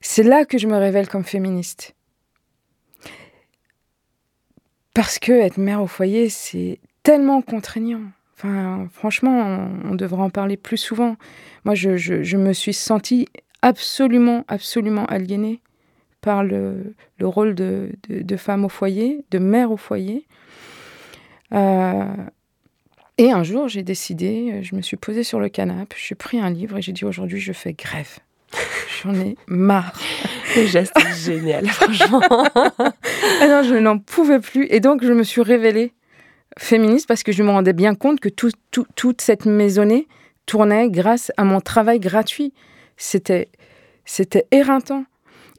c'est 0.00 0.24
là 0.24 0.44
que 0.44 0.58
je 0.58 0.66
me 0.66 0.76
révèle 0.76 1.08
comme 1.08 1.24
féministe. 1.24 1.94
Parce 4.92 5.18
que 5.20 5.32
être 5.32 5.58
mère 5.58 5.80
au 5.80 5.86
foyer, 5.86 6.28
c'est 6.28 6.80
tellement 7.04 7.40
contraignant. 7.40 8.02
Enfin, 8.36 8.88
franchement, 8.92 9.68
on, 9.84 9.94
devrait 9.94 10.22
en 10.22 10.30
parler 10.30 10.56
plus 10.56 10.76
souvent. 10.76 11.16
Moi, 11.64 11.74
je- 11.74 11.96
je 11.96 12.36
me 12.36 12.52
suis 12.52 12.74
sentie 12.74 13.28
absolument, 13.62 14.44
absolument 14.48 15.06
aliénée 15.06 15.60
par 16.20 16.42
le, 16.44 16.94
le 17.18 17.26
rôle 17.26 17.54
de, 17.54 17.90
de- 18.08 18.22
de 18.22 18.36
femme 18.36 18.64
au 18.64 18.68
foyer, 18.68 19.24
de 19.30 19.38
mère 19.38 19.70
au 19.70 19.76
foyer. 19.76 20.26
Euh, 21.54 22.04
et 23.16 23.32
un 23.32 23.42
jour, 23.42 23.68
j'ai 23.68 23.82
décidé, 23.82 24.50
euh, 24.52 24.62
je 24.62 24.74
me 24.76 24.82
suis 24.82 24.96
posée 24.96 25.24
sur 25.24 25.40
le 25.40 25.48
canapé, 25.48 25.96
j'ai 25.98 26.14
pris 26.14 26.38
un 26.38 26.50
livre 26.50 26.78
et 26.78 26.82
j'ai 26.82 26.92
dit 26.92 27.04
aujourd'hui, 27.04 27.40
je 27.40 27.52
fais 27.52 27.72
grève. 27.72 28.18
J'en 29.02 29.14
ai 29.14 29.36
marre. 29.46 29.92
Le 30.56 30.66
geste 30.66 30.92
est 30.98 31.14
génial, 31.24 31.66
franchement. 31.68 32.20
Ah 32.22 33.46
non, 33.48 33.62
je 33.62 33.74
n'en 33.78 33.98
pouvais 33.98 34.40
plus. 34.40 34.66
Et 34.70 34.80
donc, 34.80 35.04
je 35.04 35.12
me 35.12 35.22
suis 35.22 35.42
révélée 35.42 35.92
féministe 36.58 37.06
parce 37.06 37.22
que 37.22 37.30
je 37.32 37.42
me 37.42 37.50
rendais 37.50 37.72
bien 37.74 37.94
compte 37.94 38.20
que 38.20 38.28
tout- 38.28 38.50
tout- 38.70 38.86
toute 38.96 39.20
cette 39.20 39.44
maisonnée 39.46 40.08
tournait 40.46 40.88
grâce 40.88 41.30
à 41.36 41.44
mon 41.44 41.60
travail 41.60 42.00
gratuit. 42.00 42.52
C'était, 42.96 43.48
c'était 44.04 44.46
éreintant. 44.50 45.04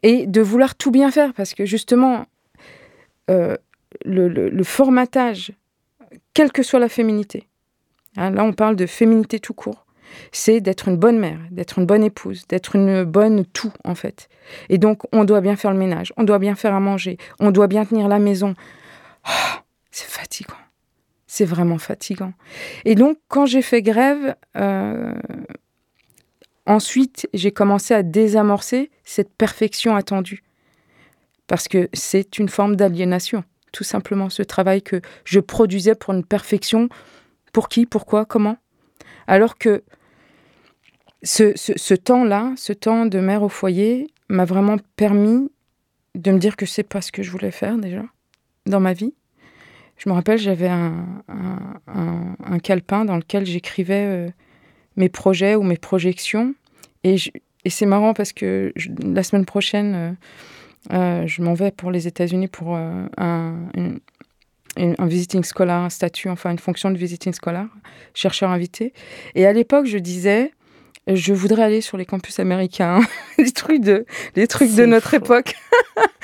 Et 0.02 0.26
de 0.26 0.40
vouloir 0.40 0.74
tout 0.74 0.90
bien 0.90 1.10
faire 1.10 1.34
parce 1.34 1.54
que 1.54 1.66
justement, 1.66 2.26
euh, 3.30 3.56
le, 4.04 4.62
formatage, 4.62 5.52
quelle 6.34 6.52
que 6.52 6.62
soit 6.62 6.78
la 6.78 6.88
féminité, 6.88 7.48
hein, 8.16 8.30
là 8.30 8.44
on 8.44 8.52
parle 8.52 8.76
de 8.76 8.86
féminité 8.86 9.40
tout 9.40 9.54
court, 9.54 9.86
c'est 10.32 10.60
d'être 10.60 10.88
une 10.88 10.96
bonne 10.96 11.18
mère, 11.18 11.38
d'être 11.50 11.78
une 11.78 11.86
bonne 11.86 12.02
épouse, 12.02 12.46
d'être 12.48 12.76
une 12.76 13.04
bonne 13.04 13.44
tout 13.46 13.72
en 13.84 13.94
fait. 13.94 14.28
Et 14.68 14.78
donc 14.78 15.02
on 15.12 15.24
doit 15.24 15.40
bien 15.40 15.56
faire 15.56 15.72
le 15.72 15.78
ménage, 15.78 16.12
on 16.16 16.24
doit 16.24 16.38
bien 16.38 16.54
faire 16.54 16.74
à 16.74 16.80
manger, 16.80 17.18
on 17.38 17.50
doit 17.50 17.66
bien 17.66 17.84
tenir 17.84 18.08
la 18.08 18.18
maison. 18.18 18.54
Ah, 19.24 19.62
c'est 19.90 20.08
fatigant, 20.08 20.54
c'est 21.26 21.44
vraiment 21.44 21.78
fatigant. 21.78 22.32
Et 22.84 22.94
donc 22.94 23.18
quand 23.28 23.46
j'ai 23.46 23.62
fait 23.62 23.82
grève, 23.82 24.34
euh, 24.56 25.14
ensuite 26.66 27.28
j'ai 27.34 27.52
commencé 27.52 27.94
à 27.94 28.02
désamorcer 28.02 28.90
cette 29.04 29.32
perfection 29.32 29.96
attendue. 29.96 30.42
Parce 31.46 31.66
que 31.68 31.88
c'est 31.92 32.38
une 32.38 32.48
forme 32.48 32.76
d'aliénation, 32.76 33.42
tout 33.72 33.84
simplement 33.84 34.30
ce 34.30 34.42
travail 34.42 34.82
que 34.82 35.00
je 35.24 35.40
produisais 35.40 35.94
pour 35.94 36.14
une 36.14 36.24
perfection. 36.24 36.88
Pour 37.52 37.68
qui, 37.68 37.86
pourquoi, 37.86 38.24
comment? 38.24 38.56
Alors 39.26 39.58
que 39.58 39.82
ce, 41.24 41.94
temps-là, 41.94 42.52
ce 42.56 42.72
temps 42.72 43.06
de 43.06 43.18
mère 43.18 43.42
au 43.42 43.48
foyer, 43.48 44.06
m'a 44.28 44.44
vraiment 44.44 44.76
permis 44.94 45.50
de 46.14 46.30
me 46.30 46.38
dire 46.38 46.56
que 46.56 46.66
c'est 46.66 46.84
pas 46.84 47.00
ce 47.00 47.10
que 47.10 47.22
je 47.24 47.30
voulais 47.32 47.50
faire 47.50 47.76
déjà 47.76 48.04
dans 48.66 48.80
ma 48.80 48.92
vie. 48.92 49.14
Je 49.96 50.08
me 50.08 50.14
rappelle, 50.14 50.38
j'avais 50.38 50.68
un, 50.68 51.04
un- 51.28 51.80
un- 51.88 52.36
un 52.44 52.58
calepin 52.60 53.04
dans 53.04 53.16
lequel 53.16 53.44
j'écrivais 53.44 54.04
euh, 54.06 54.30
mes 54.96 55.08
projets 55.08 55.54
ou 55.54 55.62
mes 55.62 55.76
projections. 55.76 56.54
Et, 57.04 57.16
et 57.64 57.70
c'est 57.70 57.86
marrant 57.86 58.14
parce 58.14 58.32
que 58.32 58.72
la 59.02 59.22
semaine 59.22 59.44
prochaine, 59.44 59.94
euh, 59.94 60.12
euh, 60.92 61.26
je 61.26 61.42
m'en 61.42 61.54
vais 61.54 61.70
pour 61.70 61.90
les 61.90 62.06
États-Unis 62.06 62.48
pour 62.48 62.76
euh, 62.76 63.06
un, 63.16 63.68
un 64.76 65.06
visiting 65.06 65.42
scholar, 65.44 65.84
un 65.84 65.90
statut, 65.90 66.28
enfin 66.28 66.50
une 66.50 66.58
fonction 66.58 66.90
de 66.90 66.96
visiting 66.96 67.32
scholar, 67.32 67.66
chercheur 68.14 68.50
invité. 68.50 68.92
Et 69.34 69.46
à 69.46 69.52
l'époque, 69.52 69.86
je 69.86 69.98
disais, 69.98 70.52
je 71.16 71.32
voudrais 71.32 71.62
aller 71.62 71.80
sur 71.80 71.96
les 71.96 72.04
campus 72.06 72.38
américains, 72.40 73.00
les 73.38 73.50
trucs 73.52 73.80
de, 73.80 74.04
les 74.36 74.46
trucs 74.46 74.74
de 74.74 74.84
notre 74.86 75.10
fou. 75.10 75.16
époque. 75.16 75.54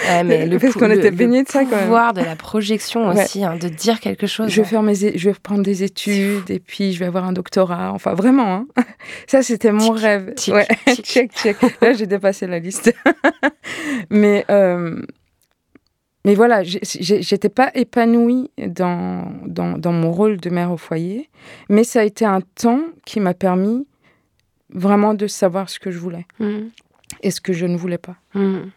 Ouais, 0.09 0.25
mais 0.25 0.46
le 0.46 0.59
Parce 0.59 0.75
qu'on 0.75 0.90
était 0.90 1.11
le 1.11 1.16
baignés 1.16 1.42
de 1.42 1.49
ça 1.49 1.64
quand 1.64 1.70
même. 1.70 1.81
pouvoir 1.85 2.12
de 2.14 2.20
la 2.20 2.37
projection 2.37 3.09
Ouais. 3.09 3.25
aussi, 3.25 3.44
hein, 3.44 3.57
de 3.61 3.68
dire 3.68 4.01
quelque 4.01 4.27
chose. 4.27 4.49
Je 4.51 4.61
vais 4.62 4.66
faire 4.68 4.83
mes, 4.83 4.94
je 4.94 5.25
vais 5.25 5.33
reprendre 5.33 5.62
des 5.62 5.83
études 5.83 6.51
et 6.51 6.61
puis 6.61 6.92
je 6.92 6.99
vais 6.99 7.07
avoir 7.07 7.25
un 7.25 7.33
doctorat. 7.33 7.92
Enfin, 7.92 8.14
vraiment, 8.14 8.53
hein. 8.55 8.66
ça 9.27 9.42
c'était 9.42 9.72
mon 9.72 9.94
Tic, 9.94 10.03
rêve. 10.03 10.35
tic, 10.35 10.55
ouais. 10.55 10.66
tic. 10.94 11.05
check, 11.07 11.33
check. 11.33 11.57
Là, 11.81 11.92
j'ai 11.92 12.07
dépassé 12.07 12.46
la 12.46 12.59
liste. 12.59 12.92
mais, 14.11 14.44
euh, 14.51 15.01
mais 16.25 16.35
voilà, 16.35 16.62
j'étais 16.64 17.49
pas 17.49 17.70
épanouie 17.75 18.51
dans, 18.59 19.31
dans, 19.46 19.79
dans 19.79 19.92
mon 19.92 20.11
rôle 20.11 20.38
de 20.38 20.51
mère 20.51 20.72
au 20.72 20.77
foyer, 20.77 21.31
mais 21.68 21.85
ça 21.85 22.01
a 22.01 22.05
été 22.05 22.25
un 22.25 22.40
temps 22.40 22.81
qui 23.05 23.20
m'a 23.20 23.33
permis 23.35 23.87
vraiment 24.77 25.15
de 25.15 25.27
savoir 25.27 25.69
ce 25.69 25.79
que 25.81 25.91
je 25.91 25.99
voulais 25.99 26.27
Mhm. 26.39 26.71
et 27.23 27.31
ce 27.33 27.41
que 27.41 27.53
je 27.53 27.67
ne 27.67 27.77
voulais 27.77 27.99
pas. 27.99 28.17
Mhm. 28.35 28.71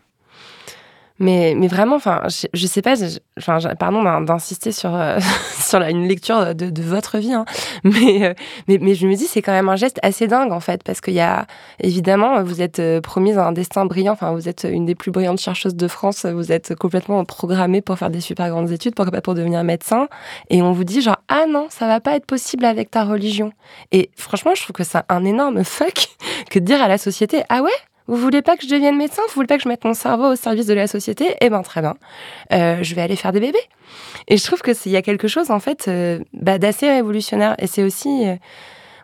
Mais, 1.19 1.53
mais 1.57 1.67
vraiment, 1.67 1.97
enfin, 1.97 2.21
je, 2.27 2.47
je 2.53 2.67
sais 2.67 2.81
pas, 2.81 2.95
enfin, 3.37 3.59
pardon 3.77 4.03
d'in- 4.03 4.21
d'insister 4.21 4.71
sur, 4.71 4.95
euh, 4.95 5.19
sur 5.59 5.81
une 5.81 6.07
lecture 6.07 6.55
de, 6.55 6.81
votre 6.81 7.17
vie, 7.17 7.33
hein, 7.33 7.45
mais, 7.83 8.23
euh, 8.23 8.33
mais, 8.67 8.77
mais 8.79 8.95
je 8.95 9.05
me 9.05 9.15
dis, 9.15 9.25
c'est 9.25 9.41
quand 9.41 9.51
même 9.51 9.69
un 9.69 9.75
geste 9.75 9.99
assez 10.01 10.27
dingue, 10.27 10.51
en 10.51 10.59
fait, 10.59 10.81
parce 10.83 11.01
qu'il 11.01 11.13
y 11.13 11.19
a, 11.19 11.45
évidemment, 11.79 12.41
vous 12.43 12.61
êtes 12.61 12.79
euh, 12.79 13.01
promise 13.01 13.37
à 13.37 13.45
un 13.45 13.51
destin 13.51 13.85
brillant, 13.85 14.13
enfin, 14.13 14.31
vous 14.31 14.47
êtes 14.47 14.65
une 14.69 14.85
des 14.85 14.95
plus 14.95 15.11
brillantes 15.11 15.39
chercheuses 15.39 15.75
de 15.75 15.87
France, 15.87 16.25
vous 16.25 16.51
êtes 16.51 16.75
complètement 16.75 17.23
programmée 17.25 17.81
pour 17.81 17.97
faire 17.97 18.09
des 18.09 18.21
super 18.21 18.49
grandes 18.49 18.71
études, 18.71 18.95
pour, 18.95 19.05
pour 19.23 19.35
devenir 19.35 19.63
médecin, 19.63 20.07
et 20.49 20.61
on 20.61 20.71
vous 20.71 20.83
dit, 20.85 21.01
genre, 21.01 21.17
ah 21.27 21.45
non, 21.47 21.67
ça 21.69 21.87
va 21.87 21.99
pas 21.99 22.15
être 22.15 22.25
possible 22.25 22.65
avec 22.65 22.91
ta 22.91 23.03
religion. 23.03 23.51
Et 23.91 24.09
franchement, 24.15 24.51
je 24.55 24.63
trouve 24.63 24.73
que 24.73 24.83
c'est 24.83 24.99
un 25.09 25.25
énorme 25.25 25.63
fuck 25.65 26.07
que 26.49 26.59
de 26.59 26.65
dire 26.65 26.81
à 26.81 26.87
la 26.87 26.97
société, 26.97 27.43
ah 27.49 27.61
ouais? 27.61 27.71
Vous 28.09 28.15
voulez 28.15 28.41
pas 28.41 28.57
que 28.57 28.63
je 28.63 28.69
devienne 28.69 28.97
médecin? 28.97 29.21
Vous 29.27 29.35
voulez 29.35 29.45
pas 29.45 29.57
que 29.57 29.63
je 29.63 29.69
mette 29.69 29.85
mon 29.85 29.93
cerveau 29.93 30.31
au 30.31 30.35
service 30.35 30.65
de 30.65 30.73
la 30.73 30.87
société? 30.87 31.35
Eh 31.41 31.49
ben 31.51 31.61
très 31.61 31.81
bien, 31.81 31.93
euh, 32.51 32.79
je 32.81 32.95
vais 32.95 33.03
aller 33.03 33.15
faire 33.15 33.31
des 33.31 33.39
bébés. 33.39 33.59
Et 34.27 34.37
je 34.37 34.43
trouve 34.43 34.61
que 34.61 34.71
il 34.85 34.91
y 34.91 34.95
a 34.95 35.03
quelque 35.03 35.27
chose 35.27 35.51
en 35.51 35.59
fait 35.59 35.87
euh, 35.87 36.17
bah, 36.33 36.57
d'assez 36.57 36.89
révolutionnaire. 36.89 37.55
Et 37.59 37.67
c'est 37.67 37.83
aussi 37.83 38.27
euh, 38.27 38.35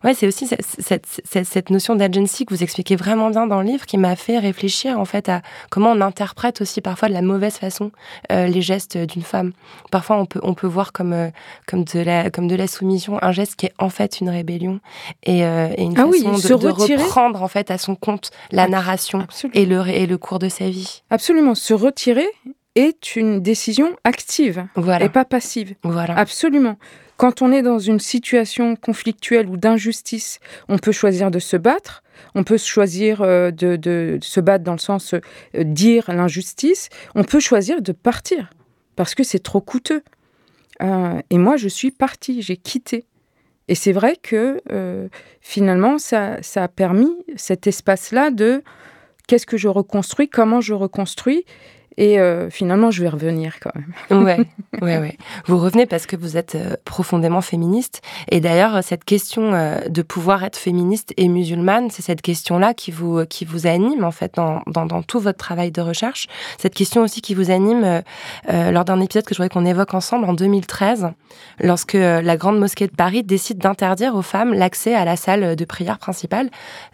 ouais, 0.05 0.13
c'est 0.13 0.27
aussi 0.27 0.47
cette, 0.47 0.61
cette, 0.63 1.05
cette, 1.25 1.45
cette 1.45 1.69
notion 1.69 1.95
d'agency 1.95 2.45
que 2.45 2.53
vous 2.53 2.63
expliquez 2.63 2.95
vraiment 2.95 3.29
bien 3.29 3.47
dans 3.47 3.59
le 3.61 3.67
livre 3.67 3.85
qui 3.85 3.97
m'a 3.97 4.15
fait 4.15 4.39
réfléchir 4.39 4.97
en 4.99 5.05
fait 5.05 5.27
à 5.27 5.41
comment 5.69 5.91
on 5.91 5.99
interprète 6.01 6.61
aussi 6.61 6.79
parfois 6.79 7.09
de 7.09 7.13
la 7.13 7.21
mauvaise 7.21 7.55
façon 7.57 7.91
euh, 8.31 8.47
les 8.47 8.61
gestes 8.61 8.97
d'une 8.97 9.23
femme. 9.23 9.51
Parfois 9.91 10.17
on 10.17 10.25
peut 10.25 10.39
on 10.43 10.53
peut 10.53 10.67
voir 10.67 10.93
comme 10.93 11.11
euh, 11.13 11.29
comme 11.67 11.83
de 11.83 11.99
la 11.99 12.29
comme 12.29 12.47
de 12.47 12.55
la 12.55 12.67
soumission 12.67 13.17
un 13.21 13.31
geste 13.33 13.55
qui 13.57 13.65
est 13.65 13.73
en 13.79 13.89
fait 13.89 14.21
une 14.21 14.29
rébellion 14.29 14.79
et, 15.23 15.43
euh, 15.45 15.69
et 15.75 15.83
une 15.83 15.97
Ah 15.99 16.05
oui, 16.07 16.21
façon 16.23 16.37
se 16.37 16.47
de, 16.53 16.57
de 16.57 16.67
reprendre 16.69 17.43
en 17.43 17.47
fait 17.47 17.71
à 17.71 17.77
son 17.77 17.95
compte 17.95 18.31
la 18.51 18.67
narration 18.67 19.19
Absolument. 19.21 19.59
et 19.59 19.65
le 19.65 19.87
et 19.89 20.05
le 20.05 20.17
cours 20.17 20.39
de 20.39 20.47
sa 20.49 20.69
vie. 20.69 21.01
Absolument. 21.09 21.55
Se 21.55 21.73
retirer 21.73 22.27
est 22.75 23.15
une 23.15 23.41
décision 23.41 23.95
active 24.03 24.67
Voilà. 24.75 25.05
et 25.05 25.09
pas 25.09 25.23
passive. 25.25 25.75
Voilà. 25.83 26.17
Absolument. 26.17 26.75
Quand 27.17 27.41
on 27.41 27.51
est 27.51 27.61
dans 27.61 27.79
une 27.79 27.99
situation 27.99 28.75
conflictuelle 28.75 29.47
ou 29.47 29.57
d'injustice, 29.57 30.39
on 30.67 30.77
peut 30.77 30.91
choisir 30.91 31.31
de 31.31 31.39
se 31.39 31.55
battre. 31.55 32.03
On 32.33 32.43
peut 32.43 32.57
choisir 32.57 33.21
euh, 33.21 33.51
de, 33.51 34.19
se 34.21 34.39
battre 34.39 34.63
dans 34.63 34.73
le 34.73 34.79
sens 34.79 35.13
euh, 35.13 35.63
dire 35.63 36.05
l'injustice. 36.11 36.89
On 37.13 37.23
peut 37.23 37.39
choisir 37.39 37.81
de 37.81 37.91
partir 37.91 38.49
parce 38.95 39.15
que 39.15 39.23
c'est 39.23 39.39
trop 39.39 39.61
coûteux. 39.61 40.03
Euh, 40.81 41.21
et 41.29 41.37
moi, 41.37 41.57
je 41.57 41.67
suis 41.67 41.91
partie, 41.91 42.41
j'ai 42.41 42.57
quitté. 42.57 43.05
Et 43.67 43.75
c'est 43.75 43.93
vrai 43.93 44.15
que 44.21 44.61
euh, 44.71 45.07
finalement, 45.41 45.97
ça 45.97 46.39
a 46.55 46.67
permis 46.67 47.15
cet 47.35 47.67
espace-là 47.67 48.29
de 48.29 48.61
qu'est-ce 49.27 49.45
que 49.45 49.57
je 49.57 49.67
reconstruis, 49.67 50.29
comment 50.29 50.61
je 50.61 50.73
reconstruis. 50.73 51.45
Et 51.97 52.19
euh, 52.19 52.49
finalement, 52.49 52.91
je 52.91 53.01
vais 53.01 53.09
revenir 53.09 53.55
quand 53.61 53.71
même. 53.75 54.23
Ouais, 54.23 54.37
ouais, 54.81 54.97
ouais. 54.99 55.17
Vous 55.45 55.57
revenez 55.57 55.85
parce 55.85 56.05
que 56.05 56.15
vous 56.15 56.35
êtes 56.37 56.55
euh, 56.55 56.75
profondément 56.83 57.41
féministe. 57.41 58.01
Et 58.29 58.39
d'ailleurs, 58.41 58.83
cette 58.83 59.03
question 59.05 59.53
euh, 59.53 59.79
de 59.89 60.01
pouvoir 60.01 60.43
être 60.43 60.57
féministe 60.57 61.13
et 61.17 61.27
musulmane, 61.27 61.89
c'est 61.89 62.01
cette 62.01 62.21
question-là 62.21 62.73
qui 62.73 62.91
vous, 62.91 63.19
euh, 63.19 63.25
qui 63.25 63.45
vous 63.45 63.65
anime, 63.67 64.03
en 64.03 64.11
fait, 64.11 64.35
dans, 64.35 64.61
dans, 64.67 64.85
dans 64.85 65.01
tout 65.03 65.19
votre 65.19 65.37
travail 65.37 65.71
de 65.71 65.81
recherche. 65.81 66.27
Cette 66.57 66.73
question 66.73 67.01
aussi 67.01 67.21
qui 67.21 67.33
vous 67.33 67.49
anime 67.51 67.83
euh, 67.83 68.01
euh, 68.49 68.71
lors 68.71 68.83
d'un 68.85 68.99
épisode 68.99 69.23
que 69.25 69.33
je 69.33 69.37
voudrais 69.41 69.49
qu'on 69.49 69.65
évoque 69.65 69.93
ensemble 69.93 70.25
en 70.25 70.33
2013, 70.33 71.09
lorsque 71.61 71.95
euh, 71.95 72.21
la 72.21 72.35
Grande 72.37 72.59
Mosquée 72.59 72.87
de 72.87 72.95
Paris 72.95 73.23
décide 73.23 73.57
d'interdire 73.59 74.15
aux 74.15 74.21
femmes 74.21 74.53
l'accès 74.53 74.93
à 74.95 75.05
la 75.05 75.15
salle 75.15 75.55
de 75.55 75.65
prière 75.65 75.97
principale. 75.97 76.49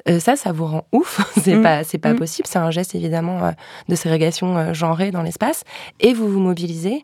Euh, 0.09 0.19
ça, 0.19 0.35
ça 0.35 0.51
vous 0.51 0.65
rend 0.65 0.85
ouf. 0.91 1.21
c'est 1.41 1.55
Mm. 1.55 1.63
pas, 1.63 1.83
c'est 1.83 1.97
pas 1.97 2.13
Mm. 2.13 2.17
possible. 2.17 2.47
C'est 2.47 2.59
un 2.59 2.71
geste, 2.71 2.93
évidemment, 2.95 3.43
euh, 3.45 3.51
de 3.89 3.95
ségrégation 3.95 4.57
euh, 4.57 4.73
dans 5.11 5.21
l'espace. 5.23 5.63
Et 5.99 6.13
vous 6.13 6.27
vous 6.29 6.39
mobilisez. 6.39 7.03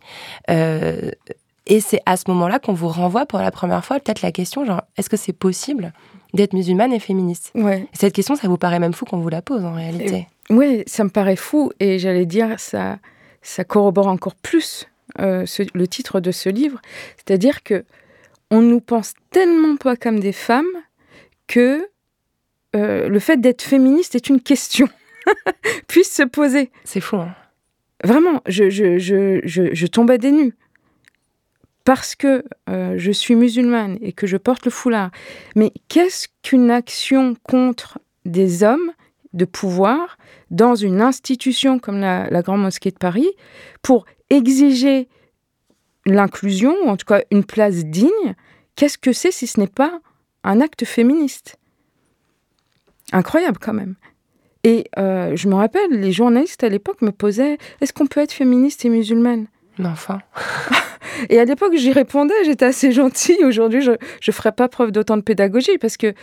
Euh, 0.50 1.12
et 1.66 1.80
c'est 1.82 2.02
à 2.06 2.16
ce 2.18 2.24
moment-là 2.30 2.60
qu'on 2.60 2.74
vous 2.74 2.88
renvoie 2.88 3.26
pour 3.26 3.40
la 3.40 3.52
première 3.52 3.84
fois 3.84 4.00
peut-être 4.00 4.22
la 4.22 4.32
question, 4.32 4.64
genre, 4.66 4.84
est-ce 4.98 5.10
que 5.10 5.18
c'est 5.18 5.34
possible 5.34 5.92
d'être 6.34 6.54
musulmane 6.54 6.94
et 6.94 7.00
féministe? 7.00 7.52
Ouais. 7.56 7.88
Cette 7.94 8.14
question, 8.14 8.36
ça 8.36 8.48
vous 8.48 8.58
paraît 8.58 8.80
même 8.80 8.94
fou 8.94 9.06
qu'on 9.06 9.18
vous 9.20 9.30
la 9.30 9.42
pose 9.42 9.66
en 9.66 9.74
réalité. 9.74 10.28
Oui, 10.50 10.84
ça 10.88 11.04
me 11.04 11.10
paraît 11.10 11.36
fou 11.36 11.72
et 11.82 12.00
j'allais 12.00 12.26
dire 12.26 12.58
ça, 12.58 13.00
ça 13.42 13.66
corrobore 13.66 14.08
encore 14.08 14.36
plus 14.36 14.88
euh, 15.20 15.46
ce- 15.46 15.64
le 15.74 15.88
titre 15.88 16.20
de 16.22 16.32
ce 16.32 16.48
livre, 16.50 16.80
c'est-à-dire 17.18 17.64
que 17.64 17.84
on 18.50 18.62
nous 18.62 18.80
pense 18.80 19.14
tellement 19.32 19.76
pas 19.76 19.98
comme 19.98 20.22
des 20.22 20.32
femmes 20.32 20.66
que 21.48 21.90
euh, 22.78 23.10
le 23.10 23.20
fait 23.20 23.38
d'être 23.42 23.62
féministe 23.62 24.16
est 24.16 24.30
une 24.30 24.40
question 24.42 24.88
puisse 25.88 26.14
se 26.14 26.24
poser. 26.24 26.72
C'est 26.86 27.02
fou, 27.02 27.18
hein 27.18 27.34
Vraiment, 28.04 28.42
je, 28.48 28.70
je, 28.70 29.00
je, 29.00 29.40
je, 29.44 29.88
tombais 29.88 30.18
des 30.18 30.32
nues. 30.32 30.56
Parce 31.84 32.16
que 32.16 32.44
euh, 32.70 32.96
je 32.98 33.12
suis 33.12 33.36
musulmane 33.36 33.98
et 34.02 34.12
que 34.12 34.28
je 34.28 34.38
porte 34.38 34.66
le 34.66 34.72
foulard. 34.72 35.12
Mais 35.56 35.72
qu'est-ce 35.88 36.28
qu'une 36.44 36.70
action 36.70 37.36
contre 37.44 38.00
des 38.26 38.64
hommes 38.64 38.92
de 39.34 39.46
pouvoir 39.46 40.18
dans 40.52 40.76
une 40.76 41.02
institution 41.02 41.80
comme 41.80 42.00
la, 42.00 42.30
la 42.30 42.42
Grande 42.42 42.62
Mosquée 42.62 42.92
de 42.92 42.98
Paris 42.98 43.30
pour 43.82 44.06
exiger 44.30 45.08
l'inclusion, 46.06 46.76
ou 46.84 46.90
en 46.90 46.98
tout 46.98 47.06
cas 47.06 47.22
une 47.32 47.44
place 47.44 47.86
digne? 47.86 48.36
Qu'est-ce 48.76 48.98
que 48.98 49.14
c'est 49.14 49.32
si 49.32 49.48
ce 49.48 49.60
n'est 49.60 49.68
pas 49.68 50.00
un 50.44 50.62
acte 50.62 50.86
féministe? 50.86 51.58
Incroyable 53.12 53.58
quand 53.60 53.74
même. 53.74 53.96
Et 54.68 54.84
euh, 54.98 55.34
je 55.38 55.48
me 55.48 55.56
rappelle, 55.56 55.92
les 55.92 56.12
journalistes 56.12 56.62
à 56.62 56.68
l'époque 56.68 57.02
me 57.02 57.14
posaient 57.14 57.58
Est-ce 57.80 57.94
qu'on 57.94 58.06
peut 58.06 58.20
être 58.20 58.34
féministe 58.34 58.84
et 58.84 58.90
musulmane? 58.90 59.48
Enfin. 59.80 60.20
Et 61.30 61.40
à 61.40 61.46
l'époque, 61.46 61.74
j'y 61.78 61.94
répondais, 61.94 62.34
j'étais 62.44 62.66
assez 62.66 62.92
gentille. 62.92 63.46
Aujourd'hui, 63.46 63.82
je 63.82 63.92
ne 63.92 64.34
ferai 64.34 64.52
pas 64.52 64.68
preuve 64.68 64.92
d'autant 64.92 65.16
de 65.16 65.22
pédagogie 65.22 65.78
parce 65.78 65.96
que, 65.96 66.14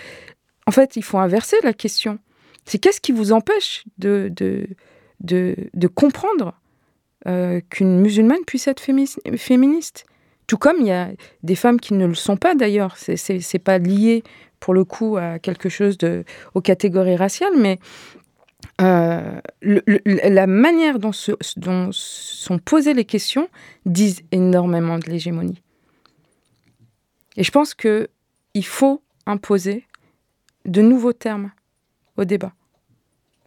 en 0.66 0.72
fait, 0.72 0.96
il 0.96 1.02
faut 1.02 1.16
inverser 1.16 1.56
la 1.62 1.72
question. 1.72 2.18
C'est 2.66 2.76
qu'est-ce 2.78 3.00
qui 3.00 3.12
vous 3.12 3.32
empêche 3.32 3.84
de, 3.96 4.30
de, 4.36 4.66
de, 5.20 5.56
de 5.72 5.86
comprendre 5.86 6.52
euh, 7.26 7.62
qu'une 7.70 7.98
musulmane 8.00 8.44
puisse 8.46 8.68
être 8.68 8.82
fémi- 8.82 9.16
féministe? 9.38 10.04
Tout 10.46 10.58
comme 10.58 10.76
il 10.80 10.88
y 10.88 10.92
a 10.92 11.08
des 11.42 11.54
femmes 11.54 11.80
qui 11.80 11.94
ne 11.94 12.06
le 12.06 12.14
sont 12.14 12.36
pas 12.36 12.54
d'ailleurs. 12.54 12.96
C'est 12.98 13.58
pas 13.58 13.78
lié 13.78 14.22
pour 14.60 14.74
le 14.74 14.84
coup 14.84 15.16
à 15.16 15.38
quelque 15.38 15.70
chose 15.70 15.96
de, 15.96 16.24
aux 16.54 16.60
catégories 16.60 17.16
raciales, 17.16 17.56
mais 17.56 17.78
euh, 18.80 19.40
la 19.62 20.46
manière 20.46 20.98
dont, 20.98 21.12
sont 21.12 22.58
posées 22.58 22.94
les 22.94 23.04
questions 23.04 23.48
disent 23.86 24.22
énormément 24.32 24.98
de 24.98 25.06
l'hégémonie. 25.06 25.62
Et 27.36 27.44
je 27.44 27.50
pense 27.50 27.74
que 27.74 28.08
il 28.54 28.64
faut 28.64 29.02
imposer 29.26 29.84
de 30.64 30.82
nouveaux 30.82 31.12
termes 31.12 31.50
au 32.16 32.24
débat, 32.24 32.52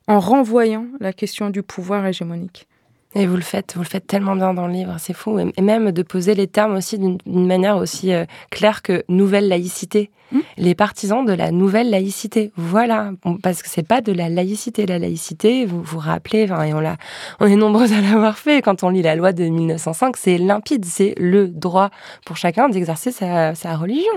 en 0.08 0.20
renvoyant 0.20 0.88
la 1.00 1.14
question 1.14 1.50
du 1.50 1.64
pouvoir 1.64 2.06
hégémonique. 2.06 2.68
Et 3.16 3.26
vous 3.26 3.36
le 3.36 3.42
faites, 3.42 3.74
vous 3.76 3.82
le 3.82 3.88
faites 3.88 4.06
tellement 4.06 4.36
bien 4.36 4.54
dans 4.54 4.68
le 4.68 4.74
livre, 4.74 4.98
c'est 5.00 5.14
fou. 5.14 5.40
Et 5.40 5.62
même 5.62 5.92
de 5.92 6.04
poser 6.04 6.36
les 6.36 6.48
termes 6.48 6.76
aussi 6.76 7.00
d'une 7.00 7.18
d'une 7.26 7.48
manière 7.48 7.78
aussi 7.78 8.14
euh, 8.14 8.26
claire 8.52 8.82
que 8.82 9.04
nouvelle 9.08 9.48
laïcité. 9.48 10.12
Mm. 10.32 10.40
Les 10.58 10.76
partisans 10.76 11.26
de 11.26 11.34
la 11.34 11.52
nouvelle 11.52 11.90
laïcité. 11.90 12.52
Voilà. 12.58 13.12
Parce 13.44 13.62
que 13.64 13.70
c'est 13.70 13.88
pas 13.88 14.02
de 14.02 14.12
la 14.12 14.30
laïcité. 14.30 14.86
La 14.86 15.00
laïcité, 15.00 15.66
vous 15.66 15.82
vous 15.82 16.00
rappelez, 16.00 16.44
et 16.48 16.74
on, 16.74 16.80
l'a, 16.80 16.98
on 17.40 17.48
est 17.48 17.56
nombreux 17.56 17.94
à 17.94 18.02
l'avoir 18.02 18.38
fait. 18.38 18.62
Quand 18.62 18.84
on 18.84 18.90
lit 18.90 19.02
la 19.02 19.16
loi 19.16 19.32
de 19.34 19.44
1905, 19.46 20.18
c'est 20.18 20.38
limpide. 20.38 20.86
C'est 20.86 21.14
le 21.18 21.48
droit 21.48 21.90
pour 22.26 22.38
chacun 22.38 22.70
d'exercer 22.70 23.12
sa, 23.12 23.56
sa 23.56 23.76
religion. 23.78 24.12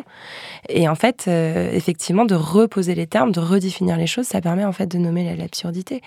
Et 0.69 0.89
en 0.89 0.95
fait, 0.95 1.27
euh, 1.29 1.71
effectivement, 1.73 2.25
de 2.25 2.35
reposer 2.35 2.95
les 2.95 3.07
termes, 3.07 3.33
de 3.33 3.41
redéfinir 3.41 3.97
les 3.97 4.07
choses, 4.07 4.27
ça 4.27 4.41
permet 4.41 4.65
en 4.65 4.73
fait 4.73 4.87
de 4.87 4.99
nommer 4.99 5.25
la- 5.25 5.37
l'absurdité. 5.37 6.03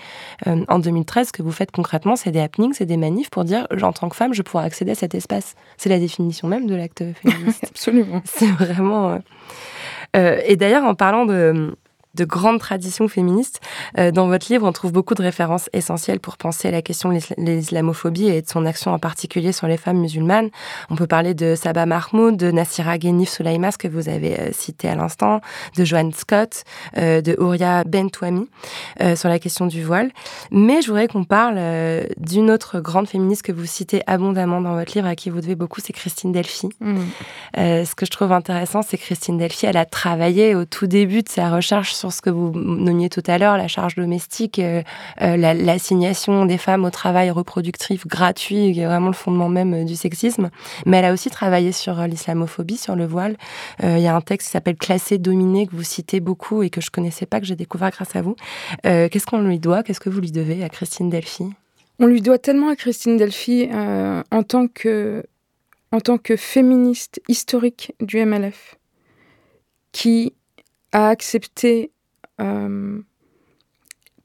Euh, 0.48 0.64
en 0.68 0.80
2013, 0.80 1.28
ce 1.28 1.32
que 1.34 1.42
vous 1.44 1.52
faites 1.52 1.72
concrètement, 1.72 2.16
c'est 2.16 2.32
des 2.32 2.40
happenings, 2.40 2.74
c'est 2.74 2.86
des 2.86 2.98
manifs 2.98 3.30
pour 3.30 3.44
dire, 3.46 3.68
en 3.82 3.94
tant 3.94 4.10
que 4.10 4.16
femme, 4.16 4.34
je 4.34 4.42
pourrais 4.42 4.66
accéder 4.66 4.92
à 4.92 4.96
cet 4.96 5.16
espace. 5.16 5.56
C'est 5.78 5.90
la 5.90 6.00
définition 6.00 6.48
même 6.48 6.68
de 6.68 6.76
l'acte 6.76 7.04
féministe. 7.22 7.66
Absolument. 7.70 8.22
c'est 8.26 8.48
vraiment. 8.52 9.20
Euh, 10.16 10.40
et 10.46 10.56
d'ailleurs, 10.56 10.84
en 10.84 10.96
parlant 10.96 11.26
de 11.26 11.76
de 12.16 12.26
grandes 12.26 12.60
traditions 12.60 13.08
féministes. 13.08 13.60
Euh, 13.98 14.12
dans 14.12 14.28
votre 14.28 14.52
livre, 14.52 14.68
on 14.68 14.72
trouve 14.72 14.92
beaucoup 14.92 15.16
de 15.16 15.24
références 15.24 15.70
essentielles 15.74 16.20
pour 16.20 16.38
penser 16.38 16.68
à 16.68 16.72
la 16.72 16.82
question 16.82 17.10
de 17.10 17.16
l'isla- 17.16 17.36
l'islamophobie 17.38 18.28
et 18.28 18.42
de 18.42 18.48
son 18.48 18.66
action 18.66 18.94
en 18.94 19.00
particulier 19.00 19.52
sur 19.52 19.68
les 19.68 19.78
femmes 19.78 19.98
musulmanes. 19.98 20.50
On 20.90 20.96
peut 20.96 21.08
parler 21.08 21.34
de 21.34 21.56
Saba 21.56 21.86
Mahmoud, 21.86 22.38
de 22.38 22.52
Nassira 22.52 22.98
Ghenif 22.98 23.30
Soulaïmas, 23.30 23.78
que 23.78 23.88
vous 23.88 24.10
avez 24.10 24.40
euh, 24.40 24.52
cité 24.52 24.88
à 24.90 24.96
l'instant, 24.96 25.42
de 25.76 25.86
Joanne 25.86 26.14
Scott, 26.14 26.64
euh, 26.98 27.22
de 27.22 27.36
Ouria 27.40 27.84
Bentouami, 27.84 28.48
euh, 29.02 29.16
sur 29.16 29.30
la 29.30 29.40
question 29.40 29.66
du 29.66 29.84
voile. 29.84 30.12
Mais 30.52 30.82
je 30.82 30.88
voudrais 30.88 31.08
qu'on 31.08 31.24
parle 31.24 31.60
d'une 32.18 32.52
autre 32.52 32.80
grande 32.80 33.08
féministe 33.08 33.42
que 33.42 33.52
vous 33.52 33.66
citez 33.66 34.04
abondamment 34.08 34.62
dans 34.62 34.76
votre 34.76 34.94
livre, 34.96 35.08
à 35.08 35.16
qui 35.16 35.30
vous 35.30 35.42
devez 35.42 35.56
beaucoup, 35.56 35.82
c'est 35.82 35.94
Christine 35.94 36.32
Delphi. 36.32 36.70
Mmh. 36.80 36.98
Ce 37.56 37.96
que 37.96 38.06
je 38.06 38.12
trouve 38.12 38.32
intéressant, 38.32 38.82
c'est 38.82 38.98
Christine 38.98 39.38
Delphi, 39.38 39.66
elle 39.66 39.78
a 39.78 39.86
travaillé 39.86 40.56
au 40.56 40.66
tout 40.66 40.88
début 40.88 41.24
de 41.24 41.30
sa 41.30 41.50
recherche 41.50 41.94
sur 41.94 42.03
ce 42.12 42.22
que 42.22 42.30
vous 42.30 42.52
nommiez 42.52 43.08
tout 43.10 43.24
à 43.28 43.38
l'heure, 43.38 43.56
la 43.58 43.68
charge 43.68 43.96
domestique, 43.96 44.60
euh, 44.60 44.82
euh, 45.22 45.38
la- 45.38 45.54
l'assignation 45.54 46.46
des 46.46 46.58
femmes 46.58 46.84
au 46.84 46.90
travail 46.90 47.30
reproductif 47.30 48.08
gratuit, 48.08 48.74
qui 48.74 48.80
est 48.80 48.86
vraiment 48.86 49.08
le 49.08 49.14
fondement 49.14 49.48
même 49.50 49.74
euh, 49.74 49.84
du 49.86 49.96
sexisme. 49.96 50.50
Mais 50.86 50.98
elle 50.98 51.06
a 51.06 51.14
aussi 51.14 51.30
travaillé 51.30 51.72
sur 51.72 51.96
l'islamophobie, 52.08 52.78
sur 52.78 52.96
le 52.96 53.06
voile. 53.06 53.38
Il 53.82 54.00
y 54.00 54.08
a 54.08 54.16
un 54.16 54.22
texte 54.22 54.48
qui 54.48 54.52
s'appelle 54.52 54.76
Classé, 54.76 55.18
dominé, 55.18 55.68
que 55.68 55.76
vous 55.76 55.84
citez 55.84 56.20
beaucoup 56.20 56.64
et 56.64 56.70
que 56.70 56.82
je 56.82 56.90
connaissais 56.90 57.26
pas, 57.26 57.40
que 57.40 57.46
j'ai 57.46 57.56
découvert 57.56 57.92
grâce 57.92 58.16
à 58.16 58.22
vous. 58.22 58.36
Qu'est-ce 58.84 59.26
qu'on 59.26 59.42
lui 59.42 59.60
doit? 59.60 59.84
Qu'est-ce 59.84 60.00
que 60.00 60.10
vous 60.10 60.20
lui 60.20 60.32
devez 60.32 60.64
à 60.64 60.70
Christine 60.70 61.10
Delphi? 61.10 61.46
On 62.00 62.08
lui 62.08 62.22
doit 62.22 62.40
tellement 62.40 62.70
à 62.70 62.76
Christine 62.76 63.18
Delphi 63.18 63.70
en, 63.72 64.44
tant 64.44 64.68
que, 64.68 65.24
en 65.92 66.00
tant 66.00 66.18
que 66.18 66.36
féministe 66.36 67.22
historique 67.30 67.94
du 68.02 68.18
MLF, 68.26 68.76
qui 69.92 70.34
a 70.92 71.10
accepté 71.10 71.92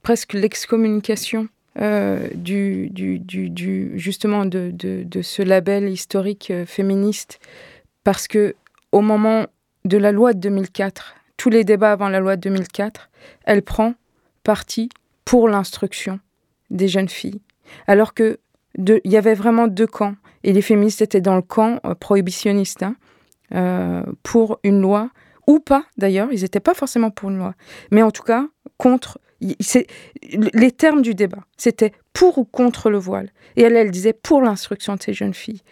presque 0.02 0.32
l'excommunication 0.32 1.48
euh, 1.80 2.28
du, 2.34 2.90
du, 2.90 3.20
du, 3.20 3.92
justement 3.94 4.46
de, 4.46 4.72
de, 4.72 5.22
ce 5.22 5.42
label 5.42 5.88
historique 5.88 6.50
euh, 6.50 6.66
féministe, 6.66 7.38
parce 8.02 8.26
que 8.26 8.56
au 8.90 9.00
moment 9.00 9.46
de 9.84 9.96
la 9.96 10.10
loi 10.10 10.32
de 10.32 10.40
2004, 10.40 11.14
tous 11.36 11.50
les 11.50 11.62
débats 11.62 11.92
avant 11.92 12.08
la 12.08 12.18
loi 12.18 12.34
de 12.34 12.40
2004, 12.40 13.10
elle 13.44 13.62
prend 13.62 13.94
parti 14.42 14.88
pour 15.24 15.48
l'instruction 15.48 16.18
des 16.70 16.88
jeunes 16.88 17.08
filles, 17.08 17.40
alors 17.86 18.12
que 18.12 18.40
il 18.76 19.00
y 19.04 19.16
avait 19.16 19.34
vraiment 19.34 19.68
deux 19.68 19.86
camps, 19.86 20.16
et 20.42 20.52
les 20.52 20.62
féministes 20.62 21.02
étaient 21.02 21.20
dans 21.20 21.36
le 21.36 21.42
camp 21.42 21.78
euh, 21.84 21.94
prohibitionniste 21.94 22.82
hein, 22.82 22.96
euh, 23.54 24.02
pour 24.24 24.58
une 24.64 24.80
loi 24.80 25.10
ou 25.48 25.58
pas 25.58 25.84
d'ailleurs, 25.96 26.28
ils 26.30 26.42
n'étaient 26.42 26.60
pas 26.60 26.74
forcément 26.74 27.10
pour 27.10 27.30
une 27.30 27.38
loi, 27.38 27.54
mais 27.90 28.02
en 28.02 28.12
tout 28.12 28.22
cas 28.22 28.46
contre 28.76 29.18
les 29.40 30.72
termes 30.72 31.02
du 31.02 31.14
débat, 31.14 31.44
c'était 31.56 31.92
pour 32.12 32.38
ou 32.38 32.44
contre 32.44 32.90
le 32.90 32.98
voile. 32.98 33.30
Et 33.56 33.62
elle, 33.62 33.76
elle 33.76 33.90
disait 33.90 34.12
pour 34.12 34.42
l'instruction 34.42 34.96
de 34.96 35.02
ces 35.02 35.12
jeunes 35.12 35.34
filles. 35.34 35.62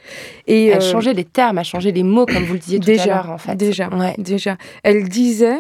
Et 0.47 0.67
elle 0.67 0.83
euh, 0.83 0.93
changeait 0.93 1.15
les 1.15 1.25
termes, 1.25 1.59
elle 1.59 1.65
changeait 1.65 1.91
les 1.91 2.05
mots, 2.05 2.27
comme 2.27 2.45
vous 2.45 2.55
le 2.55 2.61
disiez 2.61 2.79
tout 2.79 2.87
déjà, 2.87 3.03
à 3.03 3.07
l'heure, 3.23 3.31
en 3.33 3.39
fait. 3.39 3.57
Déjà, 3.57 3.91
déjà. 4.19 4.57
Elle 4.85 5.09
disait, 5.09 5.59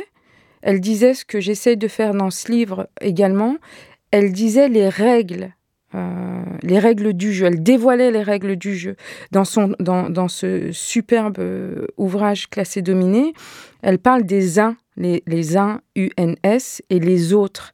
elle 0.62 0.80
disait 0.80 1.14
ce 1.14 1.24
que 1.24 1.40
j'essaie 1.40 1.74
de 1.74 1.88
faire 1.88 2.14
dans 2.14 2.30
ce 2.30 2.50
livre 2.50 2.88
également. 3.00 3.56
Elle 4.12 4.32
disait 4.32 4.68
les 4.68 4.88
règles 4.88 5.52
euh, 5.95 6.43
les 6.62 6.78
règles 6.78 7.12
du 7.12 7.32
jeu. 7.32 7.47
Elle 7.47 7.62
dévoilait 7.62 8.11
les 8.11 8.22
règles 8.22 8.57
du 8.57 8.74
jeu. 8.76 8.97
Dans, 9.30 9.45
son, 9.45 9.74
dans, 9.78 10.11
dans 10.11 10.28
ce 10.28 10.72
superbe 10.72 11.39
euh, 11.39 11.87
ouvrage 11.97 12.49
classé 12.49 12.82
dominé, 12.82 13.32
elle 13.82 13.99
parle 13.99 14.24
des 14.24 14.59
uns, 14.59 14.76
les, 14.97 15.22
les 15.26 15.57
uns, 15.57 15.80
UNS, 15.97 16.82
et 16.91 16.99
les 16.99 17.32
autres, 17.32 17.72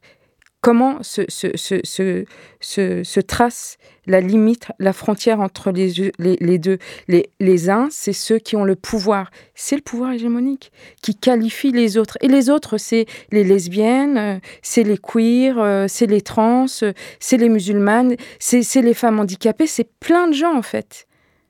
comment 0.63 1.03
se, 1.03 1.23
se, 1.27 1.49
se, 1.83 2.23
se, 2.61 3.19
trace 3.19 3.77
la 4.07 4.21
limite, 4.21 4.67
la 4.79 4.93
frontière 4.93 5.41
entre 5.41 5.71
les, 5.71 6.13
les, 6.17 6.57
deux. 6.57 6.77
Les, 7.09 7.29
les 7.41 7.69
uns, 7.69 7.89
c'est 7.91 8.13
ceux 8.13 8.39
qui 8.39 8.55
ont 8.55 8.63
le 8.63 8.77
pouvoir. 8.77 9.29
C'est 9.55 9.75
le 9.75 9.81
pouvoir 9.81 10.13
hégémonique 10.13 10.71
qui 11.01 11.15
qualifie 11.15 11.73
les 11.73 11.97
autres. 11.97 12.17
Et 12.21 12.29
les 12.29 12.49
autres, 12.49 12.77
c'est 12.77 13.07
les 13.31 13.43
lesbiennes, 13.43 14.17
euh, 14.17 14.39
c'est 14.61 14.83
les 14.83 14.97
queers, 14.97 15.59
euh, 15.59 15.87
c'est 15.89 16.07
les 16.07 16.21
trans, 16.21 16.65
euh, 16.81 16.93
c'est 17.19 17.37
les 17.37 17.49
musulmanes, 17.49 18.15
c'est 18.39 18.81
les 18.81 18.93
femmes 18.93 19.19
handicapées, 19.19 19.67
c'est 19.67 19.89
plein 19.99 20.29
de 20.29 20.33
gens 20.33 20.55
en 20.55 20.61
fait. 20.63 21.07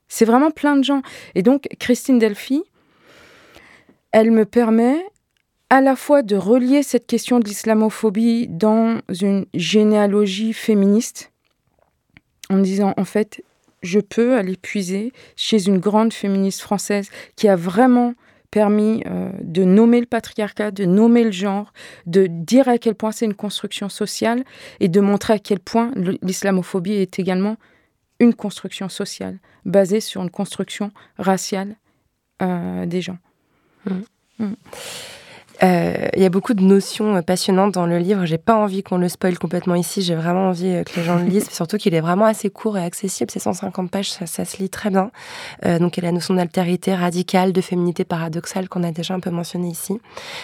C'est 0.07 0.25
vraiment 0.25 0.49
plein 0.49 0.75
de 0.75 0.83
gens. 0.83 1.03
Et 1.35 1.43
donc, 1.43 1.67
Christine 1.79 2.17
Delphi, 2.17 2.63
elle 4.11 4.31
me 4.31 4.45
permet 4.45 5.05
à 5.73 5.81
la 5.81 5.95
fois 5.95 6.21
de 6.21 6.35
relier 6.35 6.83
cette 6.83 7.07
question 7.07 7.39
de 7.39 7.45
l'islamophobie 7.45 8.47
dans 8.47 8.99
une 9.09 9.47
généalogie 9.55 10.53
féministe, 10.53 11.31
en 12.51 12.59
disant 12.59 12.93
en 12.95 13.05
fait, 13.05 13.43
je 13.81 13.99
peux 13.99 14.37
aller 14.37 14.55
puiser 14.55 15.13
chez 15.35 15.65
une 15.65 15.79
grande 15.79 16.13
féministe 16.13 16.61
française 16.61 17.09
qui 17.35 17.47
a 17.47 17.55
vraiment 17.55 18.13
permis 18.51 19.03
euh, 19.07 19.31
de 19.41 19.63
nommer 19.63 19.99
le 19.99 20.05
patriarcat, 20.05 20.69
de 20.69 20.85
nommer 20.85 21.23
le 21.23 21.31
genre, 21.31 21.73
de 22.05 22.27
dire 22.27 22.67
à 22.67 22.77
quel 22.77 22.93
point 22.93 23.11
c'est 23.11 23.25
une 23.25 23.33
construction 23.33 23.89
sociale 23.89 24.43
et 24.79 24.89
de 24.89 25.01
montrer 25.01 25.33
à 25.33 25.39
quel 25.39 25.59
point 25.59 25.91
l'islamophobie 26.21 26.93
est 26.93 27.17
également 27.17 27.55
une 28.19 28.35
construction 28.35 28.89
sociale 28.89 29.39
basée 29.65 30.01
sur 30.01 30.21
une 30.21 30.29
construction 30.29 30.91
raciale 31.17 31.77
euh, 32.43 32.85
des 32.85 33.01
gens. 33.01 33.17
Mmh. 33.85 33.93
Mmh. 34.37 34.53
Euh, 35.61 36.07
il 36.15 36.21
y 36.21 36.25
a 36.25 36.29
beaucoup 36.29 36.53
de 36.53 36.63
notions 36.63 37.15
euh, 37.15 37.21
passionnantes 37.21 37.73
dans 37.73 37.85
le 37.85 37.99
livre. 37.99 38.25
J'ai 38.25 38.37
pas 38.37 38.55
envie 38.55 38.81
qu'on 38.81 38.97
le 38.97 39.07
spoil 39.07 39.37
complètement 39.37 39.75
ici. 39.75 40.01
J'ai 40.01 40.15
vraiment 40.15 40.49
envie 40.49 40.67
euh, 40.67 40.83
que 40.83 40.95
les 40.97 41.03
gens 41.03 41.17
le 41.17 41.25
lisent. 41.25 41.49
Surtout 41.51 41.77
qu'il 41.77 41.93
est 41.93 42.01
vraiment 42.01 42.25
assez 42.25 42.49
court 42.49 42.77
et 42.77 42.83
accessible. 42.83 43.29
C'est 43.29 43.39
150 43.39 43.91
pages, 43.91 44.11
ça, 44.11 44.45
se 44.45 44.57
lit 44.57 44.69
très 44.69 44.89
bien. 44.89 45.11
donc 45.79 45.97
il 45.97 46.03
y 46.03 46.05
a 46.05 46.09
la 46.09 46.13
notion 46.13 46.33
d'altérité 46.33 46.95
radicale, 46.95 47.53
de 47.53 47.61
féminité 47.61 48.03
paradoxale 48.03 48.67
qu'on 48.67 48.83
a 48.83 48.91
déjà 48.91 49.13
un 49.13 49.19
peu 49.19 49.29
mentionné 49.29 49.69
ici. 49.69 49.99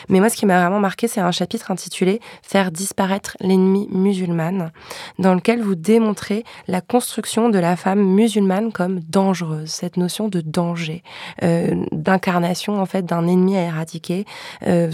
Mais 0.10 0.20
moi, 0.20 0.30
ce 0.30 0.36
qui 0.36 0.46
m'a 0.46 0.60
vraiment 0.60 0.80
marqué, 0.80 1.08
c'est 1.08 1.22
un 1.22 1.32
chapitre 1.32 1.72
intitulé 1.72 2.20
Faire 2.42 2.72
disparaître 2.72 3.38
l'ennemi 3.40 3.88
musulmane, 3.92 4.72
dans 5.18 5.34
lequel 5.34 5.62
vous 5.62 5.76
démontrez 5.76 6.44
la 6.68 6.82
construction 6.82 7.50
de 7.50 7.60
la 7.60 7.76
femme 7.76 8.02
musulmane 8.02 8.72
comme 8.72 9.00
dangereuse. 9.02 9.70
Cette 9.70 9.98
notion 9.98 10.28
de 10.28 10.42
danger, 10.42 11.04
d'incarnation 11.42 12.80
en 12.80 12.86
fait 12.86 13.06
d'un 13.06 13.28
ennemi 13.28 13.58
à 13.58 13.64
éradiquer 13.64 14.26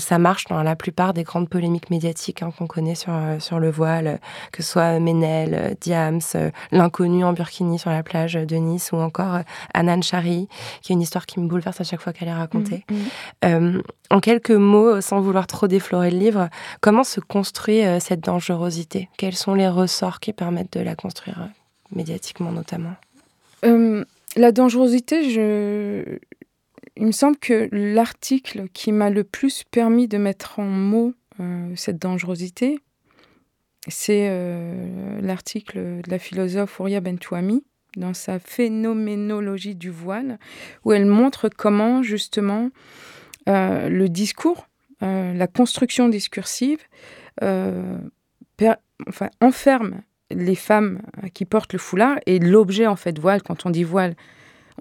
ça 0.06 0.20
marche 0.20 0.45
dans 0.45 0.62
la 0.62 0.76
plupart 0.76 1.14
des 1.14 1.24
grandes 1.24 1.49
polémiques 1.49 1.89
médiatiques 1.89 2.43
hein, 2.43 2.51
qu'on 2.56 2.68
connaît 2.68 2.93
sur, 2.93 3.12
euh, 3.12 3.39
sur 3.39 3.60
le 3.60 3.72
voile, 3.72 4.20
que 4.51 4.62
ce 4.62 4.72
soit 4.72 4.99
Ménel, 4.99 5.53
euh, 5.53 5.74
Diams, 5.82 6.22
euh, 6.36 6.51
l'inconnu 6.72 7.24
en 7.24 7.34
Burkini 7.34 7.80
sur 7.80 7.89
la 7.89 8.03
plage 8.03 8.34
de 8.34 8.56
Nice 8.56 8.91
ou 8.91 8.97
encore 8.97 9.39
Anan 9.74 10.03
Chari, 10.03 10.47
qui 10.84 10.91
est 10.91 10.95
une 10.95 11.01
histoire 11.01 11.26
qui 11.26 11.39
me 11.39 11.47
bouleverse 11.47 11.82
à 11.82 11.84
chaque 11.84 12.01
fois 12.01 12.14
qu'elle 12.14 12.28
est 12.28 12.34
racontée. 12.34 12.86
Mmh, 13.43 13.47
mmh. 13.47 13.82
en 14.12 14.20
quelques 14.20 14.51
mots, 14.51 15.01
sans 15.01 15.22
vouloir 15.22 15.47
trop 15.47 15.68
déflorer 15.68 16.12
le 16.12 16.20
livre, 16.20 16.49
comment 16.82 17.03
se 17.03 17.20
construit 17.20 17.82
cette 17.99 18.22
dangerosité? 18.22 19.10
Quels 19.18 19.36
sont 19.36 19.56
les 19.56 19.68
ressorts 19.68 20.20
qui 20.20 20.34
permettent 20.34 20.74
de 20.74 20.82
la 20.82 20.95
construire 20.95 21.49
médiatiquement 21.91 22.51
notamment? 22.51 22.93
La 24.38 24.51
dangerosité, 24.51 25.30
je, 25.32 26.20
il 26.98 27.06
me 27.06 27.12
semble 27.12 27.38
que 27.38 27.68
l'article 27.72 28.68
qui 28.74 28.91
m'a 28.91 29.10
le 29.10 29.24
plus 29.24 29.64
permis 29.70 30.08
de 30.08 30.18
mettre 30.18 30.60
en 30.60 30.66
mots 30.66 31.14
euh, 31.39 31.74
cette 31.76 32.02
dangerosité, 32.02 32.80
c'est 33.88 34.28
euh, 34.30 35.20
l'article 35.22 36.02
de 36.02 36.10
la 36.10 36.20
philosophe 36.20 36.80
Ouria 36.80 37.02
Bentouami 37.02 37.64
dans 37.98 38.14
sa 38.14 38.39
phénoménologie 38.39 39.76
du 39.76 39.89
voile, 39.89 40.39
où 40.84 40.93
elle 40.93 41.06
montre 41.06 41.50
comment 41.50 42.04
justement 42.04 42.70
euh, 43.48 43.89
le 43.89 44.10
discours, 44.10 44.68
la 45.02 45.46
construction 45.46 46.10
discursive, 46.10 46.80
enferme 49.39 50.02
les 50.32 50.56
femmes 50.56 51.02
qui 51.34 51.46
portent 51.46 51.74
le 51.74 51.80
foulard 51.80 52.18
et 52.26 52.39
l'objet 52.39 52.88
en 52.88 52.96
fait 52.96 53.20
voile. 53.20 53.43
Quand 53.43 53.68
on 53.68 53.70
dit 53.70 53.84
voile, 53.84 54.16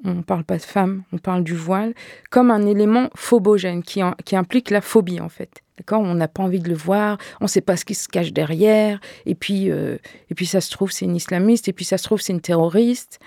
on 0.05 0.15
ne 0.15 0.23
parle 0.23 0.45
pas 0.45 0.59
de 0.59 0.63
femme, 0.63 1.03
on 1.13 1.19
parle 1.19 1.43
du 1.45 1.55
voile, 1.55 1.95
comme 2.31 2.51
un 2.51 2.67
élément 2.67 3.09
phobogène 3.15 3.83
qui, 3.83 4.03
implique 4.37 4.71
la 4.71 4.81
phobie 4.81 5.21
en 5.21 5.29
fait. 5.29 5.63
D'accord? 5.79 6.03
On 6.03 6.15
n'a 6.15 6.29
pas 6.29 6.43
envie 6.43 6.61
de 6.61 6.69
le 6.69 6.75
voir, 6.75 7.19
on 7.41 7.45
ne 7.45 7.49
sait 7.49 7.61
pas 7.61 7.77
ce 7.77 7.85
qui 7.85 7.95
se 7.95 8.09
cache 8.09 8.33
derrière, 8.33 9.01
et 9.27 9.35
puis, 9.35 9.71
euh, 9.71 9.97
et 10.31 10.35
puis 10.35 10.47
ça 10.47 10.61
se 10.61 10.71
trouve 10.71 10.93
c'est 10.93 11.05
une 11.05 11.17
islamiste, 11.17 11.69
et 11.69 11.73
puis 11.73 11.85
ça 11.85 11.99
se 11.99 12.05
trouve 12.05 12.21
c'est 12.21 12.33
une 12.33 12.41
terroriste. 12.41 13.19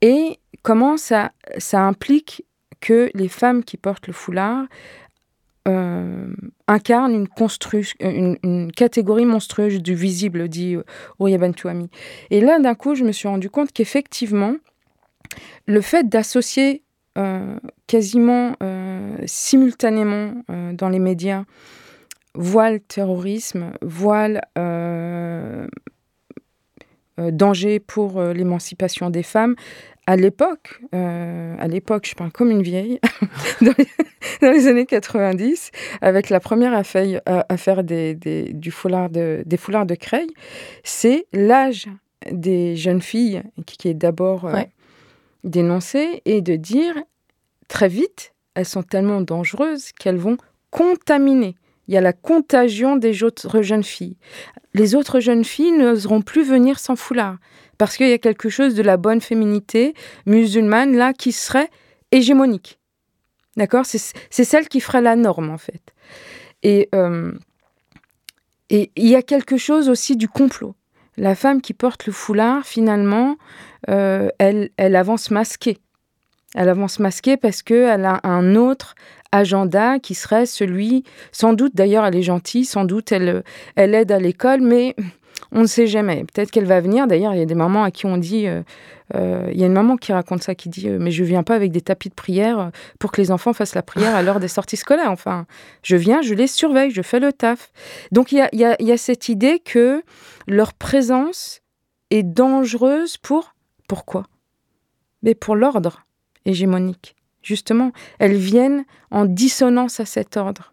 Et 0.00 0.38
comment 0.62 0.96
ça, 0.96 1.32
implique 1.72 2.44
que 2.80 3.10
les 3.14 3.28
femmes 3.28 3.62
qui 3.62 3.76
portent 3.76 4.06
le 4.06 4.12
foulard 4.12 4.64
euh, 5.68 6.32
incarnent 6.66 7.26
une, 8.00 8.72
catégorie 8.72 9.26
monstrueuse 9.26 9.80
du 9.80 9.94
visible, 9.94 10.48
dit 10.48 10.76
Ouria 11.20 11.38
Bentouami. 11.38 11.88
Et 12.30 12.40
là, 12.40 12.58
d'un 12.58 12.74
coup, 12.74 12.94
je 12.94 13.04
me 13.04 13.12
suis 13.12 13.28
rendu 13.28 13.50
compte 13.50 13.70
qu'effectivement, 13.72 14.56
le 15.66 15.80
fait 15.80 16.08
d'associer 16.08 16.82
euh, 17.18 17.58
quasiment 17.86 18.56
euh, 18.62 19.18
simultanément 19.26 20.32
euh, 20.50 20.72
dans 20.72 20.88
les 20.88 20.98
médias 20.98 21.44
voile 22.34 22.80
terrorisme, 22.80 23.72
voile 23.82 24.40
danger 27.18 27.78
pour 27.78 28.22
l'émancipation 28.22 29.10
des 29.10 29.22
femmes, 29.22 29.54
à 30.06 30.16
l'époque, 30.16 30.80
à 30.92 31.68
l'époque, 31.68 32.06
je 32.08 32.14
parle 32.14 32.32
comme 32.32 32.50
une 32.50 32.62
vieille, 32.62 32.98
dans, 33.60 33.74
les, 34.40 34.66
années 34.66 34.86
90, 34.86 35.72
avec 36.00 36.30
la 36.30 36.40
première 36.40 36.72
affaire, 36.72 37.84
des 37.84 38.70
foulards 38.70 39.10
de 39.10 39.94
Creil, 39.94 40.30
c'est 40.84 41.26
l'âge 41.34 41.86
des 42.30 42.76
jeunes 42.76 43.02
filles 43.02 43.42
qui, 43.66 43.88
est 43.88 43.94
d'abord 43.94 44.48
dénoncer 45.44 46.22
et 46.24 46.40
de 46.40 46.56
dire 46.56 46.94
très 47.68 47.88
vite, 47.88 48.32
elles 48.54 48.66
sont 48.66 48.82
tellement 48.82 49.20
dangereuses 49.20 49.92
qu'elles 49.92 50.18
vont 50.18 50.36
contaminer. 50.70 51.56
Il 51.88 51.94
y 51.94 51.96
a 51.96 52.00
la 52.00 52.12
contagion 52.12 52.96
des 52.96 53.22
autres 53.22 53.62
jeunes 53.62 53.82
filles. 53.82 54.16
Les 54.74 54.94
autres 54.94 55.20
jeunes 55.20 55.44
filles 55.44 55.72
n'oseront 55.72 56.22
plus 56.22 56.44
venir 56.44 56.78
sans 56.78 56.96
foulard 56.96 57.38
parce 57.76 57.96
qu'il 57.96 58.08
y 58.08 58.12
a 58.12 58.18
quelque 58.18 58.48
chose 58.48 58.74
de 58.74 58.82
la 58.82 58.96
bonne 58.96 59.20
féminité 59.20 59.94
musulmane 60.26 60.96
là 60.96 61.12
qui 61.12 61.32
serait 61.32 61.68
hégémonique. 62.12 62.78
D'accord? 63.56 63.84
C'est 63.84 64.44
celle 64.44 64.68
qui 64.68 64.80
ferait 64.80 65.02
la 65.02 65.16
norme 65.16 65.50
en 65.50 65.58
fait. 65.58 65.82
Et 66.62 66.88
euh, 66.94 67.32
et 68.72 68.90
il 68.96 69.06
y 69.06 69.16
a 69.16 69.22
quelque 69.22 69.58
chose 69.58 69.90
aussi 69.90 70.16
du 70.16 70.28
complot. 70.28 70.74
La 71.18 71.34
femme 71.34 71.60
qui 71.60 71.74
porte 71.74 72.06
le 72.06 72.12
foulard, 72.12 72.64
finalement, 72.64 73.36
euh, 73.90 74.28
elle, 74.38 74.96
avance 74.96 75.30
masquée. 75.30 75.78
Elle 76.54 76.68
avance 76.68 76.98
masquée 76.98 77.36
parce 77.36 77.62
qu'elle 77.62 78.04
a 78.04 78.20
un 78.24 78.54
autre 78.54 78.94
agenda 79.32 79.98
qui 79.98 80.14
serait 80.14 80.44
celui, 80.46 81.04
sans 81.32 81.54
doute 81.54 81.74
d'ailleurs 81.74 82.04
elle 82.04 82.16
est 82.16 82.22
gentille, 82.22 82.66
sans 82.66 82.84
doute 82.84 83.12
elle, 83.12 83.42
aide 83.76 84.12
à 84.12 84.18
l'école, 84.18 84.60
mais 84.60 84.94
on 85.50 85.62
ne 85.62 85.66
sait 85.66 85.86
jamais. 85.86 86.24
Peut-être 86.32 86.50
qu'elle 86.50 86.66
va 86.66 86.80
venir. 86.80 87.06
D'ailleurs, 87.06 87.34
il 87.34 87.38
y 87.38 87.42
a 87.42 87.46
des 87.46 87.54
mamans 87.54 87.84
à 87.84 87.90
qui 87.90 88.06
on 88.06 88.16
dit. 88.16 88.46
Euh, 88.46 88.62
euh, 89.14 89.48
il 89.52 89.60
y 89.60 89.64
a 89.64 89.66
une 89.66 89.72
maman 89.72 89.96
qui 89.96 90.12
raconte 90.12 90.42
ça, 90.42 90.54
qui 90.54 90.70
dit 90.70 90.88
Mais 90.88 91.10
je 91.10 91.24
viens 91.24 91.42
pas 91.42 91.54
avec 91.54 91.72
des 91.72 91.82
tapis 91.82 92.08
de 92.08 92.14
prière 92.14 92.70
pour 92.98 93.12
que 93.12 93.20
les 93.20 93.30
enfants 93.30 93.52
fassent 93.52 93.74
la 93.74 93.82
prière 93.82 94.14
à 94.14 94.22
l'heure 94.22 94.40
des 94.40 94.48
sorties 94.48 94.76
scolaires. 94.76 95.10
Enfin, 95.10 95.46
je 95.82 95.96
viens, 95.96 96.22
je 96.22 96.34
les 96.34 96.46
surveille, 96.46 96.90
je 96.90 97.02
fais 97.02 97.20
le 97.20 97.32
taf. 97.32 97.72
Donc, 98.12 98.32
il 98.32 98.48
y 98.52 98.92
a 98.92 98.96
cette 98.96 99.28
idée 99.28 99.58
que 99.58 100.02
leur 100.46 100.72
présence 100.72 101.60
est 102.10 102.22
dangereuse 102.22 103.16
pour. 103.16 103.54
Pourquoi 103.92 104.24
Mais 105.22 105.34
pour 105.34 105.54
l'ordre 105.54 106.06
hégémonique. 106.46 107.14
Justement, 107.42 107.92
elles 108.18 108.38
viennent 108.38 108.86
en 109.10 109.26
dissonance 109.26 110.00
à 110.00 110.06
cet 110.06 110.38
ordre. 110.38 110.72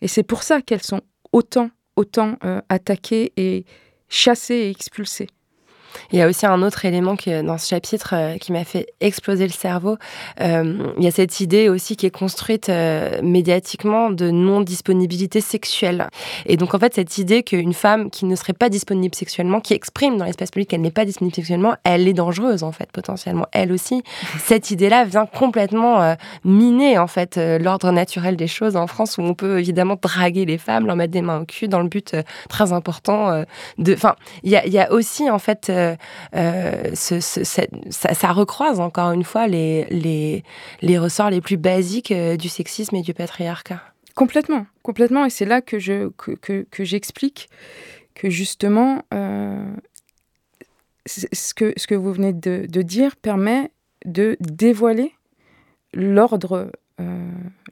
Et 0.00 0.08
c'est 0.08 0.24
pour 0.24 0.42
ça 0.42 0.60
qu'elles 0.60 0.82
sont 0.82 1.02
autant, 1.32 1.70
autant 1.94 2.38
euh, 2.42 2.60
attaquées 2.68 3.32
et 3.36 3.64
chassées 4.08 4.56
et 4.56 4.70
expulsées. 4.70 5.28
Il 6.12 6.18
y 6.18 6.22
a 6.22 6.28
aussi 6.28 6.46
un 6.46 6.62
autre 6.62 6.84
élément 6.84 7.16
que, 7.16 7.42
dans 7.42 7.58
ce 7.58 7.68
chapitre 7.68 8.14
euh, 8.14 8.36
qui 8.38 8.52
m'a 8.52 8.64
fait 8.64 8.86
exploser 9.00 9.46
le 9.46 9.52
cerveau. 9.52 9.96
Euh, 10.40 10.92
il 10.98 11.04
y 11.04 11.06
a 11.06 11.10
cette 11.10 11.40
idée 11.40 11.68
aussi 11.68 11.96
qui 11.96 12.06
est 12.06 12.10
construite 12.10 12.68
euh, 12.68 13.20
médiatiquement 13.22 14.10
de 14.10 14.30
non-disponibilité 14.30 15.40
sexuelle. 15.40 16.08
Et 16.46 16.56
donc, 16.56 16.74
en 16.74 16.78
fait, 16.78 16.94
cette 16.94 17.18
idée 17.18 17.42
qu'une 17.42 17.72
femme 17.72 18.10
qui 18.10 18.24
ne 18.24 18.36
serait 18.36 18.52
pas 18.52 18.68
disponible 18.68 19.14
sexuellement, 19.14 19.60
qui 19.60 19.74
exprime 19.74 20.16
dans 20.16 20.24
l'espace 20.24 20.50
public 20.50 20.70
qu'elle 20.70 20.80
n'est 20.80 20.90
pas 20.90 21.04
disponible 21.04 21.34
sexuellement, 21.34 21.74
elle 21.84 22.08
est 22.08 22.12
dangereuse, 22.12 22.62
en 22.62 22.72
fait, 22.72 22.90
potentiellement. 22.92 23.46
Elle 23.52 23.72
aussi. 23.72 24.02
Cette 24.38 24.70
idée-là 24.70 25.04
vient 25.04 25.26
complètement 25.26 26.16
miner, 26.44 26.98
en 26.98 27.06
fait, 27.06 27.36
l'ordre 27.36 27.90
naturel 27.90 28.36
des 28.36 28.46
choses 28.46 28.76
en 28.76 28.86
France 28.86 29.18
où 29.18 29.22
on 29.22 29.34
peut 29.34 29.58
évidemment 29.58 29.96
draguer 30.00 30.44
les 30.44 30.58
femmes, 30.58 30.86
leur 30.86 30.96
mettre 30.96 31.12
des 31.12 31.22
mains 31.22 31.40
au 31.40 31.44
cul 31.44 31.68
dans 31.68 31.80
le 31.80 31.88
but 31.88 32.16
très 32.48 32.72
important 32.72 33.44
de. 33.78 33.94
Enfin, 33.94 34.16
il 34.42 34.50
y 34.50 34.78
a 34.78 34.92
aussi, 34.92 35.30
en 35.30 35.38
fait, 35.38 35.70
euh, 36.34 36.94
ça, 36.94 38.32
recroise 38.32 38.80
encore 38.80 39.12
une 39.12 39.24
fois 39.24 39.46
les, 39.46 40.42
ressorts 40.82 41.30
les 41.30 41.40
plus 41.40 41.56
basiques 41.56 42.12
euh, 42.12 42.36
du 42.36 42.48
sexisme 42.48 42.96
et 42.96 43.02
du 43.02 43.14
patriarcat. 43.14 43.82
Complètement, 44.14 44.66
complètement. 44.82 45.24
Et 45.24 45.30
c'est 45.30 45.44
là 45.44 45.60
que, 45.60 45.78
je, 45.78 46.08
que, 46.10 46.32
que, 46.62 46.84
j'explique 46.84 47.48
que 48.14 48.28
justement, 48.28 49.02
euh, 49.14 49.64
ce, 51.06 51.54
que, 51.54 51.94
vous 51.94 52.12
venez 52.12 52.32
de, 52.32 52.66
dire 52.82 53.16
permet 53.16 53.70
de 54.04 54.36
dévoiler 54.40 55.12
l'ordre 55.94 56.70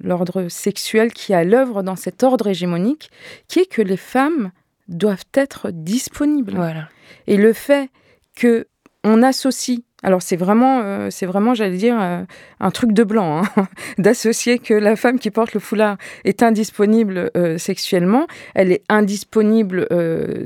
l'ordre 0.02 0.48
sexuel 0.48 1.12
qui 1.12 1.34
à 1.34 1.44
l'œuvre 1.44 1.82
dans 1.82 1.94
cet 1.94 2.22
ordre 2.22 2.48
hégémonique, 2.48 3.10
qui 3.48 3.60
est 3.60 3.66
que 3.66 3.82
les 3.82 3.96
femmes 3.96 4.50
doivent 4.90 5.24
être 5.34 5.70
disponibles. 5.70 6.54
Voilà. 6.54 6.88
Et 7.26 7.36
le 7.36 7.52
fait 7.52 7.90
que 8.36 8.66
on 9.02 9.22
associe 9.22 9.80
alors 10.02 10.22
c'est 10.22 10.36
vraiment, 10.36 10.80
euh, 10.82 11.08
c'est 11.10 11.26
vraiment, 11.26 11.54
j'allais 11.54 11.76
dire, 11.76 12.00
euh, 12.00 12.22
un 12.58 12.70
truc 12.70 12.92
de 12.92 13.04
blanc, 13.04 13.42
hein, 13.42 13.68
d'associer 13.98 14.58
que 14.58 14.72
la 14.72 14.96
femme 14.96 15.18
qui 15.18 15.30
porte 15.30 15.52
le 15.52 15.60
foulard 15.60 15.98
est 16.24 16.42
indisponible 16.42 17.30
euh, 17.36 17.58
sexuellement. 17.58 18.26
Elle 18.54 18.72
est 18.72 18.82
indisponible 18.88 19.86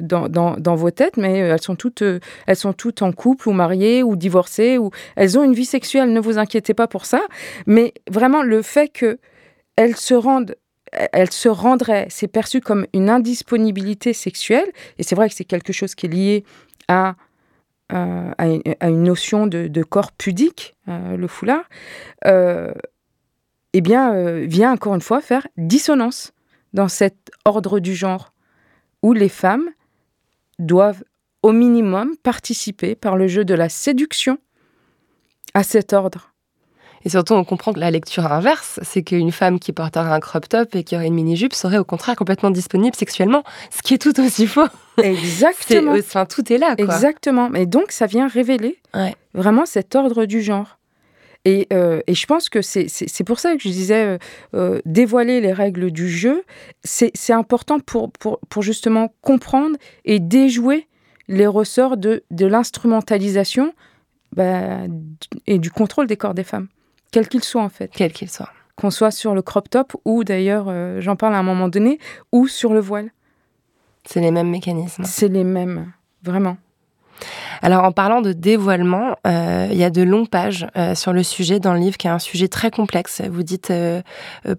dans, 0.03 0.29
dans, 0.29 0.57
dans, 0.57 0.75
vos 0.75 0.91
têtes, 0.91 1.17
mais 1.17 1.39
elles 1.39 1.63
sont 1.63 1.77
toutes, 1.77 2.03
elles 2.47 2.57
sont 2.57 2.73
toutes 2.73 3.03
en 3.03 3.13
couple 3.13 3.49
ou 3.49 3.53
mariées 3.53 4.03
ou 4.03 4.17
divorcées 4.17 4.79
ou 4.79 4.91
elles 5.17 5.39
ont 5.39 5.45
une 5.45 5.55
vie 5.55 5.65
sexuelle. 5.65 6.13
Ne 6.13 6.21
vous 6.21 6.39
inquiétez 6.39 6.75
pas 6.75 6.89
pour 6.89 7.07
ça. 7.07 7.23
Mais 7.67 7.95
vraiment 8.11 8.43
le 8.43 8.63
fait 8.63 8.89
que 8.89 9.19
elles 9.77 9.97
se 9.97 10.15
rendent 10.15 10.57
elle 11.13 11.31
se 11.31 11.49
rendrait, 11.49 12.07
c'est 12.11 12.29
perçu 12.29 12.61
comme 12.61 12.87
une 12.93 13.11
indisponibilité 13.11 14.13
sexuelle, 14.13 14.71
et 14.99 15.03
c'est 15.03 15.15
vrai 15.15 15.29
que 15.29 15.35
c'est 15.35 15.45
quelque 15.45 15.73
chose 15.73 15.95
qui 15.95 16.07
est 16.07 16.09
lié 16.09 16.45
à 16.89 17.17
euh, 17.93 18.33
une, 18.81 19.03
notion 19.03 19.47
de, 19.47 19.83
corps 19.83 20.13
pudique, 20.13 20.75
euh, 20.89 21.17
le 21.17 21.27
foulard, 21.29 21.65
euh, 22.27 22.73
eh 23.73 23.81
bien, 23.81 24.39
vient 24.47 24.73
encore 24.73 24.95
une 24.95 25.01
fois 25.01 25.21
faire 25.21 25.47
dissonance 25.57 26.33
dans 26.73 26.89
cet 26.89 27.31
ordre 27.45 27.81
du 27.81 27.95
genre, 27.95 28.33
où 29.03 29.13
les 29.13 29.29
femmes 29.29 29.69
doivent 30.59 31.05
au 31.43 31.53
minimum 31.53 32.17
participer 32.23 32.95
par 32.95 33.17
le 33.17 33.29
jeu 33.29 33.45
de 33.45 33.55
la 33.55 33.69
séduction 33.69 34.39
à 35.53 35.63
cet 35.63 35.93
ordre. 35.93 36.34
Et 37.05 37.11
surtout, 37.11 37.35
on 37.35 37.45
comprend 37.45 37.73
que 37.73 37.81
la 37.81 37.91
lecture 37.91 38.31
inverse, 38.33 38.81
c'est 38.83 39.03
qu'une 39.03 39.31
femme 39.31 39.59
qui 39.59 39.73
porterait 39.73 40.11
un 40.11 40.21
crop 40.21 40.49
top 40.49 40.75
et 40.75 40.85
qui 40.85 40.97
aurait 40.97 41.07
une 41.07 41.15
mini-jupe 41.15 41.53
serait 41.53 41.79
au 41.79 41.85
contraire 41.85 42.17
complètement 42.17 42.51
disponible 42.51 42.97
sexuellement, 42.97 43.45
ce 43.71 43.83
qui 43.83 43.95
est 43.95 43.99
tout 43.99 44.19
aussi 44.21 44.47
faux. 44.47 44.69
Exactement. 45.03 45.93
enfin, 45.93 46.25
tout 46.25 46.51
est 46.53 46.59
là. 46.59 46.77
Quoi. 46.77 46.85
Exactement. 46.85 47.53
Et 47.55 47.67
donc, 47.67 47.93
ça 47.93 48.07
vient 48.07 48.27
révéler 48.27 48.79
vraiment 49.35 49.67
cet 49.67 49.95
ordre 49.95 50.25
du 50.25 50.41
genre. 50.41 50.79
Et, 51.45 51.67
euh, 51.75 52.01
et, 52.07 52.15
je 52.15 52.27
pense 52.27 52.49
que 52.49 52.63
c'est 52.63 53.25
pour 53.25 53.39
ça 53.39 53.55
que 53.55 53.63
je 53.63 53.69
disais 53.69 54.05
euh, 54.05 54.19
euh, 54.55 54.81
dévoiler 54.87 55.43
les 55.43 55.53
règles 55.53 55.91
du 55.91 56.09
jeu, 56.09 56.43
c'est 56.85 57.33
important 57.35 57.81
pour, 57.81 58.11
pour, 58.13 58.41
pour, 58.49 58.63
justement 58.63 59.15
comprendre 59.21 59.77
et 60.07 60.21
déjouer 60.21 60.89
les 61.29 61.47
ressorts 61.47 61.99
de, 61.99 62.25
de 62.31 62.47
l'instrumentalisation 62.47 63.75
bah, 64.33 64.85
et 65.47 65.59
du 65.59 65.71
contrôle 65.71 66.07
des 66.07 66.17
corps 66.17 66.35
des 66.35 66.45
femmes. 66.45 66.69
Quel 67.15 67.29
qu'il 67.29 67.45
soit, 67.45 67.63
en 67.63 67.69
fait. 67.69 67.93
Quel 67.95 68.13
qu'il 68.13 68.29
soit. 68.29 68.51
Qu'on 68.75 68.91
soit 68.91 69.13
sur 69.13 69.37
le 69.37 69.43
crop 69.43 69.71
top 69.71 69.95
ou 70.05 70.25
d'ailleurs, 70.25 70.67
euh, 70.67 71.01
j'en 71.01 71.15
parle 71.15 71.37
à 71.37 71.39
un 71.39 71.45
moment 71.45 71.69
donné, 71.69 72.01
ou 72.33 72.49
sur 72.49 72.75
le 72.75 72.81
voile. 72.81 73.13
C'est 74.05 74.21
les 74.21 74.33
mêmes 74.33 74.51
mécanismes. 74.51 75.05
C'est 75.05 75.29
les 75.29 75.45
mêmes, 75.45 75.93
vraiment. 76.25 76.57
Alors 77.63 77.85
en 77.85 77.93
parlant 77.93 78.21
de 78.21 78.33
dévoilement, 78.33 79.15
euh, 79.29 79.69
il 79.71 79.79
y 79.79 79.85
a 79.85 79.91
de 79.91 80.03
longues 80.03 80.29
pages 80.29 80.67
euh, 80.77 80.97
sur 80.97 81.13
le 81.13 81.23
sujet 81.23 81.61
dans 81.61 81.73
le 81.73 81.79
livre 81.79 81.97
qui 81.97 82.09
est 82.09 82.11
un 82.11 82.19
sujet 82.19 82.49
très 82.49 82.73
complexe. 82.73 83.23
Vous 83.31 83.45
dites 83.45 83.73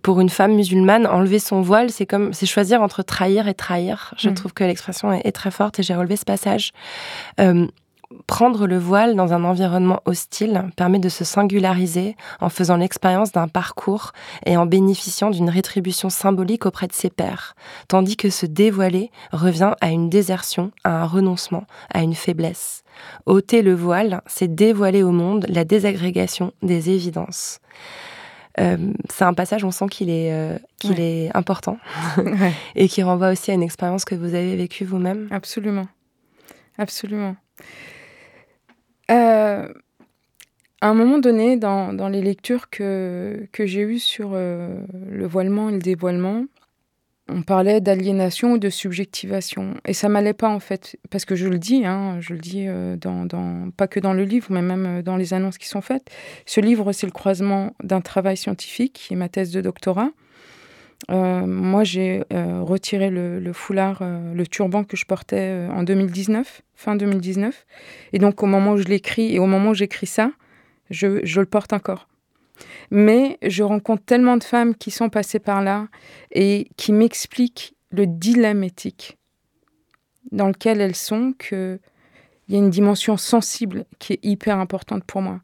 pour 0.02 0.22
une 0.22 0.30
femme 0.30 0.56
musulmane, 0.56 1.06
enlever 1.06 1.40
son 1.40 1.60
voile, 1.62 1.90
c'est 1.90 2.06
comme 2.06 2.32
c'est 2.32 2.46
choisir 2.46 2.82
entre 2.82 3.04
trahir 3.04 3.50
et 3.50 3.54
trahir. 3.54 4.14
Je 4.18 4.30
mm. 4.30 4.34
trouve 4.34 4.54
que 4.54 4.64
l'expression 4.64 5.12
est, 5.12 5.28
est, 5.28 5.34
très 5.34 5.52
forte 5.52 5.80
et 5.80 5.84
j'ai 5.84 5.94
relevé 5.94 6.16
ce 6.16 6.24
passage 6.24 6.72
prendre 8.28 8.68
le 8.68 8.78
voile 8.78 9.16
dans 9.16 9.34
un 9.34 9.44
environnement 9.44 10.02
hostile 10.06 10.70
permet 10.76 11.00
de 11.00 11.10
se 11.10 11.24
singulariser 11.24 12.16
en 12.40 12.50
faisant 12.50 12.78
l'expérience 12.78 13.32
d'un 13.32 13.48
parcours 13.48 14.12
et 14.46 14.58
en 14.58 14.66
bénéficiant 14.66 15.30
d'une 15.30 15.50
rétribution 15.50 16.10
symbolique 16.10 16.66
auprès 16.66 16.88
de 16.88 16.94
ses 16.94 17.10
pairs, 17.10 17.56
tandis 17.88 18.18
que 18.18 18.30
se 18.30 18.46
dévoiler 18.46 19.12
revient 19.32 19.74
à 19.82 19.90
une 19.90 20.10
désertion, 20.10 20.72
à 20.84 21.02
un 21.02 21.06
renoncement, 21.06 21.66
à 21.94 22.02
une 22.02 22.16
faiblesse. 22.16 22.84
ôter 23.26 23.62
le 23.62 23.74
voile, 23.74 24.22
c'est 24.26 24.54
dévoiler 24.54 25.04
au 25.04 25.12
monde 25.12 25.46
la 25.50 25.66
désagrégation 25.66 26.54
des 26.62 26.90
évidences. 26.90 27.60
Euh, 28.60 28.94
c'est 29.10 29.26
un 29.26 29.34
passage, 29.34 29.66
on 29.66 29.72
sent 29.72 29.88
qu'il 29.92 30.10
est, 30.10 30.32
euh, 30.32 30.58
qu'il 30.80 31.02
est 31.02 31.30
important 31.36 31.78
et 32.76 32.88
qui 32.88 33.04
renvoie 33.04 33.32
aussi 33.32 33.52
à 33.52 33.54
une 33.54 33.64
expérience 33.64 34.06
que 34.06 34.16
vous 34.16 34.34
avez 34.34 34.56
vécue 34.56 34.86
vous-même. 34.86 35.28
Absolument. 35.32 35.88
Absolument. 36.78 37.36
Euh, 39.12 39.68
à 40.82 40.88
un 40.88 40.94
moment 40.94 41.18
donné, 41.18 41.58
dans, 41.58 41.94
dans 41.94 42.10
les 42.10 42.22
lectures 42.22 42.70
que, 42.70 43.48
que 43.52 43.66
j'ai 43.66 43.82
eues 43.82 44.00
sur 44.00 44.32
euh, 44.34 44.80
le 45.10 45.26
voilement 45.26 45.70
et 45.70 45.74
le 45.74 45.80
dévoilement, 45.80 46.46
on 47.28 47.42
parlait 47.42 47.82
d'aliénation 47.82 48.54
ou 48.54 48.58
de 48.60 48.70
subjectivation. 48.70 49.76
Et 49.88 49.94
ça 49.94 50.10
m'allait 50.10 50.34
pas, 50.34 50.50
en 50.50 50.60
fait, 50.60 50.98
parce 51.10 51.26
que 51.26 51.36
je 51.36 51.48
le 51.48 51.58
dis, 51.58 51.86
hein, 51.86 52.18
je 52.20 52.34
le 52.34 52.40
dis 52.40 52.66
euh, 52.68 52.98
dans, 52.98 53.26
dans, 53.26 53.72
pas 53.72 53.88
que 53.88 54.00
dans 54.00 54.14
le 54.14 54.26
livre, 54.26 54.48
mais 54.52 54.62
même 54.62 55.02
dans 55.02 55.18
les 55.18 55.34
annonces 55.34 55.58
qui 55.58 55.68
sont 55.68 55.82
faites. 55.82 56.10
Ce 56.46 56.62
livre, 56.62 56.92
c'est 56.92 57.08
le 57.08 57.12
croisement 57.12 57.74
d'un 57.84 58.02
travail 58.02 58.38
scientifique, 58.38 58.94
qui 58.94 59.14
est 59.14 59.18
ma 59.18 59.30
thèse 59.30 59.52
de 59.52 59.62
doctorat, 59.62 60.12
moi, 61.10 61.84
j'ai 61.84 62.24
euh, 62.34 62.62
retiré 62.62 63.10
le, 63.10 63.54
foulard, 63.54 64.00
euh, 64.02 64.34
le 64.34 64.48
turban 64.48 64.84
que 64.84 64.98
je 64.98 65.06
portais 65.06 65.68
en 65.72 65.84
2019, 65.84 66.62
fin 66.76 66.96
2019. 66.96 67.66
Et 68.14 68.20
donc, 68.20 68.42
au 68.44 68.46
moment 68.46 68.74
où 68.74 68.78
je 68.78 68.86
l'écris 68.86 69.36
et 69.36 69.40
au 69.40 69.46
moment 69.46 69.70
où 69.70 69.74
j'écris 69.74 70.08
ça, 70.08 70.32
je, 70.90 71.24
je, 71.24 71.40
le 71.40 71.46
porte 71.46 71.74
encore. 71.74 72.08
Mais 72.92 73.38
je 73.42 73.64
rencontre 73.64 74.04
tellement 74.06 74.38
de 74.38 74.44
femmes 74.44 74.76
qui 74.76 74.92
sont 74.92 75.10
passées 75.10 75.40
par 75.40 75.62
là 75.62 75.88
et 76.32 76.68
qui 76.78 76.92
m'expliquent 76.92 77.76
le 77.92 78.08
dilemme 78.08 78.64
éthique 78.64 79.18
dans 80.32 80.48
lequel 80.48 80.82
elles 80.82 80.96
sont, 80.96 81.34
qu'il 81.34 81.80
y 82.50 82.56
a 82.56 82.58
une 82.58 82.70
dimension 82.70 83.18
sensible 83.18 83.86
qui 84.00 84.14
est 84.14 84.20
hyper 84.24 84.58
importante 84.60 85.04
pour 85.04 85.22
moi. 85.22 85.42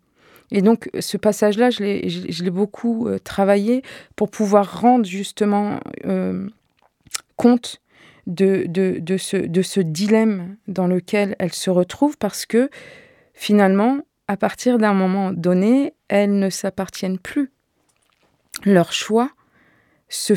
Et 0.51 0.61
donc, 0.61 0.89
ce 0.99 1.17
passage-là, 1.17 1.69
je 1.69 2.43
l'ai 2.43 2.49
beaucoup 2.49 3.07
euh, 3.07 3.19
travaillé 3.19 3.83
pour 4.15 4.29
pouvoir 4.29 4.81
rendre 4.81 5.05
justement 5.05 5.79
euh, 6.05 6.47
compte 7.37 7.81
de, 8.27 8.67
ce, 9.17 9.79
dilemme 9.79 10.57
dans 10.67 10.87
lequel 10.87 11.35
elles 11.39 11.53
se 11.53 11.69
retrouvent 11.69 12.17
parce 12.17 12.45
que 12.45 12.69
finalement, 13.33 13.99
à 14.27 14.37
partir 14.37 14.77
d'un 14.77 14.93
moment 14.93 15.31
donné, 15.31 15.93
elles 16.07 16.37
ne 16.37 16.49
s'appartiennent 16.49 17.19
plus. 17.19 17.51
Leurs 18.65 18.93
choix 18.93 19.31
se, 20.09 20.33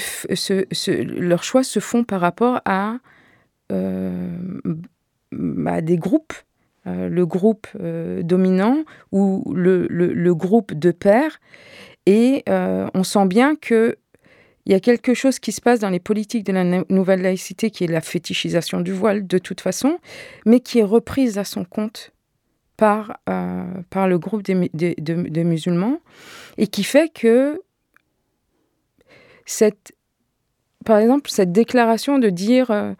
choix 1.42 1.64
se 1.64 1.80
font 1.80 2.04
par 2.04 2.20
rapport 2.20 2.60
à 2.64 2.98
euh, 3.72 4.60
bah, 5.32 5.80
des 5.80 5.96
groupes, 5.96 6.34
le 6.86 7.24
groupe 7.24 7.66
dominant 8.22 8.84
ou 9.12 9.52
le, 9.54 9.86
le, 9.88 10.34
groupe 10.34 10.74
de 10.74 10.90
pères. 10.90 11.40
Et 12.06 12.44
on 12.46 13.04
sent 13.04 13.26
bien 13.26 13.56
que 13.56 13.96
il 14.66 14.72
y 14.72 14.74
a 14.74 14.80
quelque 14.80 15.12
chose 15.12 15.38
qui 15.38 15.52
se 15.52 15.60
passe 15.60 15.80
dans 15.80 15.90
les 15.90 16.00
politiques 16.00 16.44
de 16.44 16.52
la 16.52 16.64
nouvelle 16.88 17.20
laïcité 17.20 17.70
qui 17.70 17.84
est 17.84 17.88
la 17.88 18.00
fétichisation 18.00 18.80
du 18.80 18.92
voile 18.92 19.26
de 19.26 19.38
toute 19.38 19.60
façon, 19.60 19.98
mais 20.46 20.60
qui 20.60 20.78
est 20.78 20.84
reprise 20.84 21.36
à 21.36 21.44
son 21.44 21.64
compte 21.64 22.12
par, 22.76 23.18
euh, 23.28 23.64
par 23.90 24.08
le 24.08 24.18
groupe 24.18 24.42
des, 24.42 24.54
de, 24.74 25.42
musulmans 25.42 26.00
et 26.56 26.66
qui 26.66 26.82
fait 26.82 27.12
que 27.12 27.60
cette, 29.44 29.92
par 30.84 30.98
exemple, 30.98 31.30
cette 31.30 31.52
déclaration 31.52 32.18
de 32.18 32.30
dire 32.30 32.70
euh, 32.70 32.94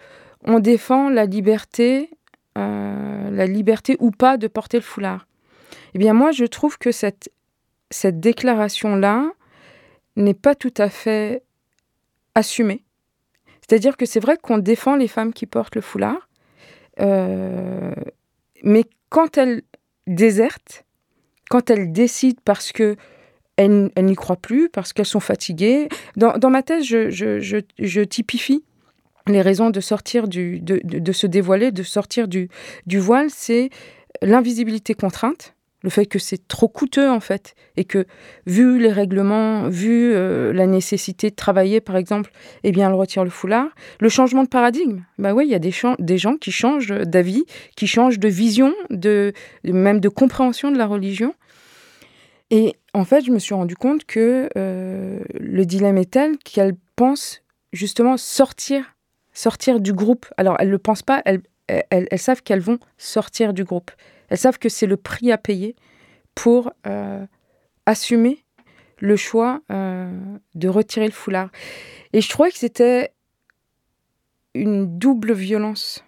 on 0.44 0.60
défend 0.60 1.08
la 1.08 1.24
liberté, 1.24 2.10
euh, 2.58 3.30
la 3.30 3.46
liberté 3.46 3.96
ou 4.00 4.10
pas 4.10 4.36
de 4.36 4.46
porter 4.46 4.78
le 4.78 4.82
foulard. 4.82 5.26
Eh 5.94 5.98
bien, 5.98 6.12
moi, 6.12 6.32
je 6.32 6.44
trouve 6.44 6.78
que 6.78 6.92
cette, 6.92 7.30
cette 7.90 8.20
déclaration-là 8.20 9.30
n'est 10.16 10.34
pas 10.34 10.54
tout 10.54 10.74
à 10.76 10.88
fait 10.88 11.42
assumée. 12.34 12.84
C'est-à-dire 13.60 13.96
que 13.96 14.06
c'est 14.06 14.20
vrai 14.20 14.36
qu'on 14.36 14.58
défend 14.58 14.96
les 14.96 15.08
femmes 15.08 15.32
qui 15.32 15.46
portent 15.46 15.74
le 15.74 15.80
foulard, 15.80 16.28
mais 16.98 18.84
quand 19.08 19.38
elles 19.38 19.62
désertent, 20.06 20.84
quand 21.50 21.70
elles 21.70 21.92
décident 21.92 22.40
parce 22.44 22.72
que 22.72 22.96
elles, 23.56 23.90
n'y 23.96 24.16
croient 24.16 24.36
plus, 24.36 24.68
parce 24.68 24.92
qu'elles 24.92 25.06
sont 25.06 25.20
fatiguées. 25.20 25.88
Dans, 26.16 26.36
dans 26.38 26.50
ma 26.50 26.62
thèse, 26.62 26.84
je, 26.84 27.10
je, 27.10 27.38
je, 27.38 27.58
je, 27.78 28.00
typifie 28.00 28.64
les 29.26 29.40
raisons 29.40 29.70
de 29.70 29.80
sortir 29.80 30.28
du, 30.28 30.60
de, 30.60 30.80
de, 30.84 31.12
se 31.12 31.26
dévoiler, 31.26 31.72
de 31.72 31.82
sortir 31.82 32.28
du, 32.28 32.48
voile, 32.86 33.28
c'est 33.30 33.70
l'invisibilité 34.22 34.94
contrainte, 34.94 35.54
le 35.82 35.90
fait 35.90 36.06
que 36.06 36.18
c'est 36.18 36.48
trop 36.48 36.68
coûteux 36.68 37.10
en 37.10 37.20
fait, 37.20 37.54
et 37.76 37.84
que 37.84 38.06
vu 38.46 38.78
les 38.78 38.92
règlements, 38.92 39.68
vu 39.68 40.12
euh, 40.14 40.52
la 40.52 40.66
nécessité 40.66 41.30
de 41.30 41.34
travailler 41.34 41.80
par 41.80 41.96
exemple, 41.96 42.32
eh 42.64 42.72
bien 42.72 42.88
elle 42.88 42.94
retire 42.94 43.24
le 43.24 43.30
foulard. 43.30 43.68
Le 44.00 44.08
changement 44.08 44.44
de 44.44 44.48
paradigme, 44.48 45.02
bah 45.18 45.34
oui, 45.34 45.46
il 45.46 45.50
y 45.50 45.54
a 45.54 45.58
des, 45.58 45.70
gens 46.18 46.36
qui 46.36 46.52
changent 46.52 46.92
d'avis, 46.92 47.44
qui 47.76 47.86
changent 47.86 48.18
de 48.18 48.28
vision, 48.28 48.74
de, 48.90 49.32
même 49.64 50.00
de 50.00 50.08
compréhension 50.08 50.70
de 50.70 50.78
la 50.78 50.86
religion. 50.86 51.34
Et 52.50 52.74
en 52.92 53.04
fait, 53.04 53.24
je 53.24 53.30
me 53.30 53.38
suis 53.38 53.54
rendu 53.54 53.74
compte 53.74 54.04
que 54.04 54.48
euh, 54.56 55.20
le 55.38 55.66
dilemme 55.66 55.98
est 55.98 56.10
tel 56.10 56.38
qu'elles 56.38 56.76
pensent 56.94 57.42
justement 57.72 58.16
sortir, 58.16 58.93
sortir 59.34 59.80
du 59.80 59.92
groupe. 59.92 60.26
Alors 60.36 60.56
elles 60.58 60.68
ne 60.68 60.72
le 60.72 60.78
pensent 60.78 61.02
pas, 61.02 61.22
elles, 61.26 61.42
elles, 61.68 62.18
savent 62.18 62.42
qu'elles 62.42 62.60
vont 62.60 62.78
sortir 62.96 63.52
du 63.52 63.64
groupe. 63.64 63.90
Elles 64.28 64.38
savent 64.38 64.58
que 64.58 64.68
c'est 64.68 64.86
le 64.86 64.96
prix 64.96 65.30
à 65.32 65.38
payer 65.38 65.76
pour 66.34 66.72
euh, 66.86 67.26
assumer 67.86 68.44
le 68.98 69.16
choix 69.16 69.60
euh, 69.70 70.10
de 70.54 70.68
retirer 70.68 71.06
le 71.06 71.12
foulard. 71.12 71.50
Et 72.12 72.20
je 72.20 72.28
trouvais 72.28 72.50
que 72.50 72.58
c'était 72.58 73.12
une 74.54 74.98
double 74.98 75.32
violence 75.32 76.04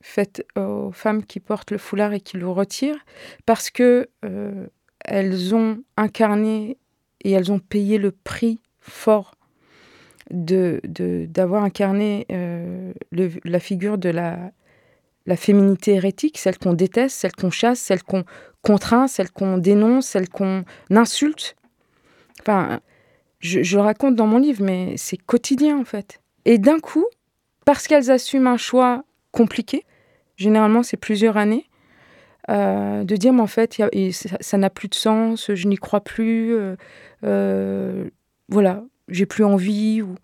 faite 0.00 0.46
aux 0.56 0.92
femmes 0.92 1.24
qui 1.24 1.40
portent 1.40 1.72
le 1.72 1.78
foulard 1.78 2.12
et 2.12 2.20
qui 2.20 2.38
le 2.38 2.48
retirent, 2.48 3.04
parce 3.44 3.70
que 3.70 4.08
euh, 4.24 4.66
elles 5.04 5.54
ont 5.54 5.82
incarné 5.96 6.78
et 7.22 7.32
elles 7.32 7.52
ont 7.52 7.58
payé 7.58 7.98
le 7.98 8.12
prix 8.12 8.60
fort 8.80 9.34
de 10.30 10.80
d'avoir 11.26 11.64
incarné 11.64 12.26
la 13.12 13.60
figure 13.60 13.98
de 13.98 14.10
la 14.10 14.52
la 15.26 15.36
féminité 15.36 15.94
hérétique, 15.94 16.38
celle 16.38 16.58
qu'on 16.58 16.72
déteste, 16.72 17.16
celle 17.16 17.32
qu'on 17.32 17.50
chasse, 17.50 17.78
celle 17.78 18.02
qu'on 18.02 18.24
contraint, 18.62 19.06
celle 19.06 19.30
qu'on 19.30 19.58
dénonce, 19.58 20.06
celle 20.06 20.28
qu'on 20.28 20.64
insulte. 20.90 21.56
Enfin, 22.40 22.80
je, 23.38 23.76
le 23.76 23.82
raconte 23.82 24.14
dans 24.14 24.26
mon 24.26 24.38
livre, 24.38 24.62
mais 24.62 24.94
c'est 24.96 25.16
quotidien 25.16 25.78
en 25.78 25.84
fait. 25.84 26.20
Et 26.44 26.58
d'un 26.58 26.78
coup, 26.78 27.06
parce 27.64 27.86
qu'elles 27.86 28.10
assument 28.10 28.48
un 28.48 28.56
choix 28.56 29.04
compliqué, 29.32 29.84
généralement 30.36 30.82
c'est 30.82 30.96
plusieurs 30.96 31.36
années, 31.36 31.66
euh, 32.48 33.04
de 33.04 33.16
dire 33.16 33.32
mais 33.32 33.42
en 33.42 33.46
fait 33.46 33.80
ça 34.40 34.58
n'a 34.58 34.70
plus 34.70 34.88
de 34.88 34.94
sens, 34.94 35.54
je 35.54 35.68
n'y 35.68 35.76
crois 35.76 36.00
plus, 36.00 36.54
euh, 36.54 36.76
euh, 37.24 38.08
voilà, 38.48 38.82
j'ai 39.10 39.26
plus 39.26 39.44
envie, 39.44 40.02
ou... 40.02 40.14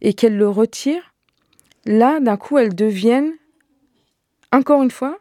et 0.00 0.14
qu'elles 0.14 0.36
le 0.36 0.48
retirent, 0.48 1.14
là 1.84 2.20
d'un 2.20 2.36
coup 2.36 2.58
elles 2.58 2.74
deviennent 2.74 3.32
encore 4.52 4.82
une 4.82 4.90
fois, 4.90 5.18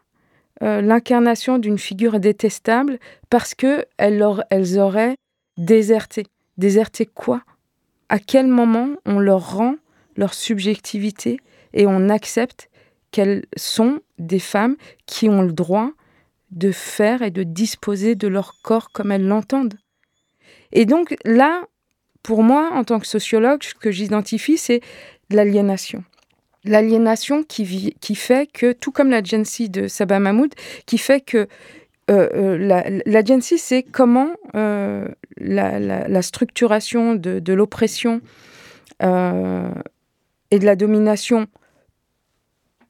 euh, 0.62 0.82
l'incarnation 0.82 1.58
d'une 1.58 1.80
figure 1.80 2.20
détestable 2.20 3.00
parce 3.30 3.56
que 3.56 3.86
elles, 3.98 4.22
auraient 4.22 5.16
déserté. 5.58 6.28
Déserté 6.58 7.06
quoi? 7.06 7.42
À 8.10 8.20
quel 8.20 8.48
moment 8.48 8.90
on 9.06 9.20
leur 9.20 9.56
rend 9.56 9.76
leur 10.18 10.34
subjectivité 10.34 11.40
et 11.74 11.88
on 11.88 12.10
accepte 12.10 12.70
qu'elles 13.12 13.46
sont 13.56 14.02
des 14.20 14.40
femmes 14.40 14.76
qui 15.06 15.30
ont 15.30 15.42
le 15.42 15.54
droit 15.54 15.92
de 16.52 16.72
faire 16.72 17.22
et 17.22 17.32
de 17.32 17.44
disposer 17.44 18.16
de 18.16 18.28
leur 18.28 18.62
corps 18.62 18.92
comme 18.92 19.12
elles 19.12 19.26
l'entendent? 19.26 19.80
Et 20.74 20.86
donc 20.86 21.16
là, 21.24 21.64
pour 22.24 22.44
moi, 22.44 22.70
en 22.74 22.84
tant 22.84 23.00
que 23.00 23.08
sociologue, 23.08 23.64
ce 23.64 23.74
que 23.74 23.92
j'identifie, 23.92 24.58
c'est 24.58 24.82
l'aliénation 25.30 26.04
l'aliénation 26.64 27.44
qui, 27.44 27.66
fait 28.16 28.52
que, 28.52 28.72
tout 28.72 28.92
comme 28.92 29.10
la 29.10 29.22
de 29.22 29.88
Sabah 29.88 30.20
Mahmoud, 30.20 30.54
qui 30.86 30.98
fait 30.98 31.22
que 31.22 31.48
euh, 32.10 32.30
euh, 32.34 32.58
la, 32.58 32.84
la 33.06 33.40
c'est 33.40 33.84
comment 33.84 34.32
euh, 34.56 35.08
la, 35.38 36.22
structuration 36.22 37.16
de, 37.16 37.54
l'oppression 37.54 38.22
et 39.02 40.60
de 40.60 40.66
la 40.66 40.76
domination 40.76 41.48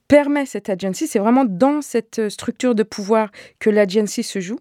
permet 0.07 0.45
cette 0.45 0.69
agency, 0.69 1.07
c'est 1.07 1.19
vraiment 1.19 1.45
dans 1.45 1.81
cette 1.81 2.27
structure 2.29 2.75
de 2.75 2.83
pouvoir 2.83 3.31
que 3.59 3.69
l'agency 3.69 4.23
se 4.23 4.39
joue. 4.41 4.59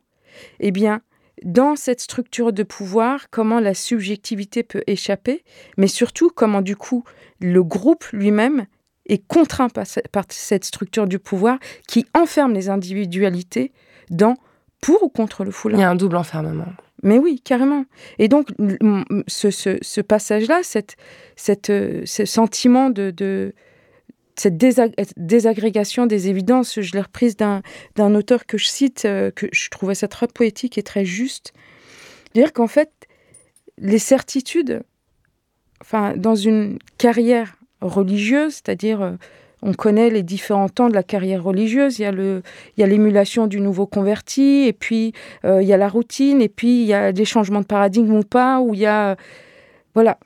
Eh 0.60 0.70
bien, 0.70 1.00
dans 1.44 1.76
cette 1.76 2.00
structure 2.00 2.52
de 2.52 2.62
pouvoir, 2.62 3.30
comment 3.30 3.60
la 3.60 3.74
subjectivité 3.74 4.62
peut 4.62 4.82
échapper, 4.86 5.44
mais 5.76 5.86
surtout 5.86 6.30
comment 6.30 6.62
du 6.62 6.76
coup 6.76 7.04
le 7.40 7.62
groupe 7.62 8.04
lui-même 8.12 8.66
est 9.06 9.26
contraint 9.26 9.68
par, 9.68 9.86
cette 10.28 10.64
structure 10.64 11.06
du 11.06 11.18
pouvoir 11.18 11.58
qui 11.88 12.06
enferme 12.14 12.52
les 12.52 12.68
individualités 12.68 13.72
dans 14.10 14.36
pour 14.80 15.02
ou 15.02 15.08
contre 15.08 15.44
le 15.44 15.50
foulard. 15.50 15.78
Il 15.78 15.82
y 15.82 15.84
a 15.84 15.90
un 15.90 15.96
double 15.96 16.16
enfermement. 16.16 16.66
Mais 17.02 17.18
oui, 17.18 17.40
carrément. 17.42 17.84
Et 18.18 18.28
donc, 18.28 18.48
ce, 19.26 20.00
passage-là, 20.00 20.60
cette, 20.62 20.96
cette, 21.34 21.72
ce 22.04 22.24
sentiment 22.24 22.90
de, 22.90 23.10
de 23.10 23.54
cette 24.40 24.56
désagrégation 25.18 26.06
des 26.06 26.30
évidences, 26.30 26.80
je 26.80 26.92
l'ai 26.92 27.02
reprise 27.02 27.36
d'un 27.36 28.14
auteur 28.14 28.46
que 28.46 28.56
je 28.56 28.68
cite, 28.68 29.04
euh, 29.04 29.30
que 29.30 29.46
je 29.52 29.68
trouvais 29.68 29.94
ça 29.94 30.08
très 30.08 30.28
poétique 30.28 30.78
et 30.78 30.82
très 30.82 31.04
juste. 31.04 31.52
Dire 32.34 32.54
qu'en 32.54 32.66
fait, 32.66 32.90
les 33.76 33.98
certitudes, 33.98 34.82
enfin, 35.82 36.14
dans 36.16 36.36
une 36.36 36.78
carrière 36.96 37.58
religieuse, 37.82 38.54
c'est-à-dire 38.54 39.02
euh, 39.02 39.12
on 39.60 39.74
connaît 39.74 40.08
les 40.08 40.22
différents 40.22 40.70
temps 40.70 40.88
de 40.88 40.94
la 40.94 41.02
carrière 41.02 41.44
religieuse. 41.44 41.98
Il 41.98 42.42
y 42.78 42.82
a 42.82 42.86
l'émulation 42.86 43.46
du 43.46 43.60
nouveau 43.60 43.86
converti, 43.86 44.64
et 44.66 44.72
puis 44.72 45.12
euh, 45.44 45.60
il 45.60 45.68
y 45.68 45.74
a 45.74 45.76
la 45.76 45.90
routine, 45.90 46.40
et 46.40 46.48
puis 46.48 46.80
il 46.80 46.86
y 46.86 46.94
a 46.94 47.12
des 47.12 47.26
changements 47.26 47.60
de 47.60 47.66
paradigme 47.66 48.14
ou 48.14 48.22
pas, 48.22 48.60
où 48.60 48.72
il 48.72 48.80
y 48.80 48.86
a, 48.86 49.16
voilà, 49.92 50.18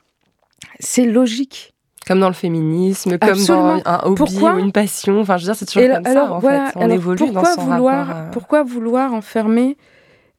c'est 0.79 1.03
logique. 1.03 1.74
Comme 2.07 2.19
dans 2.19 2.27
le 2.27 2.33
féminisme, 2.33 3.17
comme 3.17 3.43
dans 3.45 3.81
un 3.85 3.99
hobby 4.03 4.37
ou 4.39 4.59
une 4.59 4.71
passion. 4.71 5.19
Enfin, 5.19 5.37
je 5.37 5.45
veux 5.45 5.53
dire, 5.53 5.55
c'est 5.55 5.65
toujours 5.65 5.95
comme 5.95 6.05
ça, 6.05 6.31
en 6.31 6.41
fait. 6.41 6.71
On 6.75 6.89
évolue 6.89 7.31
dans 7.31 7.45
son 7.45 7.61
vouloir, 7.61 8.07
rapport. 8.07 8.31
Pourquoi 8.31 8.63
vouloir 8.63 9.13
enfermer 9.13 9.77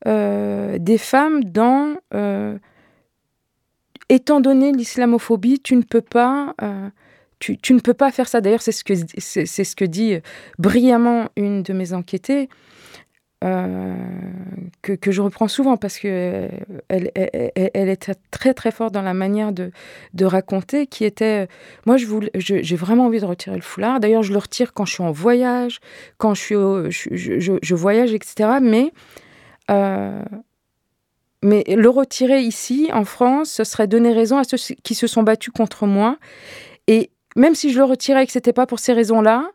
euh, 0.07 0.79
des 0.79 0.99
femmes 0.99 1.45
dans 1.45 1.97
étant 4.09 4.41
donné 4.41 4.71
l'islamophobie, 4.71 5.59
tu 5.59 5.75
ne 5.75 5.83
peux 5.83 6.01
pas 6.01 6.55
tu, 7.39 7.75
ne 7.75 7.81
peux 7.81 7.95
pas 7.95 8.11
faire 8.11 8.29
ça. 8.29 8.41
D'ailleurs, 8.41 8.63
c'est 8.63 8.73
ce, 8.73 8.85
que, 8.85 8.95
c'est, 9.19 9.47
ce 9.47 9.77
que 9.77 9.85
dit 9.85 10.15
euh, 10.15 10.21
brillamment 10.59 11.29
une 11.37 11.63
de 11.63 11.73
mes 11.73 11.93
enquêtées, 11.93 12.43
euh, 12.43 12.47
que, 13.41 14.93
que, 14.93 15.13
je 15.13 15.21
reprends 15.21 15.49
souvent 15.49 15.77
parce 15.77 15.99
que 15.99 16.09
euh, 16.09 16.49
elle, 16.89 17.11
elle, 17.15 17.89
était 17.89 18.15
très 18.31 18.55
très 18.55 18.71
forte 18.71 18.93
dans 18.93 19.03
la 19.03 19.15
manière 19.15 19.53
de, 19.53 19.71
de 20.15 20.25
raconter, 20.25 20.87
qui 20.87 21.05
était, 21.05 21.49
moi 21.85 21.97
je 21.97 22.07
voulais, 22.07 22.31
j'ai 22.35 22.77
vraiment 22.77 23.07
envie 23.07 23.21
de 23.21 23.27
retirer 23.27 23.57
le 23.57 23.63
foulard. 23.63 24.01
D'ailleurs, 24.01 24.23
je 24.23 24.33
le 24.33 24.39
retire 24.39 24.73
quand 24.73 24.85
je 24.85 24.95
suis 24.95 25.03
en 25.03 25.13
voyage, 25.13 25.81
quand 26.19 26.35
je 26.35 26.41
suis, 26.41 26.55
je, 27.17 27.59
je, 27.63 27.75
voyage, 27.75 28.13
etc. 28.15 28.59
Mais 28.61 28.93
mais 31.43 31.65
le 31.69 31.89
retirer 31.89 32.41
ici, 32.41 32.91
en 32.93 33.05
France, 33.05 33.51
ce 33.51 33.65
serait 33.65 33.87
donner 33.87 34.13
raison 34.13 34.39
à 34.39 34.45
ceux 34.45 34.57
qui 34.83 34.95
se 34.95 35.07
sont 35.07 35.23
battus 35.23 35.53
contre 35.53 35.87
moi. 35.87 36.17
Et 36.87 37.11
même 37.37 37.55
si 37.55 37.73
je 37.73 37.79
le 37.79 37.85
retirais 37.85 38.25
et 38.25 38.27
que 38.27 38.33
c'était 38.33 38.53
pas 38.53 38.67
pour 38.67 38.81
ces 38.81 38.93
raisons-là, 38.93 39.51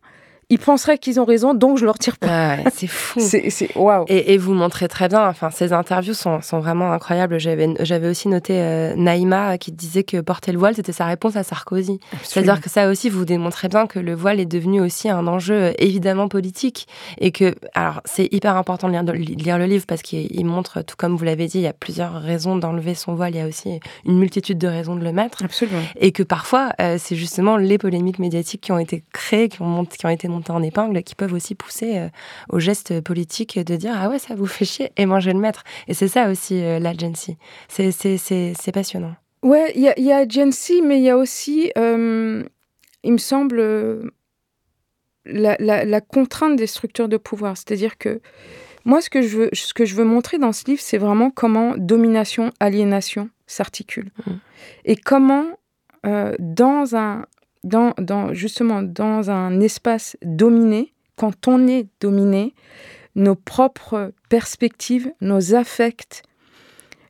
ils 0.52 0.60
penseraient 0.60 0.98
qu'ils 0.98 1.18
ont 1.22 1.24
raison, 1.24 1.54
donc 1.54 1.78
je 1.78 1.86
leur 1.86 1.98
tire 1.98 2.18
pas. 2.18 2.28
Ah 2.30 2.58
ouais, 2.58 2.72
c'est 2.74 2.88
fou. 2.88 3.20
c'est 3.22 3.76
waouh. 3.78 4.04
Et, 4.10 4.34
et, 4.34 4.38
vous 4.38 4.54
montrez 4.54 4.90
très 4.90 5.08
bien. 5.08 5.26
Enfin, 5.30 5.50
ces 5.50 5.72
interviews 5.72 6.14
sont, 6.14 6.42
sont 6.42 6.60
vraiment 6.60 6.92
incroyables. 6.92 7.40
J'avais 7.40 7.70
j'avais 7.80 8.10
aussi 8.10 8.28
noté 8.28 8.56
euh, 8.58 8.94
Naïma 8.96 9.58
qui 9.58 9.72
disait 9.72 10.04
que 10.04 10.20
porter 10.20 10.52
le 10.52 10.60
voile 10.60 10.76
c'était 10.76 10.92
sa 10.92 11.06
réponse 11.06 11.38
à 11.38 11.44
Sarkozy. 11.44 12.02
C'est-à-dire 12.24 12.60
que 12.60 12.70
ça 12.70 12.90
aussi 12.90 13.10
vous 13.10 13.24
démontrez 13.24 13.70
bien 13.70 13.88
que 13.88 13.98
le 13.98 14.14
voile 14.14 14.42
est 14.42 14.46
devenu 14.46 14.82
aussi 14.82 15.10
un 15.10 15.26
enjeu 15.26 15.54
euh, 15.54 15.74
évidemment 15.80 16.28
politique 16.28 16.86
et 17.18 17.32
que 17.32 17.56
alors 17.74 18.02
c'est 18.04 18.28
hyper 18.34 18.58
important 18.58 18.90
de 18.90 18.94
lire, 18.94 19.04
de 19.06 19.14
lire 19.14 19.58
le 19.58 19.66
livre 19.66 19.86
parce 19.88 20.02
qu'il 20.02 20.46
montre 20.46 20.82
tout 20.82 20.96
comme 20.98 21.16
vous 21.16 21.24
l'avez 21.24 21.48
dit, 21.48 21.60
il 21.60 21.64
y 21.64 21.68
a 21.68 21.74
plusieurs 21.74 22.22
raisons 22.22 22.58
d'enlever 22.58 22.94
son 22.94 23.16
voile. 23.16 23.36
Il 23.36 23.38
y 23.38 23.42
a 23.42 23.48
aussi 23.48 23.80
une 24.06 24.18
multitude 24.18 24.58
de 24.58 24.68
raisons 24.68 24.96
de 24.98 25.04
le 25.04 25.14
mettre. 25.14 25.46
Absolument. 25.46 25.82
Et 25.96 26.12
que 26.12 26.24
parfois 26.24 26.72
euh, 26.82 26.98
c'est 27.00 27.16
justement 27.16 27.56
les 27.56 27.78
polémiques 27.78 28.20
médiatiques 28.20 28.62
qui 28.62 28.74
ont 28.74 28.80
été 28.80 29.04
créées, 29.14 29.48
qui 29.48 29.62
ont, 29.62 29.86
qui 29.86 30.06
ont 30.06 30.10
été 30.10 30.28
montées 30.28 30.41
en 30.50 30.64
épingle, 30.64 31.04
qui 31.04 31.16
peuvent 31.16 31.34
aussi 31.34 31.56
pousser 31.56 31.98
euh, 31.98 32.10
au 32.50 32.60
geste 32.60 33.02
politique 33.02 33.60
de 33.60 33.76
dire 33.76 33.94
ah 33.96 34.10
ouais 34.10 34.20
ça 34.20 34.36
vous 34.36 34.46
fait 34.46 34.66
chier 34.66 34.92
et 34.98 35.06
moi 35.06 35.20
je 35.20 35.28
vais 35.28 35.34
le 35.34 35.40
mettre. 35.40 35.64
Et 35.88 35.94
c'est 35.94 36.08
ça 36.08 36.30
aussi 36.30 36.64
euh, 36.64 36.80
l'agency. 36.80 37.38
C'est 37.68 37.92
c'est 37.92 38.72
passionnant. 38.74 39.16
Ouais, 39.44 39.72
il 39.76 39.82
y 39.82 39.90
a, 39.90 40.00
y 40.00 40.12
a 40.12 40.18
agency, 40.18 40.82
mais 40.84 41.00
il 41.00 41.04
y 41.04 41.10
a 41.10 41.18
aussi, 41.18 41.72
euh, 41.76 42.44
il 43.04 43.12
me 43.12 43.18
semble, 43.18 44.12
la, 45.26 45.56
la, 45.60 45.84
la, 45.84 46.02
contrainte 46.02 46.56
des 46.58 46.68
structures 46.68 47.10
de 47.10 47.18
pouvoir. 47.18 47.58
C'est-à-dire 47.58 47.98
que 47.98 48.22
moi, 48.86 49.02
ce 49.02 49.10
que 49.10 49.22
je 49.22 49.38
veux, 49.38 49.50
ce 49.54 49.74
que 49.74 49.86
je 49.86 49.96
veux 49.96 50.06
montrer 50.06 50.38
dans 50.38 50.52
ce 50.52 50.66
livre, 50.66 50.82
c'est 50.82 50.98
vraiment 50.98 51.30
comment 51.32 51.76
domination, 51.78 52.52
aliénation 52.60 53.30
s'articulent. 53.48 54.12
Mmh. 54.26 54.32
Et 54.86 54.96
comment, 54.96 55.46
euh, 56.06 56.34
dans 56.40 56.96
un, 56.96 57.26
dans, 57.64 58.34
justement, 58.34 58.82
dans 58.82 59.30
un 59.30 59.60
espace 59.60 60.18
dominé, 60.24 60.94
quand 61.16 61.48
on 61.48 61.68
est 61.68 61.88
dominé, 62.00 62.54
nos 63.16 63.36
propres 63.36 64.14
perspectives, 64.30 65.12
nos 65.22 65.54
affects, 65.54 66.24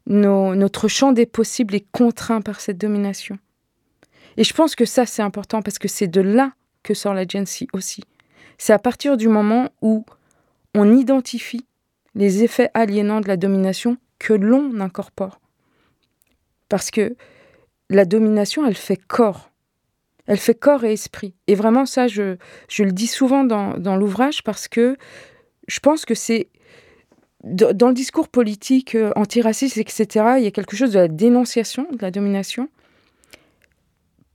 notre 0.08 0.88
champ 0.88 1.12
des 1.12 1.26
possibles 1.26 1.76
est 1.76 1.86
contraint 1.91 2.41
par 2.41 2.60
cette 2.60 2.78
domination. 2.78 3.38
Et 4.38 4.43
je 4.43 4.54
pense 4.54 4.76
que 4.76 4.86
ça, 4.86 5.06
c'est 5.06 5.22
important 5.22 5.62
parce 5.62 5.80
que 5.80 5.88
c'est 5.88 6.08
de 6.08 6.22
là 6.22 6.54
que 6.84 6.93
sort 6.93 7.14
l'agency 7.14 7.68
aussi. 7.74 8.04
C'est 8.58 8.74
à 8.74 8.80
partir 8.80 9.18
du 9.18 9.28
moment 9.28 9.70
où 9.82 10.06
on 10.76 10.95
identifie 10.95 11.66
les 12.16 12.43
effets 12.43 12.70
aliénants 12.74 13.22
de 13.22 13.28
la 13.28 13.38
domination 13.38 13.97
que 14.20 14.34
l'on 14.34 14.80
incorpore. 14.80 15.39
Parce 16.70 16.91
que 16.91 17.16
la 17.89 18.06
domination, 18.06 18.66
elle 18.66 18.76
fait 18.76 18.97
corps. 18.97 19.51
Elle 20.32 20.38
fait 20.38 20.56
corps 20.56 20.86
et 20.86 20.94
esprit. 20.94 21.34
Et 21.48 21.56
vraiment, 21.56 21.86
ça, 21.86 22.08
je, 22.08 22.38
je 22.70 22.84
le 22.86 22.94
dis 22.94 23.08
souvent 23.08 23.44
dans, 23.44 23.78
dans 23.78 23.98
l'ouvrage 23.98 24.44
parce 24.44 24.70
que 24.70 24.96
je 25.68 25.82
pense 25.82 26.06
que 26.06 26.16
c'est 26.16 26.48
dans 27.44 27.90
le 27.90 27.94
discours 27.94 28.30
politique 28.30 28.96
euh, 28.96 29.12
antiraciste, 29.18 29.78
etc., 29.78 30.06
il 30.38 30.46
y 30.46 30.48
a 30.48 30.52
quelque 30.52 30.78
chose 30.78 30.94
de 30.94 31.00
la 31.00 31.10
dénonciation 31.10 31.86
de 31.92 32.02
la 32.02 32.12
domination, 32.12 32.70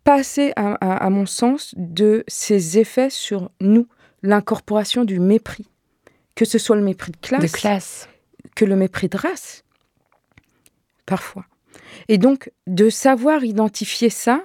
pas 0.05 0.17
assez, 0.17 0.53
à, 0.57 0.75
à, 0.75 1.07
à 1.07 1.09
mon 1.09 1.25
sens, 1.25 1.75
de 1.79 2.25
ses 2.29 2.79
effets 2.79 3.09
sur 3.09 3.51
nous, 3.63 3.89
l'incorporation 4.23 5.07
du 5.07 5.19
mépris, 5.19 5.67
que 6.35 6.45
ce 6.45 6.59
soit 6.59 6.77
le 6.77 6.83
mépris 6.83 7.13
de 7.13 7.17
classe, 7.17 7.41
de 7.41 7.57
classe, 7.57 8.09
que 8.55 8.67
le 8.67 8.77
mépris 8.77 9.09
de 9.09 9.17
race, 9.17 9.65
parfois. 11.07 11.47
Et 12.09 12.19
donc, 12.19 12.51
de 12.67 12.91
savoir 12.91 13.45
identifier 13.45 14.11
ça, 14.11 14.43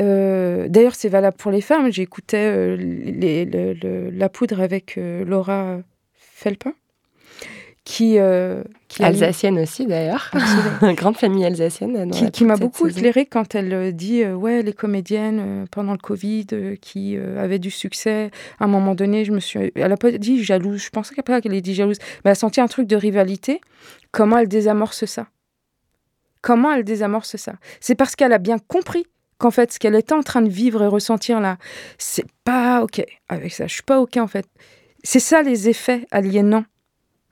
euh, 0.00 0.68
d'ailleurs, 0.68 0.94
c'est 0.94 1.08
valable 1.08 1.36
pour 1.36 1.50
les 1.50 1.60
femmes. 1.60 1.90
J'écoutais 1.90 2.36
euh, 2.36 2.76
les, 2.76 3.44
les, 3.44 3.74
le, 3.74 4.10
la 4.10 4.28
poudre 4.28 4.60
avec 4.60 4.96
euh, 4.96 5.24
Laura 5.24 5.78
Felpin 6.14 6.72
qui, 7.84 8.18
qui 8.88 9.02
alsacienne 9.02 9.58
aussi 9.58 9.86
d'ailleurs, 9.86 10.30
grande 10.94 11.16
famille 11.16 11.46
alsacienne. 11.46 12.10
Qui, 12.10 12.30
qui 12.30 12.44
m'a 12.44 12.56
beaucoup 12.58 12.86
éclairée 12.86 13.24
quand 13.24 13.54
elle 13.54 13.96
dit 13.96 14.26
ouais 14.26 14.62
les 14.62 14.74
comédiennes 14.74 15.64
pendant 15.70 15.92
le 15.92 15.98
Covid 15.98 16.76
qui 16.82 17.16
avaient 17.16 17.58
du 17.58 17.70
succès. 17.70 18.30
À 18.60 18.64
un 18.64 18.68
moment 18.68 18.94
donné, 18.94 19.24
je 19.24 19.32
me 19.32 19.40
suis, 19.40 19.72
elle 19.74 19.90
a 19.90 19.96
pas 19.96 20.10
dit 20.10 20.44
jalouse. 20.44 20.82
Je 20.82 20.90
pensais 20.90 21.14
pas 21.22 21.40
qu'elle 21.40 21.54
ait 21.54 21.62
dit 21.62 21.74
jalouse, 21.74 21.96
mais 21.98 22.28
elle 22.28 22.32
a 22.32 22.34
senti 22.34 22.60
un 22.60 22.68
truc 22.68 22.86
de 22.86 22.96
rivalité. 22.96 23.62
Comment 24.12 24.36
elle 24.36 24.48
désamorce 24.48 25.06
ça? 25.06 25.28
Comment 26.42 26.74
elle 26.74 26.84
désamorce 26.84 27.36
ça? 27.36 27.54
C'est 27.80 27.94
parce 27.94 28.16
qu'elle 28.16 28.34
a 28.34 28.38
bien 28.38 28.58
compris 28.58 29.06
qu'en 29.38 29.50
fait 29.50 29.72
ce 29.72 29.78
qu'elle 29.78 29.94
était 29.94 30.14
en 30.14 30.22
train 30.22 30.42
de 30.42 30.48
vivre 30.48 30.82
et 30.82 30.86
ressentir 30.86 31.40
là, 31.40 31.56
c'est 31.96 32.26
pas 32.44 32.82
ok 32.82 33.04
avec 33.28 33.52
ça. 33.52 33.66
Je 33.66 33.74
suis 33.74 33.82
pas 33.82 34.00
ok 34.00 34.16
en 34.18 34.26
fait. 34.26 34.46
C'est 35.04 35.20
ça 35.20 35.42
les 35.42 35.68
effets 35.68 36.06
aliénants 36.10 36.64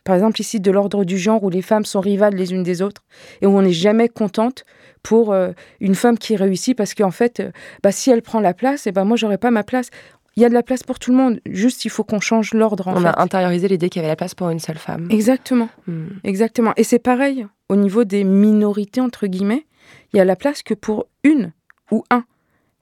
par 0.07 0.15
exemple 0.15 0.41
ici 0.41 0.61
de 0.61 0.71
l'ordre 0.71 1.05
du 1.05 1.19
genre 1.19 1.43
où 1.43 1.51
les 1.51 1.63
femmes 1.63 1.85
sont 1.85 2.01
rivales 2.01 2.35
les 2.35 2.53
unes 2.53 2.63
des 2.63 2.81
autres 2.81 3.03
et 3.43 3.47
où 3.47 3.51
on 3.51 3.63
n'est 3.63 3.73
jamais 3.73 4.09
contente 4.09 4.65
pour 5.03 5.33
euh, 5.33 5.51
une 5.81 5.95
femme 5.95 6.17
qui 6.17 6.37
réussit 6.37 6.77
parce 6.77 6.95
qu'en 6.95 7.11
fait, 7.11 7.41
euh, 7.41 7.51
bah, 7.83 7.93
si 7.93 8.11
elle 8.11 8.23
prend 8.23 8.41
la 8.41 8.55
place, 8.55 8.87
et 8.87 8.91
eh 8.91 8.93
ben 8.93 9.05
moi 9.05 9.17
j'aurais 9.17 9.39
pas 9.39 9.51
ma 9.51 9.63
place. 9.63 9.91
Il 10.37 10.43
y 10.43 10.45
a 10.45 10.49
de 10.51 10.55
la 10.55 10.63
place 10.63 10.83
pour 10.83 10.99
tout 10.99 11.13
le 11.13 11.17
monde. 11.17 11.41
Juste, 11.47 11.87
il 11.87 11.91
faut 11.91 12.05
qu'on 12.05 12.21
change 12.21 12.53
l'ordre. 12.53 12.89
On 12.89 13.01
fait. 13.01 13.07
a 13.07 13.21
intériorisé 13.23 13.69
l'idée 13.69 13.89
qu'il 13.89 14.03
y 14.03 14.05
avait 14.05 14.13
la 14.13 14.17
place 14.17 14.35
pour 14.35 14.51
une 14.51 14.59
seule 14.59 14.77
femme. 14.77 15.09
Exactement. 15.11 15.71
Hmm. 15.87 16.09
Exactement. 16.25 16.75
Et 16.77 16.85
c'est 16.85 16.99
pareil 16.99 17.47
au 17.71 17.77
niveau 17.77 18.05
des 18.05 18.23
minorités, 18.23 19.01
entre 19.01 19.29
guillemets. 19.29 19.65
Il 20.13 20.19
y 20.19 20.21
a 20.21 20.27
la 20.27 20.37
place 20.37 20.63
que 20.63 20.75
pour 20.75 21.07
une 21.25 21.53
ou 21.91 22.05
un. 22.11 22.25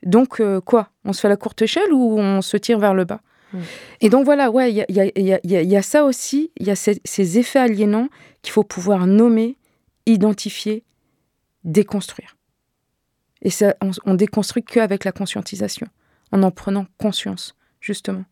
Donc, 0.03 0.41
euh, 0.41 0.61
quoi? 0.61 0.91
On 1.05 1.13
se 1.13 1.21
fait 1.21 1.29
la 1.29 1.37
courte 1.37 1.63
échelle 1.63 1.93
ou 1.93 2.19
on 2.19 2.43
se 2.43 2.57
tire 2.57 2.79
vers 2.79 2.95
le 2.95 3.05
bas? 3.05 3.21
Et 4.01 4.09
donc 4.09 4.25
voilà, 4.25 4.51
ouais, 4.51 4.73
il 4.73 4.75
y 4.75 4.81
a, 4.81 4.87
y, 4.89 5.01
a, 5.01 5.11
y, 5.17 5.33
a, 5.33 5.63
y 5.63 5.77
a, 5.77 5.83
ça 5.83 6.05
aussi, 6.05 6.51
il 6.57 6.67
y 6.67 6.73
a 6.73 6.75
ces, 6.75 7.01
ces 7.05 7.39
effets 7.39 7.61
aliénants 7.61 8.09
qu'il 8.43 8.53
faut 8.53 8.65
pouvoir 8.65 9.07
nommer, 9.07 9.57
identifier, 10.07 10.83
déconstruire. 11.63 12.37
Et 13.43 13.51
ça, 13.51 13.77
on, 13.81 13.93
on 14.07 14.15
déconstruit 14.15 14.65
qu'avec 14.65 15.05
la 15.05 15.13
conscientisation, 15.13 15.87
en 16.33 16.43
en 16.43 16.51
prenant 16.51 16.87
conscience, 16.99 17.55
justement. 17.81 18.25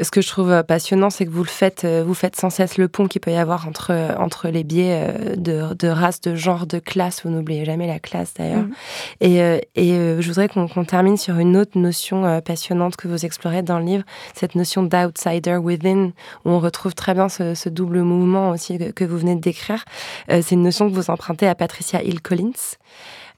Ce 0.00 0.10
que 0.10 0.20
je 0.20 0.28
trouve 0.28 0.62
passionnant, 0.64 1.10
c'est 1.10 1.26
que 1.26 1.30
vous 1.30 1.42
le 1.42 1.48
faites, 1.48 1.84
euh, 1.84 2.02
vous 2.06 2.14
faites 2.14 2.36
sans 2.36 2.50
cesse 2.50 2.78
le 2.78 2.88
pont 2.88 3.06
qu'il 3.06 3.20
peut 3.20 3.30
y 3.30 3.36
avoir 3.36 3.68
entre, 3.68 3.92
entre 4.18 4.48
les 4.48 4.64
biais 4.64 5.00
euh, 5.02 5.36
de, 5.36 5.74
de 5.74 5.88
race, 5.88 6.20
de 6.20 6.34
genre, 6.34 6.66
de 6.66 6.78
classe. 6.78 7.22
Vous 7.24 7.30
n'oubliez 7.30 7.64
jamais 7.64 7.86
la 7.86 7.98
classe 7.98 8.34
d'ailleurs. 8.34 8.62
Mmh. 8.62 8.74
Et, 9.20 9.42
euh, 9.42 9.58
et 9.74 9.94
je 9.94 10.26
voudrais 10.28 10.48
qu'on 10.48 10.66
qu 10.66 10.86
termine 10.86 11.16
sur 11.16 11.38
une 11.38 11.56
autre 11.56 11.78
notion 11.78 12.40
passionnante 12.40 12.96
que 12.96 13.08
vous 13.08 13.24
explorez 13.24 13.62
dans 13.62 13.78
le 13.78 13.84
livre, 13.84 14.04
cette 14.34 14.54
notion 14.54 14.82
d'outsider 14.82 15.56
within, 15.56 16.12
où 16.44 16.50
on 16.50 16.58
retrouve 16.58 16.94
très 16.94 17.14
bien 17.14 17.28
ce, 17.28 17.54
ce 17.54 17.68
double 17.68 18.02
mouvement 18.02 18.50
aussi 18.50 18.78
que, 18.78 18.90
que, 18.90 19.04
vous 19.04 19.18
venez 19.18 19.34
de 19.34 19.40
décrire. 19.40 19.84
c'est 20.28 20.52
une 20.52 20.62
notion 20.62 20.88
que 20.88 20.94
vous 20.94 21.10
empruntez 21.10 21.46
à 21.46 21.54
Patricia 21.54 22.02
Hill 22.02 22.20
Collins, 22.20 22.52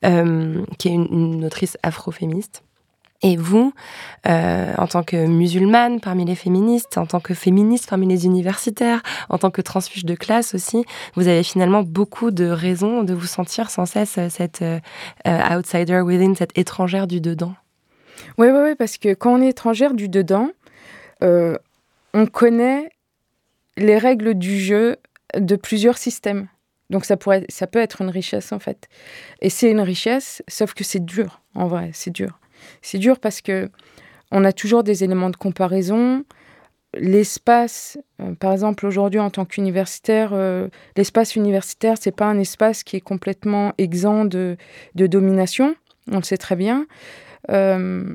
euh, 0.05 0.64
qui 0.78 0.89
est 0.89 0.93
une, 0.93 1.09
une 1.11 1.45
autrice 1.45 1.78
afroféministe. 1.82 2.62
Et 3.23 3.37
vous, 3.37 3.73
euh, 4.27 4.75
en 4.77 4.87
tant 4.87 5.03
que 5.03 5.27
musulmane 5.27 6.01
parmi 6.01 6.25
les 6.25 6.35
féministes, 6.35 6.99
en 6.99 7.07
tant 7.07 7.21
que 7.21 7.35
féministe 7.35 7.89
parmi 7.89 8.07
les 8.07 8.27
universitaires, 8.27 9.03
en 9.31 9.39
tant 9.39 9.51
que 9.51 9.62
transfuge 9.62 10.05
de 10.05 10.14
classe 10.14 10.55
aussi, 10.55 10.85
vous 11.14 11.27
avez 11.27 11.43
finalement 11.43 11.83
beaucoup 11.83 12.31
de 12.31 12.47
raisons 12.47 13.03
de 13.05 13.14
vous 13.14 13.27
sentir 13.27 13.71
sans 13.71 13.87
cesse 13.87 14.19
cette 14.29 14.62
euh, 14.62 14.81
outsider 15.25 16.01
within, 16.01 16.35
cette 16.35 16.57
étrangère 16.59 17.07
du 17.07 17.21
dedans. 17.21 17.55
Oui, 18.39 18.49
oui, 18.49 18.61
oui, 18.62 18.75
parce 18.75 18.99
que 18.99 19.14
quand 19.14 19.35
on 19.35 19.43
est 19.43 19.49
étrangère 19.49 19.95
du 19.95 20.09
dedans, 20.09 20.51
euh, 21.23 21.57
on 22.12 22.27
connaît 22.27 22.91
les 23.77 23.99
règles 23.99 24.35
du 24.35 24.59
jeu 24.59 24.97
de 25.37 25.57
plusieurs 25.57 25.99
systèmes. 25.99 26.49
Donc 26.91 27.05
ça, 27.05 27.17
pourrait, 27.17 27.45
ça 27.49 27.67
peut 27.67 27.79
être 27.79 28.03
une 28.03 28.11
richesse 28.11 28.53
en 28.53 28.59
fait. 28.59 28.89
Et 29.41 29.51
c'est 29.51 29.71
une 29.71 29.81
richesse, 29.81 30.43
sauf 30.49 30.75
que 30.75 30.85
c'est 30.85 31.05
dur, 31.05 31.41
en 31.55 31.67
vrai, 31.67 31.91
c'est 31.93 32.12
dur. 32.12 32.39
C'est 32.83 32.99
dur 32.99 33.19
parce 33.19 33.41
que 33.41 33.71
on 34.33 34.45
a 34.45 34.53
toujours 34.53 34.83
des 34.83 35.05
éléments 35.05 35.31
de 35.31 35.37
comparaison. 35.37 36.25
L'espace, 36.95 37.99
euh, 38.21 38.35
par 38.35 38.53
exemple, 38.53 38.87
aujourd'hui 38.87 39.21
en 39.21 39.31
tant 39.31 39.45
qu'universitaire, 39.45 40.31
euh, 40.33 40.69
l'espace 40.97 41.37
universitaire, 41.37 41.97
c'est 42.01 42.14
pas 42.14 42.27
un 42.27 42.39
espace 42.39 42.83
qui 42.83 42.97
est 42.97 43.01
complètement 43.01 43.73
exempt 43.79 44.25
de, 44.25 44.57
de 44.95 45.07
domination. 45.07 45.77
On 46.11 46.17
le 46.17 46.23
sait 46.23 46.39
très 46.39 46.57
bien. 46.57 46.87
Euh, 47.51 48.14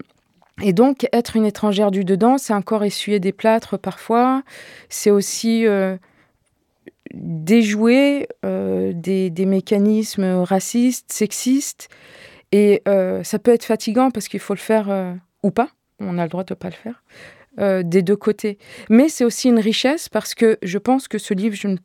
et 0.61 0.73
donc, 0.73 1.07
être 1.13 1.35
une 1.35 1.45
étrangère 1.45 1.91
du 1.91 2.03
dedans, 2.03 2.37
c'est 2.37 2.53
encore 2.53 2.83
essuyer 2.83 3.19
des 3.19 3.31
plâtres 3.31 3.77
parfois. 3.79 4.43
C'est 4.89 5.09
aussi 5.09 5.65
déjouer 7.13 8.27
des, 8.43 9.29
des, 9.29 9.45
mécanismes 9.45 10.41
racistes, 10.43 11.11
sexistes. 11.11 11.89
Et 12.51 12.81
euh, 12.87 13.23
ça 13.23 13.39
peut 13.39 13.51
être 13.51 13.63
fatigant 13.63 14.11
parce 14.11 14.27
qu'il 14.27 14.39
faut 14.39 14.53
le 14.53 14.59
faire 14.59 14.89
euh, 14.89 15.13
ou 15.43 15.51
pas. 15.51 15.69
On 15.99 16.17
a 16.17 16.23
le 16.23 16.29
droit 16.29 16.43
de 16.43 16.53
ne 16.53 16.57
pas 16.57 16.69
le 16.69 16.75
faire. 16.75 17.03
Euh, 17.59 17.83
des 17.83 18.01
deux 18.01 18.15
côtés. 18.15 18.57
Mais 18.89 19.09
c'est 19.09 19.25
aussi 19.25 19.49
une 19.49 19.59
richesse 19.59 20.09
parce 20.09 20.33
que 20.33 20.57
je 20.61 20.77
pense 20.77 21.07
que 21.07 21.17
ce 21.17 21.33
livre, 21.33 21.55
je 21.55 21.67
ne 21.67 21.77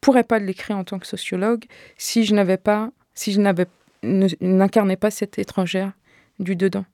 pourrais 0.00 0.24
pas 0.24 0.38
l'écrire 0.38 0.76
en 0.76 0.84
tant 0.84 0.98
que 0.98 1.06
sociologue 1.06 1.64
si 1.96 2.24
je 2.24 2.34
n'avais 2.34 2.56
pas, 2.56 2.90
si 3.14 3.32
je 3.32 3.40
n'avais, 3.40 3.66
n'incarnais 4.02 4.96
pas 4.96 5.10
cette 5.10 5.38
étrangère 5.38 5.92
du 6.38 6.54
dedans. 6.54 6.84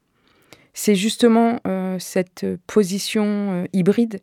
c'est 0.72 0.94
justement 0.94 1.58
cette 1.98 2.46
position 2.68 3.66
hybride 3.72 4.20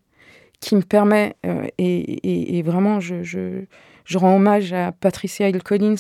qui 0.62 0.76
me 0.76 0.82
permet, 0.82 1.36
et, 1.78 2.62
vraiment, 2.64 3.00
je, 3.00 3.22
je, 3.22 3.66
rends 4.18 4.36
hommage 4.36 4.74
à 4.74 4.92
Patricia 4.92 5.50
Hill 5.50 5.64
Collins, 5.64 5.96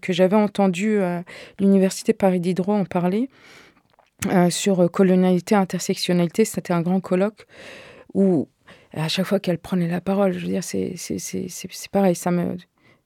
que 0.00 0.12
j'avais 0.12 0.36
entendu 0.36 1.00
à 1.00 1.24
l'Université 1.58 2.12
Paris 2.12 2.40
Diderot 2.40 2.74
en 2.74 2.84
parler, 2.84 3.28
sur 4.50 4.90
colonialité, 4.90 5.54
intersectionnalité. 5.54 6.44
C'était 6.44 6.72
un 6.72 6.82
grand 6.82 7.00
colloque 7.00 7.46
où, 8.14 8.48
à 8.92 9.08
chaque 9.08 9.26
fois 9.26 9.40
qu'elle 9.40 9.58
prenait 9.58 9.88
la 9.88 10.00
parole, 10.00 10.32
je 10.32 10.40
veux 10.40 10.52
dire, 10.52 10.64
c'est 10.64 11.88
pareil, 11.90 12.14
ça 12.14 12.30
me, 12.30 12.56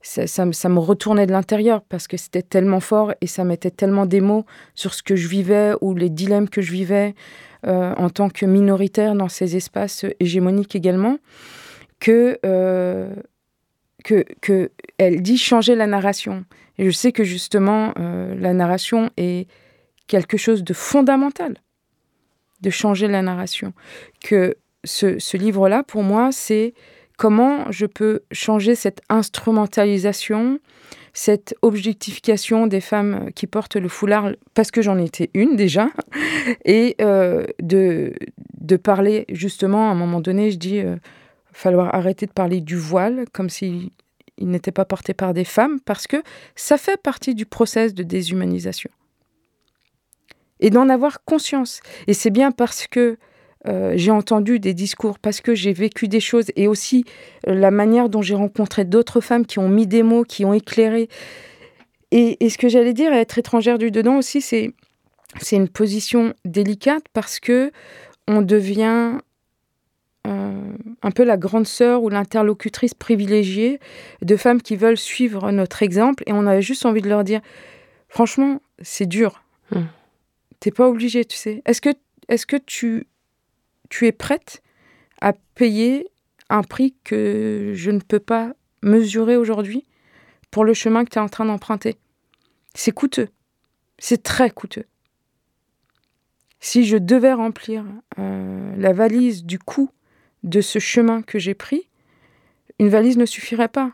ça, 0.03 0.27
ça, 0.27 0.69
me 0.69 0.79
retournait 0.79 1.27
de 1.27 1.33
l'intérieur 1.33 1.83
parce 1.83 2.07
que 2.07 2.17
c'était 2.17 2.43
tellement 2.43 2.81
fort 2.81 3.13
et 3.21 3.27
ça 3.27 3.45
mettait 3.45 3.71
tellement 3.71 4.07
des 4.07 4.21
mots 4.21 4.45
sur 4.75 4.95
ce 4.95 5.03
que 5.03 5.17
je 5.17 5.29
vivais 5.29 5.73
ou 5.81 5.95
les 5.95 6.11
dilemmes 6.11 6.49
que 6.49 6.63
je 6.63 6.73
vivais 6.73 7.15
euh, 7.67 7.95
en 7.97 8.09
tant 8.09 8.29
que 8.29 8.47
minoritaire 8.47 9.15
dans 9.15 9.29
ces 9.29 9.57
espaces 9.57 10.07
hégémoniques 10.21 10.77
également, 10.77 11.19
que, 11.99 12.39
euh, 12.47 13.13
que, 14.05 14.71
elle 14.99 15.23
dit 15.23 15.39
changer 15.39 15.75
la 15.75 15.87
narration. 15.87 16.45
Et 16.79 16.87
je 16.87 16.91
sais 16.91 17.13
que 17.13 17.25
justement, 17.25 17.93
euh, 17.99 18.35
la 18.37 18.53
narration 18.53 19.11
est 19.17 19.49
quelque 20.07 20.37
chose 20.37 20.65
de 20.65 20.73
fondamental, 20.73 21.57
de 22.61 22.71
changer 22.71 23.09
la 23.09 23.23
narration. 23.23 23.73
Que 24.23 24.57
ce, 24.85 25.19
ce 25.19 25.37
livre-là, 25.37 25.83
pour 25.83 26.03
moi, 26.03 26.31
c'est 26.33 26.75
comment 27.19 27.71
je 27.71 27.85
peux 27.85 28.21
changer 28.33 28.75
cette 28.75 29.03
instrumentalisation, 29.09 30.61
cette 31.13 31.55
objectification 31.63 32.69
des 32.69 32.81
femmes 32.81 33.31
qui 33.35 33.47
portent 33.47 33.77
le 33.77 33.89
foulard, 33.89 34.31
parce 34.55 34.71
que 34.71 34.83
j'en 34.83 34.99
étais 34.99 35.31
une 35.35 35.57
déjà, 35.57 35.91
et 36.65 36.95
euh, 37.01 37.45
de, 37.61 38.15
de 38.61 38.77
parler 38.77 39.27
justement, 39.29 39.89
à 39.89 39.93
un 39.93 39.97
moment 39.97 40.21
donné, 40.21 40.53
je 40.53 40.59
dis, 40.59 40.79
euh, 40.79 40.97
falloir 41.59 41.95
arrêter 41.95 42.27
de 42.27 42.33
parler 42.33 42.61
du 42.61 42.77
voile 42.77 43.25
comme 43.33 43.51
s'il 43.51 43.91
il 44.41 44.49
n'était 44.49 44.73
pas 44.73 44.85
porté 44.85 45.15
par 45.15 45.35
des 45.35 45.45
femmes, 45.45 45.81
parce 45.81 46.07
que 46.07 46.23
ça 46.55 46.79
fait 46.79 46.97
partie 46.97 47.35
du 47.35 47.45
process 47.45 47.93
de 47.93 48.05
déshumanisation. 48.05 48.91
Et 50.61 50.71
d'en 50.71 50.89
avoir 50.89 51.25
conscience. 51.25 51.81
Et 52.07 52.15
c'est 52.15 52.31
bien 52.31 52.53
parce 52.53 52.87
que 52.87 53.19
euh, 53.67 53.95
j'ai 53.97 54.13
entendu 54.13 54.61
des 54.61 54.75
discours 54.75 55.19
parce 55.19 55.41
que 55.41 55.57
j'ai 55.57 55.73
vécu 55.73 56.07
des 56.07 56.21
choses 56.21 56.47
et 56.55 56.69
aussi 56.69 57.05
euh, 57.49 57.55
la 57.55 57.73
manière 57.73 58.09
dont 58.09 58.23
j'ai 58.23 58.37
rencontré 58.37 58.85
d'autres 58.85 59.21
femmes 59.21 59.45
qui 59.45 59.59
ont 59.59 59.69
mis 59.69 59.89
des 59.89 60.05
mots, 60.05 60.23
qui 60.23 60.45
ont 60.45 60.55
éclairé. 60.55 61.09
Et, 62.13 62.49
ce 62.49 62.57
que 62.57 62.69
j'allais 62.69 62.95
dire, 62.95 63.13
être 63.13 63.39
étrangère 63.39 63.79
du 63.79 63.91
dedans 63.91 64.19
aussi, 64.19 64.41
c'est 64.41 64.73
c'est 65.41 65.57
une 65.57 65.69
position 65.69 66.33
délicate 66.45 67.05
parce 67.13 67.39
que 67.41 67.71
on 68.29 68.41
devient 68.41 69.19
un 70.29 71.11
peu 71.11 71.25
la 71.25 71.37
grande 71.37 71.67
sœur 71.67 72.03
ou 72.03 72.09
l'interlocutrice 72.09 72.95
privilégiée 72.95 73.81
de 74.23 74.37
femmes 74.37 74.61
qui 74.61 74.77
veulent 74.77 74.97
suivre 74.99 75.51
notre 75.51 75.83
exemple 75.83 76.23
et 76.27 76.33
on 76.33 76.47
avait 76.47 76.63
juste 76.63 76.87
envie 76.87 77.03
de 77.03 77.09
leur 77.09 77.25
dire 77.25 77.41
franchement 78.09 78.61
c'est 78.83 79.07
dur 79.07 79.43
mmh. 79.71 79.81
t'es 80.61 80.71
pas 80.71 80.89
obligé 80.89 81.25
tu 81.25 81.37
sais 81.37 81.63
est-ce 81.67 81.81
que 81.81 81.91
est-ce 82.29 82.47
que 82.47 82.57
tu 82.57 83.07
tu 83.89 84.07
es 84.07 84.13
prête 84.13 84.63
à 85.21 85.33
payer 85.55 86.09
un 86.51 86.63
prix 86.63 86.95
que 87.05 87.73
je 87.75 87.91
ne 87.91 88.01
peux 88.01 88.21
pas 88.21 88.53
mesurer 88.83 89.37
aujourd'hui 89.37 89.85
pour 90.51 90.65
le 90.65 90.75
chemin 90.75 91.05
que 91.05 91.11
tu 91.11 91.19
es 91.19 91.23
en 91.23 91.29
train 91.29 91.45
d'emprunter? 91.45 91.99
C'est 92.75 92.93
coûteux. 92.93 93.29
C'est 93.99 94.23
très 94.23 94.51
coûteux. 94.51 94.85
Si 96.61 96.85
je 96.85 96.97
devais 96.97 97.33
remplir 97.33 97.85
euh, 98.19 98.75
la 98.77 98.93
valise 98.93 99.45
du 99.45 99.59
coût 99.59 99.91
de 100.43 100.61
ce 100.61 100.79
chemin 100.79 101.23
que 101.23 101.39
j'ai 101.39 101.55
pris, 101.55 101.89
une 102.79 102.89
valise 102.89 103.17
ne 103.17 103.27
suffirait 103.27 103.69
pas. 103.69 103.93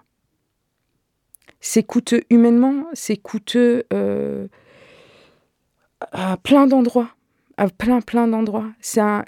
C'est 1.60 1.82
coûteux 1.82 2.24
humainement, 2.30 2.84
c'est 2.92 3.16
coûteux 3.16 3.84
euh, 3.92 4.48
à 6.12 6.36
plein 6.36 6.66
d'endroits 6.66 7.14
à 7.56 7.68
plein, 7.68 8.00
plein 8.00 8.28
d'endroits. 8.28 8.70
C'est 8.80 9.00
un, 9.00 9.26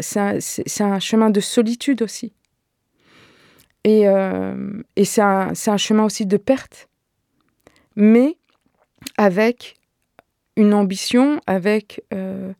chemin 1.00 1.30
de 1.30 1.40
solitude 1.40 2.02
aussi. 2.02 2.32
Et, 3.84 4.08
euh, 4.08 4.82
c'est 5.02 5.20
un, 5.20 5.76
chemin 5.76 6.04
aussi 6.04 6.26
de 6.26 6.36
perte. 6.36 6.88
Mais 7.94 8.36
avec 9.16 9.76
une 10.56 10.74
ambition, 10.74 11.40
avec 11.46 12.02
euh, 12.12 12.52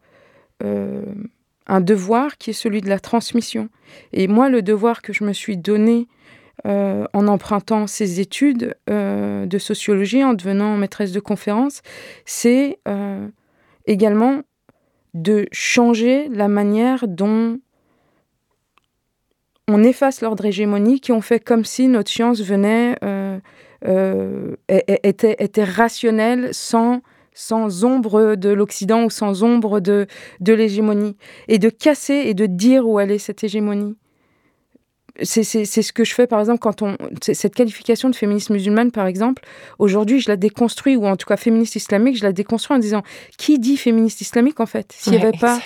un 1.67 1.81
devoir 1.81 2.39
qui 2.39 2.51
est 2.51 2.55
celui 2.55 2.81
de 2.81 2.89
la 2.89 3.01
transmission. 3.01 3.69
Et 4.12 4.29
moi, 4.29 4.49
le 4.49 4.62
devoir 4.62 5.03
que 5.03 5.12
je 5.12 5.25
me 5.25 5.33
suis 5.33 5.57
donné 5.57 6.09
en 6.64 7.29
empruntant 7.29 7.87
ces 7.87 8.19
études 8.19 8.77
de 8.89 9.59
sociologie, 9.59 10.25
en 10.25 10.35
devenant 10.35 10.77
maîtresse 10.77 11.12
de 11.12 11.21
conférence, 11.21 11.83
c'est 12.25 12.81
également 13.87 14.43
de 15.14 15.47
changer 15.53 16.29
la 16.29 16.49
manière 16.49 17.07
dont 17.09 17.59
on 19.69 19.83
efface 19.83 20.21
l'ordre 20.21 20.45
hégémonique 20.45 21.11
et 21.11 21.12
on 21.12 21.21
fait 21.21 21.41
comme 21.41 21.64
si 21.64 21.89
notre 21.89 22.11
science 22.11 22.41
venait, 22.41 22.97
euh, 23.03 23.39
euh, 23.87 24.55
était 24.69 25.64
rationnelle 25.64 26.51
sans, 26.53 27.01
sans 27.37 27.84
ombre 27.84 28.34
de 28.34 28.49
l'Occident 28.49 29.05
ou 29.05 29.11
sans 29.11 29.45
ombre 29.45 29.78
de, 29.78 30.07
de 30.41 30.53
l'hégémonie. 30.53 31.16
Et 31.47 31.59
de 31.59 31.68
casser 31.68 32.24
et 32.26 32.34
de 32.34 32.47
dire 32.47 32.89
où 32.89 32.99
elle 32.99 33.12
est 33.12 33.18
cette 33.18 33.45
hégémonie 33.45 33.97
c'est 35.22 35.64
ce 35.64 35.93
que 35.93 36.05
je 36.05 36.14
fais, 36.14 36.26
par 36.26 36.41
exemple, 36.41 36.59
quand 36.59 36.82
on. 36.82 36.97
Cette 37.22 37.55
qualification 37.55 38.11
de 38.11 38.16
féministe 38.16 38.51
musulmane, 38.51 38.91
par 38.91 39.07
exemple, 39.07 39.43
aujourd'hui, 39.78 40.20
je 40.20 40.28
la 40.28 40.37
déconstruis, 40.37 40.97
ou 40.97 41.07
en 41.07 41.16
tout 41.16 41.26
cas 41.26 41.37
féministe 41.37 41.76
islamique, 41.76 42.18
je 42.18 42.22
la 42.22 42.32
déconstruis 42.32 42.76
en 42.76 42.80
disant 42.80 43.03
qui 43.39 43.59
dit 43.59 43.76
féministe 43.76 44.20
islamique, 44.20 44.61
en 44.61 44.66
fait? 44.66 44.93
S'il 44.93 45.12
n'y 45.12 45.18
avait, 45.18 45.32
pas, 45.32 45.59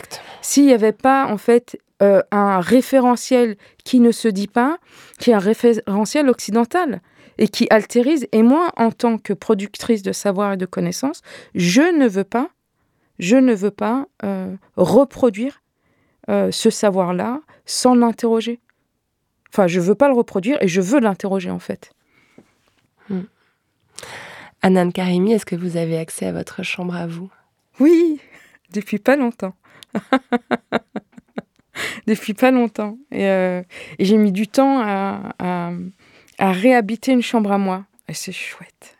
y 0.56 0.72
avait 0.72 0.92
pas, 0.92 1.26
en 1.26 1.38
fait, 1.38 1.78
euh, 2.02 2.22
un 2.30 2.60
référentiel 2.60 3.56
qui 3.84 4.00
ne 4.00 4.12
se 4.12 4.28
dit 4.28 4.46
pas, 4.46 4.78
qui 5.18 5.30
est 5.30 5.34
un 5.34 5.38
référentiel 5.38 6.28
occidental 6.28 7.02
et 7.38 7.48
qui 7.48 7.66
altérise. 7.70 8.26
Et 8.32 8.42
moi, 8.42 8.72
en 8.76 8.90
tant 8.90 9.18
que 9.18 9.32
productrice 9.32 10.02
de 10.02 10.12
savoir 10.12 10.54
et 10.54 10.56
de 10.56 10.66
connaissances, 10.66 11.22
je 11.54 11.82
ne 11.82 12.06
veux 12.06 12.24
pas, 12.24 12.50
je 13.18 13.36
ne 13.36 13.54
veux 13.54 13.70
pas 13.70 14.06
euh, 14.24 14.54
reproduire 14.76 15.62
euh, 16.28 16.50
ce 16.50 16.70
savoir-là 16.70 17.40
sans 17.66 17.94
l'interroger. 17.94 18.60
Enfin, 19.52 19.66
je 19.66 19.80
veux 19.80 19.94
pas 19.94 20.08
le 20.08 20.14
reproduire 20.14 20.62
et 20.62 20.68
je 20.68 20.80
veux 20.80 21.00
l'interroger 21.00 21.50
en 21.50 21.58
fait. 21.58 21.92
Hmm. 23.08 23.22
Anan 24.62 24.92
Karimi, 24.92 25.32
est-ce 25.32 25.46
que 25.46 25.56
vous 25.56 25.76
avez 25.76 25.98
accès 25.98 26.26
à 26.26 26.32
votre 26.32 26.62
chambre 26.62 26.94
à 26.94 27.06
vous? 27.06 27.30
Oui, 27.80 28.20
depuis 28.72 28.98
pas 28.98 29.16
longtemps. 29.16 29.54
depuis 32.06 32.34
pas 32.34 32.50
longtemps. 32.50 32.98
Euh, 33.14 33.62
et, 33.98 34.04
j'ai 34.04 34.16
mis 34.16 34.32
du 34.32 34.46
temps 34.46 34.80
à, 34.80 35.34
à, 35.38 35.72
réhabiter 36.41 37.12
une 37.12 37.22
chambre 37.22 37.53
à 37.53 37.59
moi. 37.59 37.84
Et 38.09 38.14
c'est 38.14 38.32
chouette. 38.32 38.99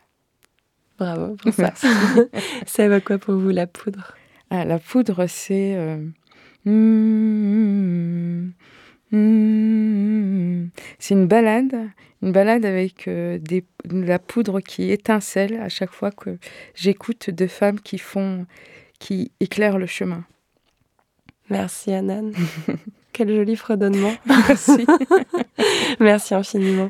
Bravo 0.97 1.35
pour 1.35 1.53
ça. 1.53 1.73
ça 2.65 2.87
va 2.87 3.01
quoi 3.01 3.17
pour 3.17 3.35
vous 3.35 3.49
la 3.49 3.67
poudre? 3.67 4.15
Ah, 4.49 4.65
La 4.65 4.79
poudre, 4.79 5.25
c'est... 5.27 5.75
Euh, 5.75 5.97
hmm, 6.65 8.51
Mmh. 9.11 10.69
C'est 10.99 11.13
une 11.13 11.27
balade, 11.27 11.89
une 12.21 12.31
balade 12.31 12.65
avec 12.65 13.07
euh, 13.07 13.37
des, 13.39 13.65
la 13.83 14.19
poudre 14.19 14.61
qui 14.61 14.89
étincelle 14.91 15.55
à 15.55 15.67
chaque 15.67 15.91
fois 15.91 16.11
que 16.11 16.37
j'écoute 16.75 17.29
deux 17.29 17.47
femmes 17.47 17.79
qui 17.81 17.97
font, 17.97 18.45
qui 18.99 19.31
éclairent 19.41 19.79
le 19.79 19.85
chemin. 19.85 20.23
Merci 21.49 21.91
Anan. 21.91 22.31
Quel 23.13 23.35
joli 23.35 23.57
fredonnement. 23.57 24.13
Merci. 24.25 24.85
Merci 25.99 26.33
infiniment. 26.33 26.89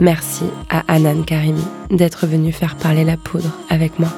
Merci 0.00 0.44
à 0.70 0.82
Anan 0.88 1.22
Karimi 1.22 1.62
d'être 1.90 2.26
venue 2.26 2.50
faire 2.50 2.76
parler 2.76 3.04
la 3.04 3.16
poudre 3.16 3.56
avec 3.70 4.00
moi. 4.00 4.08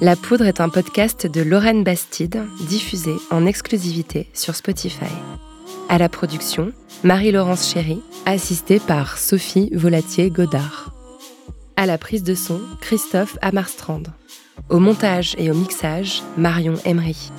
La 0.00 0.16
Poudre 0.16 0.46
est 0.46 0.62
un 0.62 0.70
podcast 0.70 1.26
de 1.26 1.42
Lorraine 1.42 1.84
Bastide, 1.84 2.42
diffusé 2.66 3.12
en 3.30 3.44
exclusivité 3.44 4.30
sur 4.32 4.54
Spotify. 4.54 5.12
À 5.90 5.98
la 5.98 6.08
production, 6.08 6.72
Marie-Laurence 7.04 7.70
Chéry, 7.70 8.00
assistée 8.24 8.80
par 8.80 9.18
Sophie 9.18 9.68
Volatier-Godard. 9.74 10.94
À 11.76 11.84
la 11.84 11.98
prise 11.98 12.22
de 12.22 12.34
son, 12.34 12.62
Christophe 12.80 13.36
Amarstrand. 13.42 14.04
Au 14.70 14.78
montage 14.78 15.34
et 15.36 15.50
au 15.50 15.54
mixage, 15.54 16.22
Marion 16.38 16.76
Emery. 16.86 17.30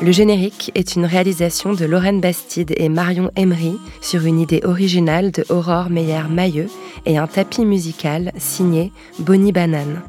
Le 0.00 0.12
générique 0.12 0.70
est 0.76 0.94
une 0.94 1.04
réalisation 1.04 1.72
de 1.72 1.84
Lorraine 1.84 2.20
Bastide 2.20 2.72
et 2.76 2.88
Marion 2.88 3.32
Emery 3.34 3.76
sur 4.00 4.26
une 4.26 4.38
idée 4.38 4.60
originale 4.62 5.32
de 5.32 5.44
Aurore 5.48 5.90
Meyer-Mailleux 5.90 6.68
et 7.04 7.18
un 7.18 7.26
tapis 7.26 7.64
musical 7.64 8.30
signé 8.38 8.92
Bonnie 9.18 9.50
Banane. 9.50 10.02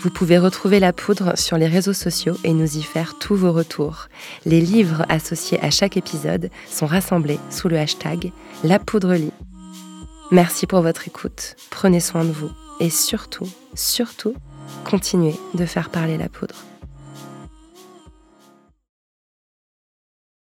Vous 0.00 0.08
pouvez 0.08 0.38
retrouver 0.38 0.80
la 0.80 0.94
poudre 0.94 1.36
sur 1.36 1.58
les 1.58 1.66
réseaux 1.66 1.92
sociaux 1.92 2.36
et 2.44 2.54
nous 2.54 2.78
y 2.78 2.82
faire 2.82 3.18
tous 3.18 3.34
vos 3.34 3.52
retours. 3.52 4.08
Les 4.46 4.62
livres 4.62 5.04
associés 5.10 5.62
à 5.62 5.70
chaque 5.70 5.98
épisode 5.98 6.48
sont 6.70 6.86
rassemblés 6.86 7.40
sous 7.50 7.68
le 7.68 7.78
hashtag 7.78 8.32
La 8.64 8.78
Poudre 8.78 9.14
Lit. 9.14 9.32
Merci 10.30 10.66
pour 10.66 10.80
votre 10.80 11.06
écoute, 11.08 11.56
prenez 11.68 12.00
soin 12.00 12.24
de 12.24 12.32
vous 12.32 12.50
et 12.80 12.88
surtout, 12.88 13.48
surtout, 13.74 14.34
continuez 14.84 15.34
de 15.52 15.66
faire 15.66 15.90
parler 15.90 16.16
la 16.16 16.30
poudre. 16.30 16.67